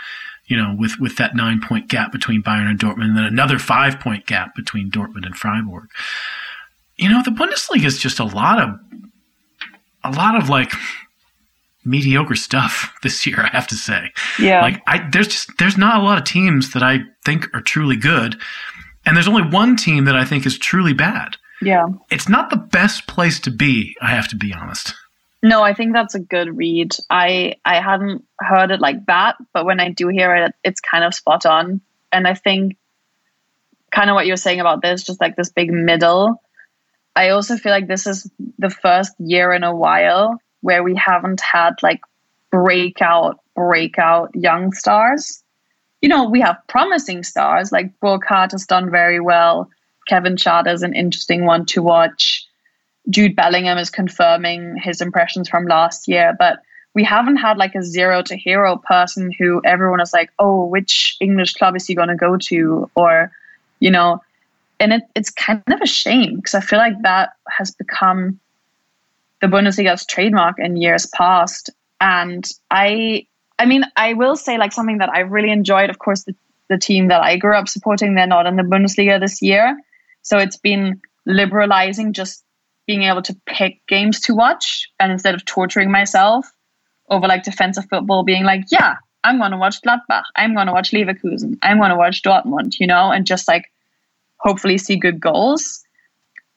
you 0.52 0.56
know, 0.56 0.74
with, 0.78 0.98
with 1.00 1.16
that 1.16 1.34
nine 1.34 1.62
point 1.62 1.88
gap 1.88 2.12
between 2.12 2.42
Bayern 2.42 2.68
and 2.68 2.78
Dortmund, 2.78 3.04
and 3.04 3.16
then 3.16 3.24
another 3.24 3.58
five 3.58 3.98
point 4.00 4.26
gap 4.26 4.54
between 4.54 4.90
Dortmund 4.90 5.24
and 5.24 5.34
Freiburg. 5.34 5.88
You 6.96 7.08
know, 7.08 7.22
the 7.22 7.30
Bundesliga 7.30 7.86
is 7.86 7.98
just 7.98 8.18
a 8.18 8.24
lot 8.24 8.60
of, 8.60 8.78
a 10.04 10.10
lot 10.10 10.36
of 10.36 10.50
like 10.50 10.72
mediocre 11.84 12.34
stuff 12.34 12.94
this 13.02 13.26
year. 13.26 13.40
I 13.40 13.48
have 13.48 13.66
to 13.68 13.74
say, 13.74 14.10
yeah. 14.38 14.62
Like, 14.62 14.82
I 14.86 15.08
there's 15.10 15.28
just 15.28 15.50
there's 15.58 15.78
not 15.78 16.00
a 16.00 16.04
lot 16.04 16.18
of 16.18 16.24
teams 16.24 16.72
that 16.72 16.82
I 16.82 17.00
think 17.24 17.48
are 17.54 17.62
truly 17.62 17.96
good, 17.96 18.40
and 19.06 19.16
there's 19.16 19.28
only 19.28 19.42
one 19.42 19.76
team 19.76 20.04
that 20.04 20.16
I 20.16 20.24
think 20.24 20.46
is 20.46 20.58
truly 20.58 20.92
bad. 20.92 21.36
Yeah, 21.60 21.88
it's 22.10 22.28
not 22.28 22.50
the 22.50 22.56
best 22.56 23.06
place 23.06 23.38
to 23.40 23.50
be. 23.50 23.94
I 24.00 24.10
have 24.10 24.28
to 24.28 24.36
be 24.36 24.52
honest. 24.52 24.94
No, 25.44 25.62
I 25.62 25.74
think 25.74 25.92
that's 25.92 26.14
a 26.14 26.20
good 26.20 26.56
read. 26.56 26.94
I 27.10 27.56
I 27.64 27.80
hadn't 27.80 28.24
heard 28.38 28.70
it 28.70 28.80
like 28.80 29.06
that, 29.06 29.36
but 29.52 29.66
when 29.66 29.80
I 29.80 29.90
do 29.90 30.08
hear 30.08 30.34
it, 30.36 30.54
it's 30.62 30.80
kind 30.80 31.04
of 31.04 31.14
spot 31.14 31.46
on. 31.46 31.80
And 32.12 32.28
I 32.28 32.34
think 32.34 32.76
kind 33.90 34.08
of 34.08 34.14
what 34.14 34.26
you're 34.26 34.36
saying 34.36 34.60
about 34.60 34.82
this, 34.82 35.02
just 35.02 35.20
like 35.20 35.36
this 35.36 35.50
big 35.50 35.72
middle. 35.72 36.40
I 37.14 37.30
also 37.30 37.56
feel 37.56 37.72
like 37.72 37.88
this 37.88 38.06
is 38.06 38.30
the 38.58 38.70
first 38.70 39.14
year 39.18 39.52
in 39.52 39.64
a 39.64 39.74
while 39.74 40.40
where 40.62 40.82
we 40.82 40.94
haven't 40.96 41.40
had 41.40 41.74
like 41.82 42.00
breakout, 42.50 43.40
breakout 43.54 44.34
young 44.34 44.72
stars. 44.72 45.42
You 46.00 46.08
know, 46.08 46.28
we 46.28 46.40
have 46.40 46.56
promising 46.68 47.22
stars 47.22 47.70
like 47.70 47.92
Burkardt 48.00 48.52
has 48.52 48.66
done 48.66 48.90
very 48.90 49.20
well. 49.20 49.68
Kevin 50.08 50.36
Schade 50.36 50.72
is 50.72 50.82
an 50.82 50.94
interesting 50.94 51.44
one 51.44 51.66
to 51.66 51.82
watch. 51.82 52.44
Jude 53.10 53.36
Bellingham 53.36 53.78
is 53.78 53.90
confirming 53.90 54.76
his 54.76 55.00
impressions 55.00 55.48
from 55.48 55.66
last 55.66 56.08
year, 56.08 56.34
but 56.38 56.60
we 56.94 57.04
haven't 57.04 57.36
had 57.36 57.56
like 57.56 57.74
a 57.74 57.82
zero 57.82 58.22
to 58.22 58.36
hero 58.36 58.76
person 58.76 59.32
who 59.36 59.60
everyone 59.64 60.00
is 60.00 60.12
like, 60.12 60.30
oh, 60.38 60.66
which 60.66 61.16
English 61.20 61.54
club 61.54 61.74
is 61.74 61.86
he 61.86 61.94
going 61.94 62.08
to 62.08 62.16
go 62.16 62.36
to? 62.36 62.90
Or, 62.94 63.32
you 63.80 63.90
know, 63.90 64.20
and 64.78 64.92
it, 64.92 65.02
it's 65.14 65.30
kind 65.30 65.62
of 65.68 65.80
a 65.80 65.86
shame 65.86 66.36
because 66.36 66.54
I 66.54 66.60
feel 66.60 66.78
like 66.78 67.00
that 67.02 67.30
has 67.48 67.70
become 67.70 68.38
the 69.42 69.48
Bundesliga's 69.48 70.06
trademark 70.06 70.58
in 70.58 70.76
years 70.76 71.04
past. 71.04 71.68
And 72.00 72.48
I, 72.70 73.26
I 73.58 73.66
mean, 73.66 73.84
I 73.96 74.14
will 74.14 74.36
say 74.36 74.56
like 74.56 74.72
something 74.72 74.98
that 74.98 75.10
I 75.10 75.20
really 75.20 75.50
enjoyed. 75.50 75.90
Of 75.90 75.98
course, 75.98 76.24
the, 76.24 76.34
the 76.70 76.78
team 76.78 77.08
that 77.08 77.20
I 77.20 77.36
grew 77.36 77.54
up 77.54 77.68
supporting, 77.68 78.14
they're 78.14 78.26
not 78.26 78.46
in 78.46 78.56
the 78.56 78.62
Bundesliga 78.62 79.20
this 79.20 79.42
year, 79.42 79.78
so 80.22 80.38
it's 80.38 80.56
been 80.56 81.02
liberalizing 81.26 82.12
just 82.14 82.44
being 82.86 83.02
able 83.02 83.22
to 83.22 83.36
pick 83.46 83.84
games 83.86 84.20
to 84.20 84.34
watch, 84.34 84.88
and 84.98 85.12
instead 85.12 85.34
of 85.34 85.44
torturing 85.44 85.90
myself 85.90 86.50
over 87.10 87.26
like 87.26 87.42
defensive 87.42 87.84
football, 87.90 88.22
being 88.24 88.44
like, 88.44 88.64
yeah, 88.70 88.96
I'm 89.22 89.38
going 89.38 89.50
to 89.50 89.56
watch 89.56 89.82
Gladbach, 89.82 90.24
I'm 90.34 90.54
going 90.54 90.66
to 90.66 90.72
watch 90.72 90.92
Leverkusen, 90.92 91.58
I'm 91.62 91.78
going 91.78 91.90
to 91.90 91.96
watch 91.96 92.22
Dortmund, 92.22 92.80
you 92.80 92.86
know, 92.86 93.12
and 93.12 93.26
just 93.26 93.46
like 93.46 93.66
hopefully 94.38 94.78
see 94.78 94.96
good 94.96 95.20
goals 95.20 95.81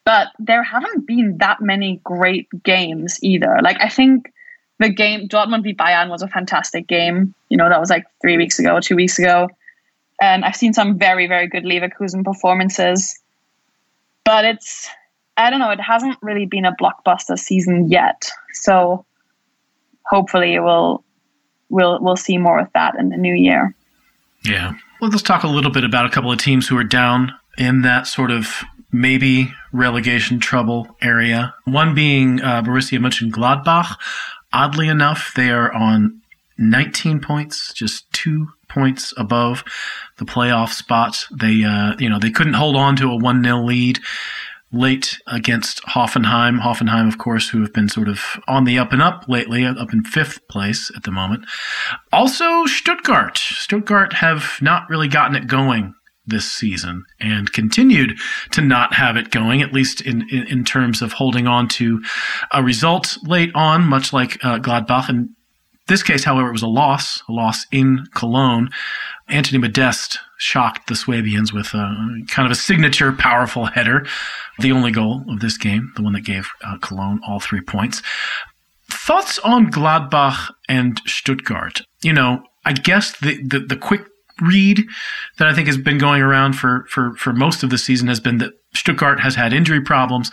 but 0.06 0.28
there 0.40 0.64
haven't 0.64 1.08
been 1.08 1.40
that 1.40 1.62
many 1.62 2.00
great 2.04 2.48
games 2.64 3.20
either. 3.22 3.58
Like 3.62 3.78
I 3.82 3.90
think 3.90 4.32
the 4.80 4.90
game 4.90 5.28
Dortmund 5.28 5.64
v 5.64 5.74
Bayern 5.74 6.10
was 6.10 6.22
a 6.22 6.28
fantastic 6.28 6.88
game. 6.88 7.34
You 7.50 7.58
know, 7.58 7.68
that 7.68 7.80
was 7.80 7.90
like 7.90 8.06
three 8.22 8.38
weeks 8.38 8.60
ago, 8.60 8.80
two 8.80 8.96
weeks 8.96 9.18
ago. 9.20 9.50
And 10.22 10.46
I've 10.46 10.56
seen 10.56 10.74
some 10.74 10.98
very, 10.98 11.28
very 11.28 11.48
good 11.48 11.64
Leverkusen 11.64 12.24
performances. 12.24 13.20
But 14.24 14.46
it's 14.46 14.90
I 15.38 15.50
don't 15.50 15.60
know, 15.60 15.72
it 15.72 15.82
hasn't 15.82 16.18
really 16.22 16.46
been 16.46 16.66
a 16.66 16.76
blockbuster 16.76 17.38
season 17.38 17.90
yet. 17.90 18.30
So 18.54 19.06
hopefully 20.06 20.60
we'll 20.60 21.04
we'll 21.70 22.00
we'll 22.02 22.16
see 22.16 22.38
more 22.38 22.60
of 22.60 22.68
that 22.74 22.96
in 23.00 23.10
the 23.10 23.18
new 23.18 23.34
year. 23.34 23.76
Yeah. 24.44 24.74
Well, 25.02 25.10
let's 25.10 25.24
talk 25.24 25.44
a 25.44 25.48
little 25.48 25.72
bit 25.72 25.84
about 25.84 26.06
a 26.06 26.10
couple 26.10 26.32
of 26.32 26.38
teams 26.38 26.68
who 26.68 26.78
are 26.78 26.84
down 26.84 27.34
in 27.58 27.82
that 27.82 28.08
sort 28.08 28.32
of 28.32 28.64
maybe 28.92 29.52
relegation 29.72 30.40
trouble 30.40 30.96
area. 31.02 31.54
One 31.66 31.94
being 31.94 32.42
uh, 32.42 32.62
Borussia 32.62 33.00
Mönchengladbach. 33.00 33.98
Oddly 34.54 34.88
enough, 34.88 35.34
they 35.36 35.50
are 35.50 35.72
on 35.74 36.22
19 36.58 37.20
points, 37.20 37.74
just 37.74 38.12
two 38.14 38.48
points 38.70 39.14
above 39.18 39.64
the 40.18 40.26
playoff 40.26 40.70
spot. 40.70 41.26
They, 41.32 41.64
uh, 41.64 41.96
you 42.00 42.10
know, 42.10 42.20
they 42.20 42.32
couldn't 42.32 42.54
hold 42.54 42.76
on 42.76 42.96
to 42.98 43.12
a 43.12 43.18
1 43.18 43.44
0 43.44 43.64
lead 43.64 44.00
late 44.72 45.18
against 45.28 45.82
Hoffenheim. 45.84 46.60
Hoffenheim, 46.60 47.08
of 47.08 47.18
course, 47.18 47.50
who 47.50 47.62
have 47.62 47.74
been 47.74 47.90
sort 47.90 48.08
of 48.08 48.40
on 48.48 48.66
the 48.66 48.80
up 48.80 48.92
and 48.92 49.02
up 49.02 49.26
lately, 49.28 49.66
up 49.66 49.94
in 49.94 50.04
fifth 50.04 50.48
place 50.48 50.92
at 50.96 51.04
the 51.04 51.12
moment. 51.12 51.46
Also, 52.12 52.66
Stuttgart. 52.66 53.38
Stuttgart 53.38 54.14
have 54.14 54.58
not 54.62 54.90
really 54.90 55.08
gotten 55.08 55.36
it 55.36 55.48
going 55.48 55.96
this 56.28 56.52
season 56.52 57.06
and 57.20 57.52
continued 57.54 58.18
to 58.52 58.62
not 58.62 58.94
have 58.94 59.18
it 59.18 59.32
going, 59.32 59.62
at 59.62 59.74
least 59.74 60.02
in, 60.02 60.28
in, 60.30 60.44
in 60.48 60.66
terms 60.66 61.02
of 61.02 61.14
holding 61.14 61.48
on 61.48 61.68
to 61.68 62.02
a 62.52 62.64
result 62.64 63.18
late 63.24 63.52
on, 63.56 63.84
much 63.84 64.14
like 64.14 64.44
uh, 64.44 64.60
Gladbach. 64.60 65.10
In 65.10 65.36
this 65.88 66.04
case, 66.04 66.24
however, 66.24 66.50
it 66.50 66.54
was 66.54 66.64
a 66.64 66.68
loss, 66.68 67.22
a 67.30 67.32
loss 67.32 67.66
in 67.72 68.06
Cologne. 68.16 68.70
Anthony 69.28 69.60
Modeste 69.60 70.20
shocked 70.38 70.88
the 70.88 70.96
Swabians 70.96 71.54
with 71.54 71.74
a 71.74 72.24
kind 72.28 72.46
of 72.46 72.52
a 72.52 72.56
signature 72.56 73.12
powerful 73.12 73.66
header, 73.66 74.06
the 74.60 74.72
only 74.72 74.92
goal 74.92 75.24
of 75.30 75.40
this 75.40 75.58
game, 75.58 75.94
the 75.96 76.02
one 76.02 76.14
that 76.14 76.26
gave 76.26 76.50
uh, 76.64 76.78
Cologne 76.80 77.20
all 77.28 77.40
three 77.40 77.62
points. 77.62 78.02
Thoughts 78.88 79.40
on 79.40 79.72
Gladbach 79.72 80.52
and 80.68 81.02
Stuttgart? 81.06 81.82
You 82.02 82.14
know, 82.14 82.44
I 82.66 82.74
guess 82.74 83.18
the, 83.20 83.42
the, 83.44 83.60
the 83.60 83.78
quick 83.78 84.06
read 84.42 84.84
that 85.38 85.48
I 85.48 85.54
think 85.54 85.68
has 85.68 85.78
been 85.78 85.98
going 85.98 86.22
around 86.22 86.54
for, 86.54 86.86
for, 86.90 87.16
for 87.16 87.34
most 87.34 87.64
of 87.64 87.70
the 87.70 87.78
season 87.78 88.08
has 88.08 88.20
been 88.20 88.38
that 88.40 88.54
Stuttgart 88.74 89.20
has 89.20 89.36
had 89.36 89.54
injury 89.54 89.82
problems 89.82 90.32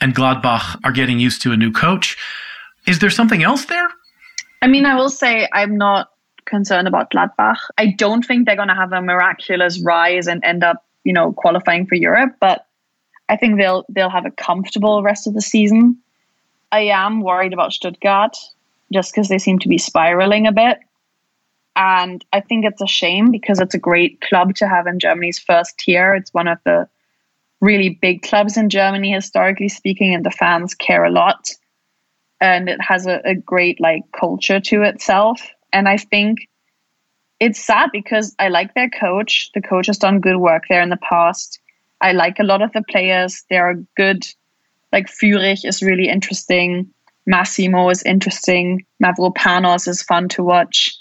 and 0.00 0.14
Gladbach 0.14 0.80
are 0.84 0.92
getting 0.92 1.18
used 1.18 1.42
to 1.42 1.52
a 1.52 1.56
new 1.56 1.72
coach. 1.72 2.16
Is 2.86 2.98
there 2.98 3.10
something 3.10 3.42
else 3.42 3.66
there? 3.66 3.88
I 4.60 4.66
mean, 4.66 4.86
I 4.86 4.94
will 4.94 5.10
say 5.10 5.48
I'm 5.52 5.76
not 5.76 6.10
concerned 6.44 6.88
about 6.88 7.10
Gladbach. 7.10 7.58
I 7.78 7.86
don't 7.86 8.24
think 8.24 8.46
they're 8.46 8.56
going 8.56 8.68
to 8.68 8.74
have 8.74 8.92
a 8.92 9.02
miraculous 9.02 9.80
rise 9.82 10.26
and 10.26 10.42
end 10.44 10.64
up, 10.64 10.84
you 11.04 11.12
know, 11.12 11.32
qualifying 11.32 11.86
for 11.86 11.94
Europe, 11.94 12.36
but 12.40 12.66
I 13.28 13.36
think 13.36 13.58
they'll 13.58 13.84
they'll 13.88 14.10
have 14.10 14.26
a 14.26 14.30
comfortable 14.30 15.02
rest 15.02 15.26
of 15.26 15.34
the 15.34 15.40
season. 15.40 15.98
I 16.70 16.80
am 16.80 17.22
worried 17.22 17.52
about 17.52 17.72
Stuttgart 17.72 18.36
just 18.92 19.12
because 19.12 19.28
they 19.28 19.38
seem 19.38 19.58
to 19.60 19.68
be 19.68 19.78
spiraling 19.78 20.46
a 20.46 20.52
bit. 20.52 20.78
And 21.74 22.24
I 22.32 22.40
think 22.40 22.64
it's 22.64 22.82
a 22.82 22.86
shame 22.86 23.30
because 23.30 23.60
it's 23.60 23.74
a 23.74 23.78
great 23.78 24.20
club 24.20 24.54
to 24.56 24.68
have 24.68 24.86
in 24.86 24.98
Germany's 24.98 25.38
first 25.38 25.78
tier. 25.78 26.14
It's 26.14 26.34
one 26.34 26.48
of 26.48 26.58
the 26.64 26.88
really 27.60 27.90
big 28.02 28.22
clubs 28.22 28.56
in 28.56 28.68
Germany, 28.68 29.12
historically 29.12 29.68
speaking, 29.68 30.14
and 30.14 30.24
the 30.24 30.30
fans 30.30 30.74
care 30.74 31.04
a 31.04 31.10
lot. 31.10 31.48
And 32.40 32.68
it 32.68 32.80
has 32.80 33.06
a, 33.06 33.20
a 33.24 33.34
great 33.34 33.80
like 33.80 34.02
culture 34.18 34.60
to 34.60 34.82
itself. 34.82 35.40
And 35.72 35.88
I 35.88 35.96
think 35.96 36.48
it's 37.40 37.64
sad 37.64 37.90
because 37.92 38.34
I 38.38 38.48
like 38.48 38.74
their 38.74 38.90
coach. 38.90 39.50
The 39.54 39.62
coach 39.62 39.86
has 39.86 39.98
done 39.98 40.20
good 40.20 40.36
work 40.36 40.64
there 40.68 40.82
in 40.82 40.90
the 40.90 40.98
past. 40.98 41.60
I 42.00 42.12
like 42.12 42.38
a 42.38 42.44
lot 42.44 42.62
of 42.62 42.72
the 42.72 42.82
players. 42.82 43.44
They 43.48 43.56
are 43.56 43.74
good. 43.96 44.24
Like 44.92 45.06
Führich 45.06 45.64
is 45.64 45.82
really 45.82 46.08
interesting. 46.08 46.92
Massimo 47.26 47.88
is 47.88 48.02
interesting. 48.02 48.84
Mavropanos 49.02 49.88
is 49.88 50.02
fun 50.02 50.28
to 50.30 50.42
watch. 50.42 50.96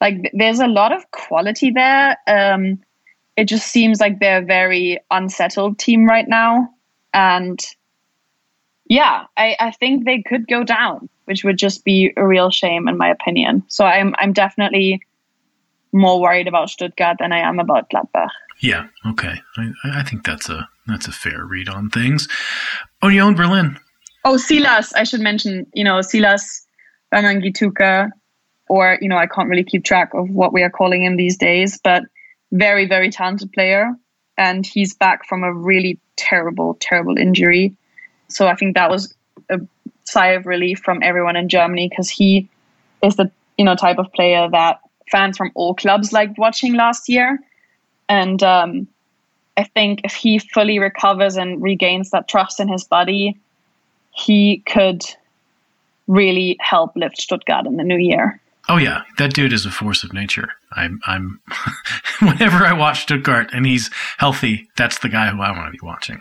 Like 0.00 0.30
there's 0.32 0.60
a 0.60 0.66
lot 0.66 0.92
of 0.92 1.10
quality 1.10 1.70
there. 1.70 2.16
Um, 2.26 2.80
it 3.36 3.44
just 3.44 3.68
seems 3.68 4.00
like 4.00 4.18
they're 4.18 4.42
a 4.42 4.44
very 4.44 4.98
unsettled 5.10 5.78
team 5.78 6.06
right 6.06 6.28
now. 6.28 6.68
And 7.14 7.58
yeah, 8.86 9.24
I, 9.36 9.56
I 9.60 9.70
think 9.72 10.04
they 10.04 10.22
could 10.22 10.46
go 10.46 10.64
down 10.64 11.08
which 11.30 11.44
would 11.44 11.58
just 11.58 11.84
be 11.84 12.12
a 12.16 12.26
real 12.26 12.50
shame 12.50 12.88
in 12.88 12.98
my 12.98 13.08
opinion. 13.08 13.62
So 13.68 13.84
I'm 13.84 14.16
I'm 14.18 14.32
definitely 14.32 15.00
more 15.92 16.20
worried 16.20 16.48
about 16.48 16.70
Stuttgart 16.70 17.18
than 17.20 17.32
I 17.32 17.38
am 17.38 17.60
about 17.60 17.88
Gladbach. 17.88 18.30
Yeah, 18.58 18.88
okay. 19.06 19.40
I, 19.56 19.70
I 19.84 20.02
think 20.02 20.26
that's 20.26 20.48
a 20.48 20.68
that's 20.88 21.06
a 21.06 21.12
fair 21.12 21.44
read 21.44 21.68
on 21.68 21.88
things. 21.88 22.26
Union 23.00 23.34
Berlin. 23.36 23.78
Oh, 24.24 24.36
Silas, 24.36 24.92
I 24.94 25.04
should 25.04 25.20
mention, 25.20 25.66
you 25.72 25.84
know, 25.84 26.02
Silas 26.02 26.66
Wamangituka, 27.14 28.10
or, 28.70 28.98
you 29.00 29.08
know, 29.08 29.16
I 29.16 29.26
can't 29.26 29.48
really 29.48 29.64
keep 29.64 29.82
track 29.84 30.14
of 30.14 30.30
what 30.30 30.52
we 30.52 30.62
are 30.62 30.70
calling 30.70 31.02
him 31.02 31.16
these 31.16 31.36
days, 31.36 31.80
but 31.82 32.04
very, 32.52 32.86
very 32.86 33.10
talented 33.10 33.52
player. 33.52 33.90
And 34.38 34.64
he's 34.64 34.94
back 34.94 35.26
from 35.26 35.42
a 35.42 35.52
really 35.52 35.98
terrible, 36.14 36.76
terrible 36.80 37.18
injury. 37.18 37.74
So 38.28 38.46
I 38.46 38.54
think 38.54 38.76
that 38.76 38.88
was 38.88 39.12
a 39.50 39.58
sigh 40.04 40.34
of 40.34 40.46
relief 40.46 40.78
from 40.84 41.00
everyone 41.02 41.34
in 41.34 41.48
Germany 41.48 41.88
because 41.88 42.08
he 42.08 42.48
is 43.02 43.16
the 43.16 43.32
you 43.58 43.64
know 43.64 43.74
type 43.74 43.98
of 43.98 44.12
player 44.12 44.48
that 44.52 44.78
fans 45.10 45.36
from 45.36 45.50
all 45.56 45.74
clubs 45.74 46.12
liked 46.12 46.38
watching 46.38 46.74
last 46.74 47.08
year, 47.08 47.40
and 48.08 48.40
um, 48.42 48.86
I 49.56 49.64
think 49.64 50.02
if 50.04 50.14
he 50.14 50.38
fully 50.38 50.78
recovers 50.78 51.36
and 51.36 51.60
regains 51.60 52.10
that 52.10 52.28
trust 52.28 52.60
in 52.60 52.68
his 52.68 52.84
body, 52.84 53.36
he 54.12 54.62
could 54.64 55.02
really 56.06 56.56
help 56.60 56.92
lift 56.94 57.20
Stuttgart 57.20 57.66
in 57.66 57.76
the 57.76 57.84
new 57.84 57.98
year. 57.98 58.40
Oh 58.70 58.76
yeah, 58.76 59.02
that 59.18 59.34
dude 59.34 59.52
is 59.52 59.66
a 59.66 59.70
force 59.70 60.04
of 60.04 60.12
nature. 60.12 60.48
I'm 60.72 61.00
I'm 61.04 61.40
whenever 62.20 62.64
I 62.64 62.72
watch 62.72 63.02
Stuttgart 63.02 63.50
and 63.52 63.66
he's 63.66 63.90
healthy, 64.18 64.68
that's 64.76 65.00
the 65.00 65.08
guy 65.08 65.28
who 65.28 65.42
I 65.42 65.50
want 65.50 65.66
to 65.66 65.72
be 65.72 65.84
watching. 65.84 66.20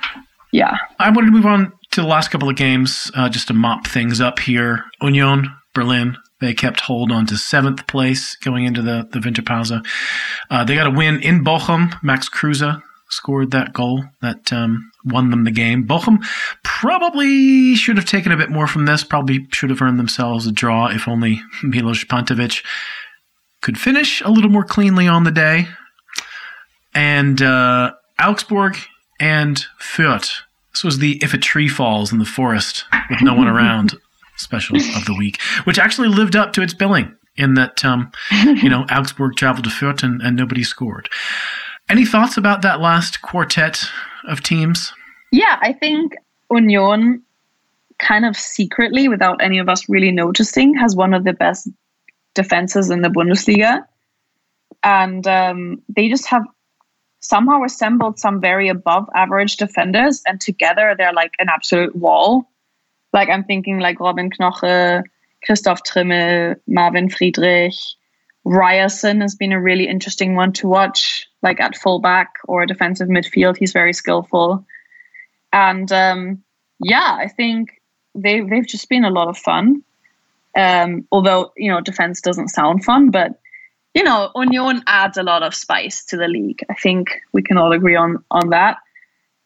Yeah. 0.51 0.75
I 0.97 1.11
wanted 1.11 1.27
to 1.27 1.31
move 1.31 1.45
on 1.45 1.71
to 1.91 2.01
the 2.01 2.07
last 2.07 2.29
couple 2.31 2.49
of 2.49 2.55
games 2.55 3.11
uh, 3.15 3.29
just 3.29 3.49
to 3.49 3.53
mop 3.53 3.85
things 3.85 4.19
up 4.19 4.39
here. 4.39 4.83
Union 4.99 5.55
Berlin 5.75 6.17
they 6.39 6.53
kept 6.53 6.79
hold 6.79 7.11
on 7.11 7.25
to 7.27 7.37
seventh 7.37 7.85
place 7.85 8.35
going 8.37 8.65
into 8.65 8.81
the 8.81 9.07
the 9.11 9.19
Winterpause. 9.19 9.85
Uh, 10.49 10.63
they 10.63 10.73
got 10.73 10.87
a 10.87 10.91
win 10.91 11.21
in 11.21 11.43
Bochum. 11.43 11.93
Max 12.01 12.29
Kruse 12.29 12.63
scored 13.09 13.51
that 13.51 13.73
goal 13.73 14.03
that 14.21 14.51
um, 14.53 14.91
won 15.03 15.29
them 15.29 15.43
the 15.43 15.51
game. 15.51 15.85
Bochum 15.85 16.23
probably 16.63 17.75
should 17.75 17.97
have 17.97 18.05
taken 18.05 18.31
a 18.31 18.37
bit 18.37 18.49
more 18.49 18.67
from 18.67 18.85
this. 18.85 19.03
Probably 19.03 19.47
should 19.51 19.69
have 19.69 19.81
earned 19.81 19.99
themselves 19.99 20.47
a 20.47 20.51
draw 20.51 20.87
if 20.87 21.07
only 21.07 21.41
Milos 21.63 22.03
Pantovic 22.03 22.63
could 23.61 23.79
finish 23.79 24.21
a 24.21 24.29
little 24.29 24.51
more 24.51 24.63
cleanly 24.63 25.07
on 25.07 25.23
the 25.23 25.31
day. 25.31 25.67
And 26.93 27.41
uh, 27.41 27.93
Augsburg 28.19 28.77
and 29.19 29.65
Fürth 29.81 30.41
this 30.79 30.83
was 30.83 30.99
the 30.99 31.19
If 31.21 31.33
a 31.33 31.37
Tree 31.37 31.67
Falls 31.67 32.11
in 32.11 32.19
the 32.19 32.25
Forest 32.25 32.85
with 33.09 33.21
No 33.21 33.33
One 33.33 33.47
Around 33.47 33.95
special 34.37 34.77
of 34.77 35.05
the 35.05 35.15
week, 35.17 35.41
which 35.65 35.79
actually 35.79 36.07
lived 36.07 36.35
up 36.35 36.53
to 36.53 36.61
its 36.61 36.73
billing 36.73 37.15
in 37.35 37.55
that, 37.55 37.83
um, 37.83 38.11
you 38.31 38.69
know, 38.69 38.85
Augsburg 38.89 39.35
traveled 39.35 39.65
to 39.65 39.69
Fürth 39.69 40.03
and, 40.03 40.21
and 40.21 40.37
nobody 40.37 40.63
scored. 40.63 41.09
Any 41.89 42.05
thoughts 42.05 42.37
about 42.37 42.61
that 42.61 42.79
last 42.79 43.21
quartet 43.21 43.83
of 44.27 44.41
teams? 44.43 44.93
Yeah, 45.31 45.57
I 45.61 45.73
think 45.73 46.15
Union 46.51 47.23
kind 47.97 48.25
of 48.25 48.35
secretly, 48.37 49.07
without 49.07 49.41
any 49.41 49.59
of 49.59 49.69
us 49.69 49.89
really 49.89 50.11
noticing, 50.11 50.75
has 50.75 50.95
one 50.95 51.13
of 51.13 51.23
the 51.23 51.33
best 51.33 51.67
defenses 52.33 52.89
in 52.89 53.01
the 53.01 53.09
Bundesliga. 53.09 53.85
And 54.83 55.27
um, 55.27 55.81
they 55.89 56.09
just 56.09 56.27
have 56.27 56.43
somehow 57.19 57.63
assembled 57.63 58.17
some 58.17 58.39
very 58.39 58.69
above 58.69 59.09
average 59.13 59.57
defenders, 59.57 60.21
and 60.25 60.39
together 60.39 60.95
they're 60.97 61.13
like 61.13 61.33
an 61.39 61.49
absolute 61.49 61.95
wall. 61.95 62.49
Like 63.11 63.29
I'm 63.29 63.43
thinking 63.43 63.79
like 63.79 63.99
Robin 63.99 64.29
Knoche, 64.29 65.03
Christoph 65.43 65.83
Trimmel, 65.83 66.55
Marvin 66.67 67.09
Friedrich, 67.09 67.73
Ryerson 68.45 69.21
has 69.21 69.35
been 69.35 69.51
a 69.51 69.61
really 69.61 69.87
interesting 69.87 70.35
one 70.35 70.53
to 70.53 70.67
watch, 70.67 71.28
like 71.41 71.59
at 71.59 71.75
fullback 71.75 72.33
or 72.45 72.65
defensive 72.65 73.07
midfield. 73.07 73.57
He's 73.57 73.73
very 73.73 73.93
skillful. 73.93 74.65
And 75.53 75.91
um, 75.91 76.43
yeah, 76.79 77.17
I 77.19 77.27
think 77.27 77.81
they, 78.15 78.41
they've 78.41 78.67
just 78.67 78.89
been 78.89 79.05
a 79.05 79.09
lot 79.09 79.27
of 79.27 79.37
fun. 79.37 79.83
Um, 80.57 81.07
although, 81.11 81.53
you 81.55 81.71
know, 81.71 81.81
defense 81.81 82.21
doesn't 82.21 82.49
sound 82.49 82.83
fun, 82.83 83.11
but 83.11 83.39
you 83.93 84.03
know, 84.03 84.31
Union 84.35 84.83
adds 84.87 85.17
a 85.17 85.23
lot 85.23 85.43
of 85.43 85.55
spice 85.55 86.05
to 86.05 86.17
the 86.17 86.27
league. 86.27 86.63
I 86.69 86.75
think 86.75 87.09
we 87.33 87.41
can 87.41 87.57
all 87.57 87.71
agree 87.71 87.95
on 87.95 88.23
on 88.29 88.49
that. 88.49 88.77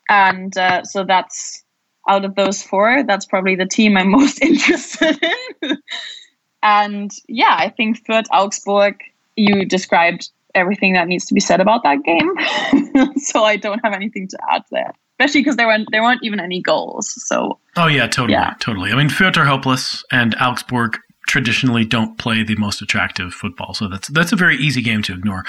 And 0.10 0.56
uh, 0.58 0.84
so 0.84 1.06
that's 1.06 1.64
out 2.08 2.26
of 2.26 2.36
those 2.36 2.62
four, 2.62 3.04
that's 3.04 3.26
probably 3.26 3.56
the 3.56 3.66
team 3.66 3.98
I'm 3.98 4.12
most 4.20 4.42
interested 4.42 5.18
in. 5.62 5.78
and 6.64 7.12
yeah, 7.28 7.56
I 7.58 7.70
think 7.70 8.06
Fürth 8.06 8.26
Augsburg, 8.32 9.00
you 9.36 9.66
described 9.66 10.30
everything 10.56 10.94
that 10.94 11.08
needs 11.08 11.26
to 11.26 11.34
be 11.34 11.40
said 11.40 11.60
about 11.60 11.84
that 11.84 12.04
game. 12.04 13.18
so 13.18 13.44
I 13.44 13.58
don't 13.58 13.80
have 13.84 13.94
anything 13.94 14.28
to 14.30 14.38
add 14.52 14.64
there. 14.72 14.94
Especially 15.20 15.42
because 15.42 15.58
there 15.58 15.68
weren't 15.68 15.88
there 15.92 16.02
weren't 16.02 16.24
even 16.24 16.40
any 16.40 16.62
goals. 16.62 17.14
So 17.28 17.60
Oh 17.78 17.88
yeah, 17.88 18.08
totally. 18.08 18.34
Yeah. 18.34 18.54
Totally. 18.60 18.92
I 18.92 18.96
mean 18.96 19.10
Fürth 19.10 19.38
are 19.38 19.46
hopeless 19.46 20.04
and 20.12 20.36
Augsburg 20.42 20.98
traditionally 21.28 21.86
don't 21.86 22.18
play 22.18 22.44
the 22.44 22.56
most 22.56 22.82
attractive 22.82 23.34
football. 23.34 23.74
So 23.74 23.88
that's 23.88 24.08
that's 24.10 24.32
a 24.32 24.36
very 24.36 24.58
easy 24.58 24.82
game 24.82 25.02
to 25.04 25.14
ignore. 25.14 25.44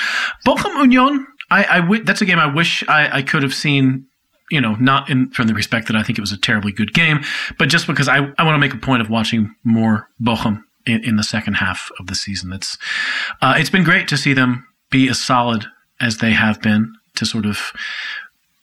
Bochum 0.46 0.74
Union, 0.76 1.26
I, 1.50 1.64
I 1.64 1.80
w- 1.80 2.04
that's 2.04 2.20
a 2.20 2.26
game 2.26 2.38
I 2.38 2.46
wish 2.46 2.86
I, 2.88 3.18
I 3.18 3.22
could 3.22 3.42
have 3.42 3.54
seen 3.54 4.06
you 4.50 4.60
know, 4.60 4.74
not 4.74 5.08
in 5.08 5.30
from 5.30 5.46
the 5.46 5.54
respect 5.54 5.86
that 5.86 5.96
I 5.96 6.02
think 6.02 6.18
it 6.18 6.20
was 6.20 6.30
a 6.30 6.36
terribly 6.36 6.70
good 6.70 6.92
game, 6.92 7.24
but 7.58 7.70
just 7.70 7.86
because 7.86 8.08
I, 8.08 8.18
I 8.38 8.44
want 8.44 8.54
to 8.54 8.58
make 8.58 8.74
a 8.74 8.78
point 8.78 9.00
of 9.00 9.08
watching 9.08 9.54
more 9.64 10.08
Bochum 10.20 10.62
in, 10.86 11.02
in 11.02 11.16
the 11.16 11.22
second 11.22 11.54
half 11.54 11.90
of 11.98 12.06
the 12.06 12.14
season. 12.14 12.52
It's 12.52 12.76
uh, 13.40 13.54
it's 13.56 13.70
been 13.70 13.84
great 13.84 14.06
to 14.08 14.16
see 14.16 14.34
them 14.34 14.66
be 14.94 15.08
as 15.08 15.20
solid 15.20 15.66
as 16.00 16.18
they 16.18 16.30
have 16.30 16.62
been 16.62 16.94
to 17.16 17.26
sort 17.26 17.46
of 17.46 17.72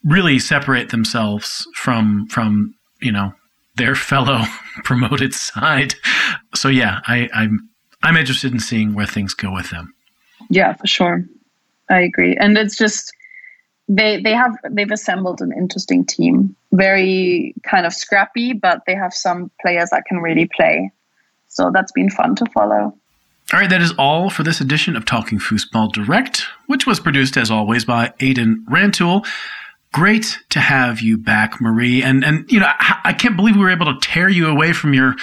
really 0.05 0.39
separate 0.39 0.89
themselves 0.89 1.67
from 1.75 2.25
from 2.27 2.73
you 3.01 3.11
know 3.11 3.33
their 3.75 3.95
fellow 3.95 4.41
promoted 4.83 5.33
side. 5.33 5.93
So 6.55 6.69
yeah, 6.69 7.01
I, 7.05 7.29
I'm 7.33 7.69
I'm 8.01 8.15
interested 8.15 8.53
in 8.53 8.59
seeing 8.59 8.93
where 8.93 9.05
things 9.05 9.33
go 9.33 9.51
with 9.51 9.69
them. 9.71 9.93
Yeah, 10.49 10.73
for 10.73 10.87
sure. 10.87 11.25
I 11.89 11.99
agree. 11.99 12.37
And 12.37 12.57
it's 12.57 12.77
just 12.77 13.13
they 13.89 14.21
they 14.21 14.33
have 14.33 14.55
they've 14.71 14.91
assembled 14.91 15.41
an 15.41 15.51
interesting 15.51 16.05
team. 16.05 16.55
Very 16.71 17.53
kind 17.63 17.85
of 17.85 17.93
scrappy, 17.93 18.53
but 18.53 18.83
they 18.87 18.95
have 18.95 19.13
some 19.13 19.51
players 19.61 19.89
that 19.89 20.05
can 20.05 20.19
really 20.19 20.49
play. 20.55 20.91
So 21.49 21.71
that's 21.73 21.91
been 21.91 22.09
fun 22.09 22.35
to 22.35 22.45
follow. 22.53 22.95
All 23.53 23.59
right, 23.59 23.69
that 23.69 23.81
is 23.81 23.91
all 23.97 24.29
for 24.29 24.43
this 24.43 24.61
edition 24.61 24.95
of 24.95 25.05
Talking 25.05 25.37
Fußball 25.37 25.91
Direct, 25.91 26.45
which 26.67 26.87
was 26.87 27.01
produced 27.01 27.35
as 27.35 27.51
always 27.51 27.83
by 27.83 28.13
Aidan 28.21 28.65
Rantoul. 28.69 29.25
Great 29.93 30.39
to 30.51 30.61
have 30.61 31.01
you 31.01 31.17
back, 31.17 31.59
Marie. 31.59 32.01
And 32.01 32.23
and 32.23 32.49
you 32.49 32.61
know, 32.61 32.71
I 33.03 33.11
can't 33.11 33.35
believe 33.35 33.57
we 33.57 33.61
were 33.61 33.69
able 33.69 33.93
to 33.93 33.99
tear 33.99 34.29
you 34.29 34.47
away 34.47 34.71
from 34.71 34.93
your 34.93 35.15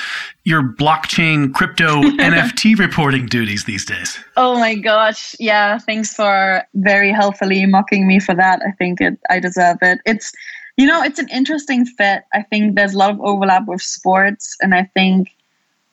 your 0.45 0.63
blockchain 0.63 1.55
crypto 1.55 2.03
NFT 2.03 2.79
reporting 2.79 3.25
duties 3.25 3.65
these 3.65 3.87
days. 3.87 4.19
Oh 4.37 4.59
my 4.59 4.75
gosh. 4.75 5.35
Yeah, 5.41 5.79
thanks 5.79 6.13
for 6.13 6.63
very 6.75 7.13
helpfully 7.13 7.65
mocking 7.65 8.07
me 8.07 8.21
for 8.21 8.35
that. 8.35 8.61
I 8.61 8.73
think 8.73 9.01
it 9.01 9.19
I 9.31 9.41
deserve 9.41 9.79
it. 9.81 10.01
It's 10.05 10.33
you 10.77 10.87
know, 10.87 11.03
it's 11.03 11.19
an 11.19 11.29
interesting 11.31 11.87
fit. 11.87 12.25
I 12.35 12.43
think 12.43 12.77
there's 12.77 12.93
a 12.93 12.99
lot 12.99 13.11
of 13.11 13.21
overlap 13.23 13.67
with 13.67 13.81
sports 13.81 14.55
and 14.61 14.75
I 14.75 14.85
think 14.95 15.31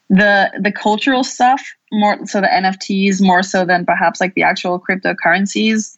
the 0.09 0.51
the 0.59 0.71
cultural 0.71 1.23
stuff 1.23 1.61
more 1.91 2.25
so 2.25 2.41
the 2.41 2.47
NFTs 2.47 3.21
more 3.21 3.43
so 3.43 3.65
than 3.65 3.85
perhaps 3.85 4.21
like 4.21 4.33
the 4.35 4.43
actual 4.43 4.79
cryptocurrencies 4.79 5.97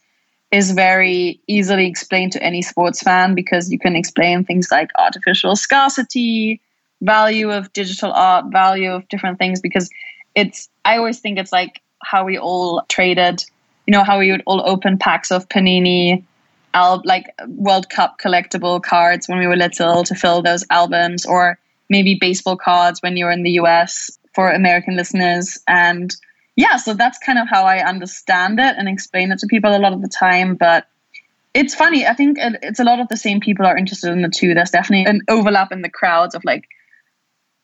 is 0.50 0.70
very 0.70 1.40
easily 1.46 1.86
explained 1.86 2.32
to 2.32 2.42
any 2.42 2.62
sports 2.62 3.02
fan 3.02 3.34
because 3.34 3.70
you 3.70 3.78
can 3.78 3.94
explain 3.94 4.44
things 4.44 4.70
like 4.70 4.90
artificial 4.98 5.56
scarcity, 5.56 6.60
value 7.02 7.50
of 7.50 7.70
digital 7.74 8.12
art, 8.12 8.46
value 8.50 8.92
of 8.92 9.06
different 9.08 9.38
things 9.38 9.60
because 9.60 9.90
it's 10.34 10.68
I 10.84 10.96
always 10.96 11.20
think 11.20 11.38
it's 11.38 11.52
like 11.52 11.82
how 12.02 12.24
we 12.24 12.38
all 12.38 12.82
traded, 12.88 13.44
you 13.86 13.92
know, 13.92 14.04
how 14.04 14.18
we 14.18 14.30
would 14.30 14.42
all 14.46 14.62
open 14.64 14.98
packs 14.98 15.30
of 15.30 15.48
Panini 15.48 16.24
al- 16.72 17.02
like 17.04 17.26
World 17.46 17.90
Cup 17.90 18.18
collectible 18.18 18.82
cards 18.82 19.28
when 19.28 19.38
we 19.38 19.46
were 19.46 19.56
little 19.56 20.04
to 20.04 20.14
fill 20.14 20.40
those 20.40 20.64
albums 20.70 21.26
or 21.26 21.58
maybe 21.88 22.18
baseball 22.20 22.56
cards 22.56 23.00
when 23.02 23.16
you're 23.16 23.30
in 23.30 23.42
the 23.42 23.52
US 23.52 24.18
for 24.34 24.50
American 24.50 24.96
listeners 24.96 25.58
and 25.66 26.14
yeah, 26.58 26.76
so 26.76 26.92
that's 26.92 27.20
kind 27.20 27.38
of 27.38 27.48
how 27.48 27.66
I 27.66 27.78
understand 27.86 28.58
it 28.58 28.74
and 28.76 28.88
explain 28.88 29.30
it 29.30 29.38
to 29.38 29.46
people 29.46 29.76
a 29.76 29.78
lot 29.78 29.92
of 29.92 30.02
the 30.02 30.08
time. 30.08 30.56
But 30.56 30.88
it's 31.54 31.72
funny. 31.72 32.04
I 32.04 32.14
think 32.14 32.36
it's 32.40 32.80
a 32.80 32.84
lot 32.84 32.98
of 32.98 33.06
the 33.06 33.16
same 33.16 33.38
people 33.38 33.64
are 33.64 33.76
interested 33.76 34.10
in 34.10 34.22
the 34.22 34.28
two. 34.28 34.54
There's 34.54 34.72
definitely 34.72 35.08
an 35.08 35.22
overlap 35.28 35.70
in 35.70 35.82
the 35.82 35.88
crowds 35.88 36.34
of 36.34 36.44
like 36.44 36.64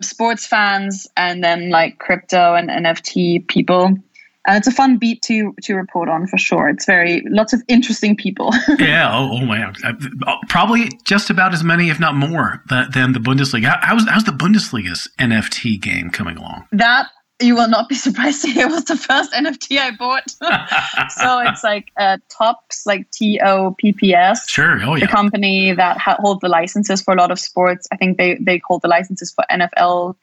sports 0.00 0.46
fans 0.46 1.08
and 1.16 1.42
then 1.42 1.70
like 1.70 1.98
crypto 1.98 2.54
and 2.54 2.70
NFT 2.70 3.48
people. 3.48 3.98
And 4.46 4.58
it's 4.58 4.66
a 4.66 4.72
fun 4.72 4.98
beat 4.98 5.22
to 5.22 5.54
to 5.62 5.74
report 5.74 6.08
on 6.08 6.26
for 6.26 6.36
sure. 6.36 6.68
It's 6.68 6.84
very 6.84 7.22
lots 7.28 7.52
of 7.52 7.62
interesting 7.68 8.14
people. 8.14 8.50
yeah. 8.78 9.10
Oh, 9.10 9.30
oh 9.32 9.44
my. 9.46 9.64
Uh, 9.64 10.36
probably 10.48 10.90
just 11.04 11.30
about 11.30 11.54
as 11.54 11.64
many, 11.64 11.88
if 11.88 11.98
not 11.98 12.14
more, 12.14 12.62
than 12.68 13.12
the 13.12 13.20
Bundesliga. 13.20 13.78
How's 13.82 14.08
how's 14.08 14.24
the 14.24 14.32
Bundesliga's 14.32 15.08
NFT 15.18 15.80
game 15.80 16.10
coming 16.10 16.36
along? 16.36 16.66
That 16.72 17.06
you 17.40 17.54
will 17.54 17.68
not 17.68 17.88
be 17.88 17.94
surprised 18.06 18.42
to 18.42 18.50
hear 18.50 18.68
was 18.68 18.84
the 18.84 18.96
first 18.96 19.32
NFT 19.32 19.78
I 19.78 19.90
bought. 19.92 20.30
so 21.10 21.40
it's 21.40 21.64
like 21.64 21.90
uh, 21.96 22.18
Topps, 22.28 22.86
like 22.86 23.10
T 23.10 23.40
O 23.42 23.74
P 23.78 23.92
P 23.92 24.14
S. 24.14 24.48
Sure. 24.48 24.80
Oh 24.82 24.94
yeah. 24.94 25.06
The 25.06 25.12
company 25.12 25.72
that 25.72 25.98
ha- 25.98 26.16
hold 26.18 26.40
the 26.40 26.48
licenses 26.48 27.02
for 27.02 27.14
a 27.14 27.16
lot 27.16 27.30
of 27.30 27.38
sports. 27.38 27.88
I 27.92 27.96
think 27.96 28.18
they 28.18 28.36
they 28.40 28.60
hold 28.66 28.82
the 28.82 28.88
licenses 28.88 29.32
for 29.32 29.44
NFL 29.50 30.16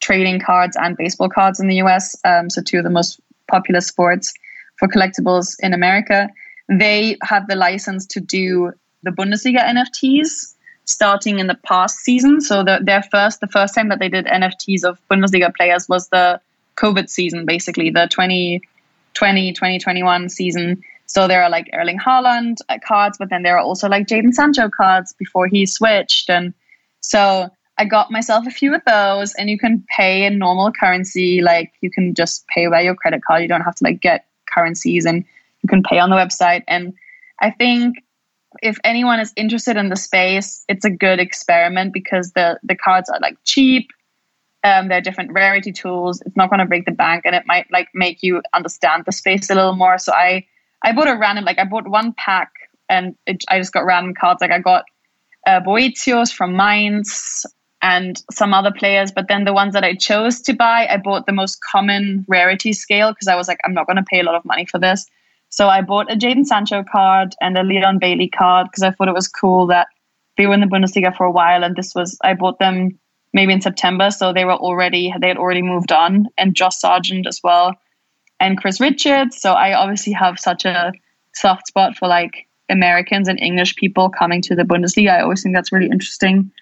trading 0.00 0.40
cards 0.40 0.76
and 0.80 0.96
baseball 0.96 1.28
cards 1.28 1.60
in 1.60 1.68
the 1.68 1.76
U.S. 1.76 2.16
Um, 2.24 2.48
so 2.50 2.62
two 2.62 2.78
of 2.78 2.84
the 2.84 2.90
most 2.90 3.20
popular 3.50 3.80
sports 3.80 4.32
for 4.78 4.88
collectibles 4.88 5.56
in 5.60 5.74
America. 5.74 6.28
They 6.68 7.16
have 7.22 7.46
the 7.46 7.56
license 7.56 8.06
to 8.08 8.20
do 8.20 8.72
the 9.02 9.10
Bundesliga 9.10 9.60
NFTs 9.60 10.54
starting 10.84 11.38
in 11.38 11.46
the 11.46 11.54
past 11.54 11.98
season. 11.98 12.40
So 12.40 12.64
the, 12.64 12.80
their 12.82 13.02
first, 13.02 13.40
the 13.40 13.46
first 13.46 13.74
time 13.74 13.88
that 13.88 13.98
they 13.98 14.08
did 14.08 14.26
NFTs 14.26 14.84
of 14.84 14.98
Bundesliga 15.10 15.54
players 15.54 15.88
was 15.88 16.08
the 16.08 16.40
COVID 16.76 17.08
season, 17.08 17.46
basically 17.46 17.90
the 17.90 18.08
2020, 18.10 19.52
2021 19.52 20.28
season. 20.28 20.82
So 21.06 21.28
there 21.28 21.42
are 21.42 21.50
like 21.50 21.68
Erling 21.72 21.98
Haaland 21.98 22.56
uh, 22.68 22.78
cards, 22.86 23.18
but 23.18 23.30
then 23.30 23.42
there 23.42 23.56
are 23.56 23.64
also 23.64 23.88
like 23.88 24.06
Jadon 24.06 24.32
Sancho 24.32 24.68
cards 24.68 25.12
before 25.12 25.46
he 25.46 25.66
switched. 25.66 26.30
And 26.30 26.54
so 27.00 27.50
I 27.80 27.86
got 27.86 28.10
myself 28.10 28.46
a 28.46 28.50
few 28.50 28.74
of 28.74 28.82
those, 28.86 29.32
and 29.36 29.48
you 29.48 29.58
can 29.58 29.82
pay 29.96 30.26
in 30.26 30.36
normal 30.36 30.70
currency. 30.70 31.40
Like 31.40 31.72
you 31.80 31.90
can 31.90 32.14
just 32.14 32.46
pay 32.48 32.66
by 32.66 32.82
your 32.82 32.94
credit 32.94 33.22
card. 33.24 33.40
You 33.40 33.48
don't 33.48 33.62
have 33.62 33.74
to 33.76 33.84
like 33.84 34.02
get 34.02 34.26
currencies, 34.54 35.06
and 35.06 35.24
you 35.62 35.68
can 35.68 35.82
pay 35.82 35.98
on 35.98 36.10
the 36.10 36.16
website. 36.16 36.62
And 36.68 36.92
I 37.40 37.50
think 37.50 37.96
if 38.62 38.76
anyone 38.84 39.18
is 39.18 39.32
interested 39.34 39.78
in 39.78 39.88
the 39.88 39.96
space, 39.96 40.62
it's 40.68 40.84
a 40.84 40.90
good 40.90 41.20
experiment 41.20 41.94
because 41.94 42.32
the 42.32 42.60
the 42.62 42.76
cards 42.76 43.08
are 43.08 43.18
like 43.22 43.38
cheap. 43.44 43.88
Um, 44.62 44.88
there 44.88 44.98
are 44.98 45.00
different 45.00 45.32
rarity 45.32 45.72
tools. 45.72 46.20
It's 46.26 46.36
not 46.36 46.50
going 46.50 46.60
to 46.60 46.66
break 46.66 46.84
the 46.84 46.92
bank, 46.92 47.22
and 47.24 47.34
it 47.34 47.44
might 47.46 47.66
like 47.72 47.88
make 47.94 48.22
you 48.22 48.42
understand 48.52 49.04
the 49.06 49.12
space 49.12 49.48
a 49.48 49.54
little 49.54 49.74
more. 49.74 49.96
So 49.96 50.12
I 50.12 50.44
I 50.82 50.92
bought 50.92 51.08
a 51.08 51.16
random 51.16 51.46
like 51.46 51.58
I 51.58 51.64
bought 51.64 51.88
one 51.88 52.12
pack, 52.18 52.52
and 52.90 53.16
it, 53.26 53.42
I 53.48 53.58
just 53.58 53.72
got 53.72 53.86
random 53.86 54.12
cards. 54.12 54.42
Like 54.42 54.52
I 54.52 54.58
got 54.58 54.84
uh, 55.46 55.60
Boetius 55.60 56.30
from 56.30 56.54
Mainz 56.54 57.46
and 57.82 58.22
some 58.30 58.52
other 58.52 58.70
players, 58.70 59.10
but 59.10 59.28
then 59.28 59.44
the 59.44 59.52
ones 59.52 59.72
that 59.74 59.84
I 59.84 59.94
chose 59.94 60.40
to 60.42 60.52
buy, 60.52 60.86
I 60.88 60.98
bought 60.98 61.26
the 61.26 61.32
most 61.32 61.60
common 61.62 62.24
rarity 62.28 62.72
scale 62.72 63.12
because 63.12 63.28
I 63.28 63.36
was 63.36 63.48
like, 63.48 63.58
I'm 63.64 63.74
not 63.74 63.86
going 63.86 63.96
to 63.96 64.02
pay 64.02 64.20
a 64.20 64.24
lot 64.24 64.34
of 64.34 64.44
money 64.44 64.66
for 64.66 64.78
this. 64.78 65.06
So 65.48 65.68
I 65.68 65.80
bought 65.80 66.12
a 66.12 66.16
Jadon 66.16 66.44
Sancho 66.44 66.84
card 66.90 67.34
and 67.40 67.56
a 67.56 67.62
Leon 67.62 67.98
Bailey 67.98 68.28
card 68.28 68.68
because 68.70 68.82
I 68.82 68.90
thought 68.90 69.08
it 69.08 69.14
was 69.14 69.28
cool 69.28 69.66
that 69.68 69.88
they 70.36 70.46
were 70.46 70.54
in 70.54 70.60
the 70.60 70.66
Bundesliga 70.66 71.14
for 71.16 71.24
a 71.24 71.30
while, 71.30 71.64
and 71.64 71.76
this 71.76 71.94
was 71.94 72.16
I 72.22 72.34
bought 72.34 72.58
them 72.58 72.98
maybe 73.32 73.52
in 73.52 73.60
September, 73.60 74.10
so 74.10 74.32
they 74.32 74.44
were 74.44 74.54
already 74.54 75.12
they 75.20 75.28
had 75.28 75.36
already 75.36 75.62
moved 75.62 75.92
on, 75.92 76.26
and 76.38 76.54
Josh 76.54 76.76
Sargent 76.76 77.26
as 77.26 77.40
well, 77.42 77.74
and 78.38 78.56
Chris 78.58 78.80
Richards. 78.80 79.40
So 79.40 79.52
I 79.52 79.74
obviously 79.74 80.12
have 80.12 80.38
such 80.38 80.64
a 80.64 80.92
soft 81.34 81.66
spot 81.66 81.96
for 81.96 82.08
like 82.08 82.46
Americans 82.68 83.28
and 83.28 83.40
English 83.40 83.74
people 83.74 84.08
coming 84.08 84.40
to 84.42 84.54
the 84.54 84.62
Bundesliga. 84.62 85.10
I 85.10 85.20
always 85.22 85.42
think 85.42 85.54
that's 85.54 85.72
really 85.72 85.90
interesting. 85.90 86.52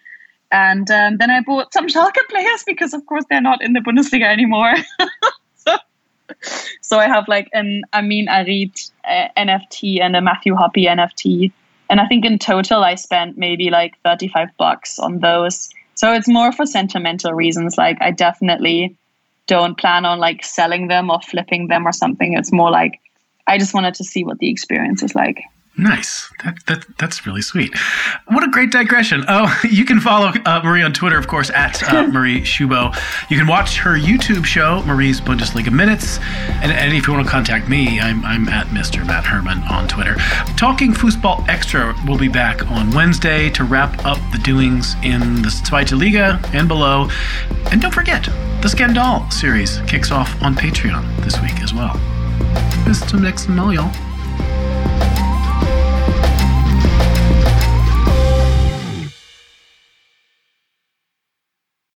And 0.50 0.90
um, 0.90 1.18
then 1.18 1.30
I 1.30 1.40
bought 1.42 1.72
some 1.72 1.88
Schalke 1.88 2.26
players 2.30 2.64
because, 2.66 2.94
of 2.94 3.04
course, 3.06 3.24
they're 3.28 3.40
not 3.40 3.62
in 3.62 3.74
the 3.74 3.80
Bundesliga 3.80 4.24
anymore. 4.24 4.74
so, 5.56 5.76
so 6.80 6.98
I 6.98 7.06
have 7.06 7.28
like 7.28 7.48
an 7.52 7.82
Amine 7.92 8.28
Harit 8.28 8.90
uh, 9.04 9.28
NFT 9.36 10.00
and 10.00 10.16
a 10.16 10.22
Matthew 10.22 10.54
Hoppe 10.54 10.86
NFT. 10.86 11.52
And 11.90 12.00
I 12.00 12.06
think 12.06 12.24
in 12.24 12.38
total 12.38 12.84
I 12.84 12.94
spent 12.94 13.36
maybe 13.36 13.70
like 13.70 13.94
35 14.04 14.48
bucks 14.58 14.98
on 14.98 15.20
those. 15.20 15.68
So 15.94 16.12
it's 16.12 16.28
more 16.28 16.52
for 16.52 16.64
sentimental 16.64 17.32
reasons. 17.32 17.76
Like 17.76 17.98
I 18.00 18.10
definitely 18.10 18.96
don't 19.46 19.76
plan 19.78 20.04
on 20.04 20.18
like 20.18 20.44
selling 20.44 20.88
them 20.88 21.10
or 21.10 21.20
flipping 21.20 21.68
them 21.68 21.86
or 21.86 21.92
something. 21.92 22.34
It's 22.34 22.52
more 22.52 22.70
like 22.70 23.00
I 23.46 23.58
just 23.58 23.74
wanted 23.74 23.94
to 23.94 24.04
see 24.04 24.24
what 24.24 24.38
the 24.38 24.50
experience 24.50 25.02
is 25.02 25.14
like. 25.14 25.42
Nice. 25.78 26.28
That, 26.42 26.58
that 26.66 26.98
that's 26.98 27.24
really 27.24 27.40
sweet. 27.40 27.72
What 28.26 28.42
a 28.42 28.48
great 28.48 28.72
digression. 28.72 29.24
Oh, 29.28 29.60
you 29.70 29.84
can 29.84 30.00
follow 30.00 30.32
uh, 30.44 30.60
Marie 30.64 30.82
on 30.82 30.92
Twitter, 30.92 31.16
of 31.16 31.28
course, 31.28 31.50
at 31.50 31.80
uh, 31.84 32.06
Marie 32.12 32.40
Schubo. 32.40 32.92
You 33.30 33.38
can 33.38 33.46
watch 33.46 33.78
her 33.78 33.96
YouTube 33.96 34.44
show, 34.44 34.82
Marie's 34.82 35.20
Bundesliga 35.20 35.72
Minutes. 35.72 36.18
And, 36.62 36.72
and 36.72 36.92
if 36.92 37.06
you 37.06 37.12
want 37.12 37.24
to 37.24 37.30
contact 37.30 37.68
me, 37.68 38.00
I'm, 38.00 38.24
I'm 38.24 38.48
at 38.48 38.66
Mr. 38.68 39.06
Matt 39.06 39.24
Herman 39.24 39.58
on 39.70 39.86
Twitter. 39.86 40.16
Talking 40.56 40.92
Fußball 40.92 41.48
Extra 41.48 41.94
will 42.08 42.18
be 42.18 42.28
back 42.28 42.68
on 42.72 42.90
Wednesday 42.90 43.48
to 43.50 43.62
wrap 43.62 44.04
up 44.04 44.18
the 44.32 44.38
doings 44.38 44.96
in 45.04 45.42
the 45.42 45.48
Zweite 45.48 45.96
Liga 45.96 46.40
and 46.52 46.66
below. 46.66 47.08
And 47.70 47.80
don't 47.80 47.94
forget, 47.94 48.24
the 48.62 48.68
Scandal 48.68 49.30
series 49.30 49.78
kicks 49.86 50.10
off 50.10 50.42
on 50.42 50.56
Patreon 50.56 51.24
this 51.24 51.40
week 51.40 51.62
as 51.62 51.72
well. 51.72 52.00
Bis 52.84 52.98
zum 53.08 53.22
nächsten 53.22 53.54
Mal, 53.54 53.74
y'all. 53.74 54.17